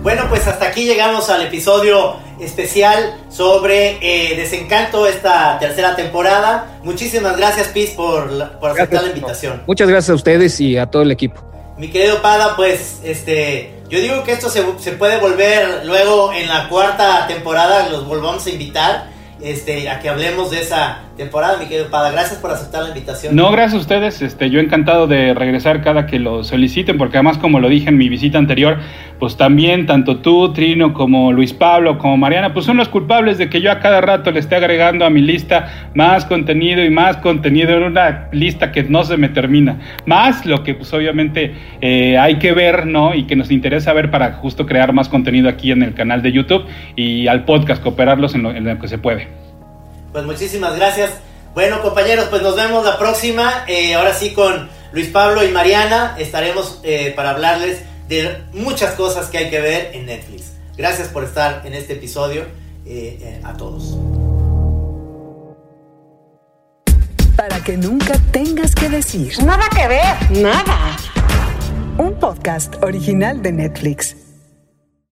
Bueno, 0.03 0.25
pues 0.29 0.47
hasta 0.47 0.67
aquí 0.67 0.85
llegamos 0.85 1.29
al 1.29 1.41
episodio 1.43 2.17
especial 2.39 3.19
sobre 3.29 3.97
eh, 4.01 4.35
Desencanto, 4.35 5.05
esta 5.05 5.59
tercera 5.59 5.95
temporada. 5.95 6.79
Muchísimas 6.83 7.37
gracias, 7.37 7.67
Piz, 7.67 7.91
por, 7.91 8.59
por 8.59 8.71
aceptar 8.71 9.03
la 9.03 9.09
invitación. 9.09 9.61
Muchas 9.67 9.87
gracias 9.87 10.09
a 10.11 10.15
ustedes 10.15 10.59
y 10.59 10.77
a 10.77 10.87
todo 10.87 11.01
el 11.03 11.11
equipo. 11.11 11.43
Mi 11.77 11.89
querido 11.89 12.21
Pada, 12.21 12.55
pues 12.55 12.99
este, 13.03 13.80
yo 13.91 13.99
digo 13.99 14.23
que 14.23 14.31
esto 14.31 14.49
se, 14.49 14.63
se, 14.79 14.93
puede 14.93 15.19
volver 15.19 15.85
luego 15.85 16.31
en 16.31 16.47
la 16.47 16.69
cuarta 16.69 17.27
temporada, 17.27 17.89
los 17.89 18.07
volvamos 18.07 18.45
a 18.45 18.49
invitar 18.49 19.09
este, 19.41 19.89
a 19.89 19.99
que 19.99 20.07
hablemos 20.07 20.49
de 20.49 20.61
esa 20.61 20.99
temporada, 21.21 21.57
mi 21.59 21.65
querido 21.65 21.87
Pada. 21.91 22.09
Gracias 22.09 22.39
por 22.39 22.49
aceptar 22.49 22.81
la 22.81 22.89
invitación. 22.89 23.35
No, 23.35 23.51
gracias 23.51 23.75
a 23.75 23.77
ustedes. 23.77 24.21
Este, 24.23 24.49
yo 24.49 24.59
encantado 24.59 25.05
de 25.05 25.35
regresar 25.35 25.83
cada 25.83 26.07
que 26.07 26.17
lo 26.17 26.43
soliciten, 26.43 26.97
porque 26.97 27.17
además, 27.17 27.37
como 27.37 27.59
lo 27.59 27.69
dije 27.69 27.89
en 27.89 27.97
mi 27.97 28.09
visita 28.09 28.39
anterior, 28.39 28.79
pues 29.19 29.37
también 29.37 29.85
tanto 29.85 30.17
tú, 30.17 30.51
Trino, 30.51 30.93
como 30.93 31.31
Luis 31.31 31.53
Pablo, 31.53 31.99
como 31.99 32.17
Mariana, 32.17 32.53
pues 32.53 32.65
son 32.65 32.77
los 32.77 32.89
culpables 32.89 33.37
de 33.37 33.49
que 33.49 33.61
yo 33.61 33.71
a 33.71 33.79
cada 33.79 34.01
rato 34.01 34.31
le 34.31 34.39
esté 34.39 34.55
agregando 34.55 35.05
a 35.05 35.11
mi 35.11 35.21
lista 35.21 35.91
más 35.93 36.25
contenido 36.25 36.83
y 36.83 36.89
más 36.89 37.17
contenido 37.17 37.69
en 37.77 37.83
una 37.83 38.27
lista 38.31 38.71
que 38.71 38.81
no 38.81 39.03
se 39.03 39.17
me 39.17 39.29
termina. 39.29 39.77
Más 40.07 40.47
lo 40.47 40.63
que 40.63 40.73
pues 40.73 40.91
obviamente 40.91 41.53
eh, 41.81 42.17
hay 42.17 42.39
que 42.39 42.51
ver, 42.53 42.87
¿no? 42.87 43.13
Y 43.13 43.25
que 43.25 43.35
nos 43.35 43.51
interesa 43.51 43.93
ver 43.93 44.09
para 44.09 44.33
justo 44.33 44.65
crear 44.65 44.91
más 44.91 45.07
contenido 45.07 45.49
aquí 45.49 45.71
en 45.71 45.83
el 45.83 45.93
canal 45.93 46.23
de 46.23 46.31
YouTube 46.31 46.65
y 46.95 47.27
al 47.27 47.45
podcast, 47.45 47.83
cooperarlos 47.83 48.33
en 48.33 48.41
lo, 48.41 48.51
en 48.51 48.63
lo 48.63 48.79
que 48.79 48.87
se 48.87 48.97
puede. 48.97 49.50
Pues 50.11 50.25
muchísimas 50.25 50.75
gracias. 50.75 51.11
Bueno, 51.53 51.81
compañeros, 51.81 52.27
pues 52.29 52.41
nos 52.41 52.55
vemos 52.55 52.85
la 52.85 52.97
próxima. 52.97 53.65
Eh, 53.67 53.95
ahora 53.95 54.13
sí 54.13 54.33
con 54.33 54.69
Luis 54.91 55.07
Pablo 55.07 55.43
y 55.43 55.49
Mariana 55.49 56.15
estaremos 56.17 56.79
eh, 56.83 57.13
para 57.15 57.31
hablarles 57.31 57.79
de 58.07 58.43
muchas 58.53 58.93
cosas 58.95 59.27
que 59.27 59.37
hay 59.37 59.49
que 59.49 59.61
ver 59.61 59.91
en 59.93 60.05
Netflix. 60.05 60.51
Gracias 60.77 61.07
por 61.07 61.23
estar 61.23 61.61
en 61.65 61.73
este 61.73 61.93
episodio 61.93 62.41
eh, 62.85 63.17
eh, 63.21 63.41
a 63.43 63.53
todos. 63.53 63.97
Para 67.35 67.63
que 67.63 67.77
nunca 67.77 68.19
tengas 68.31 68.75
que 68.75 68.89
decir. 68.89 69.33
Nada 69.43 69.63
que 69.69 69.87
ver. 69.87 70.41
Nada. 70.41 70.97
Un 71.97 72.13
podcast 72.19 72.75
original 72.83 73.41
de 73.41 73.51
Netflix. 73.51 74.20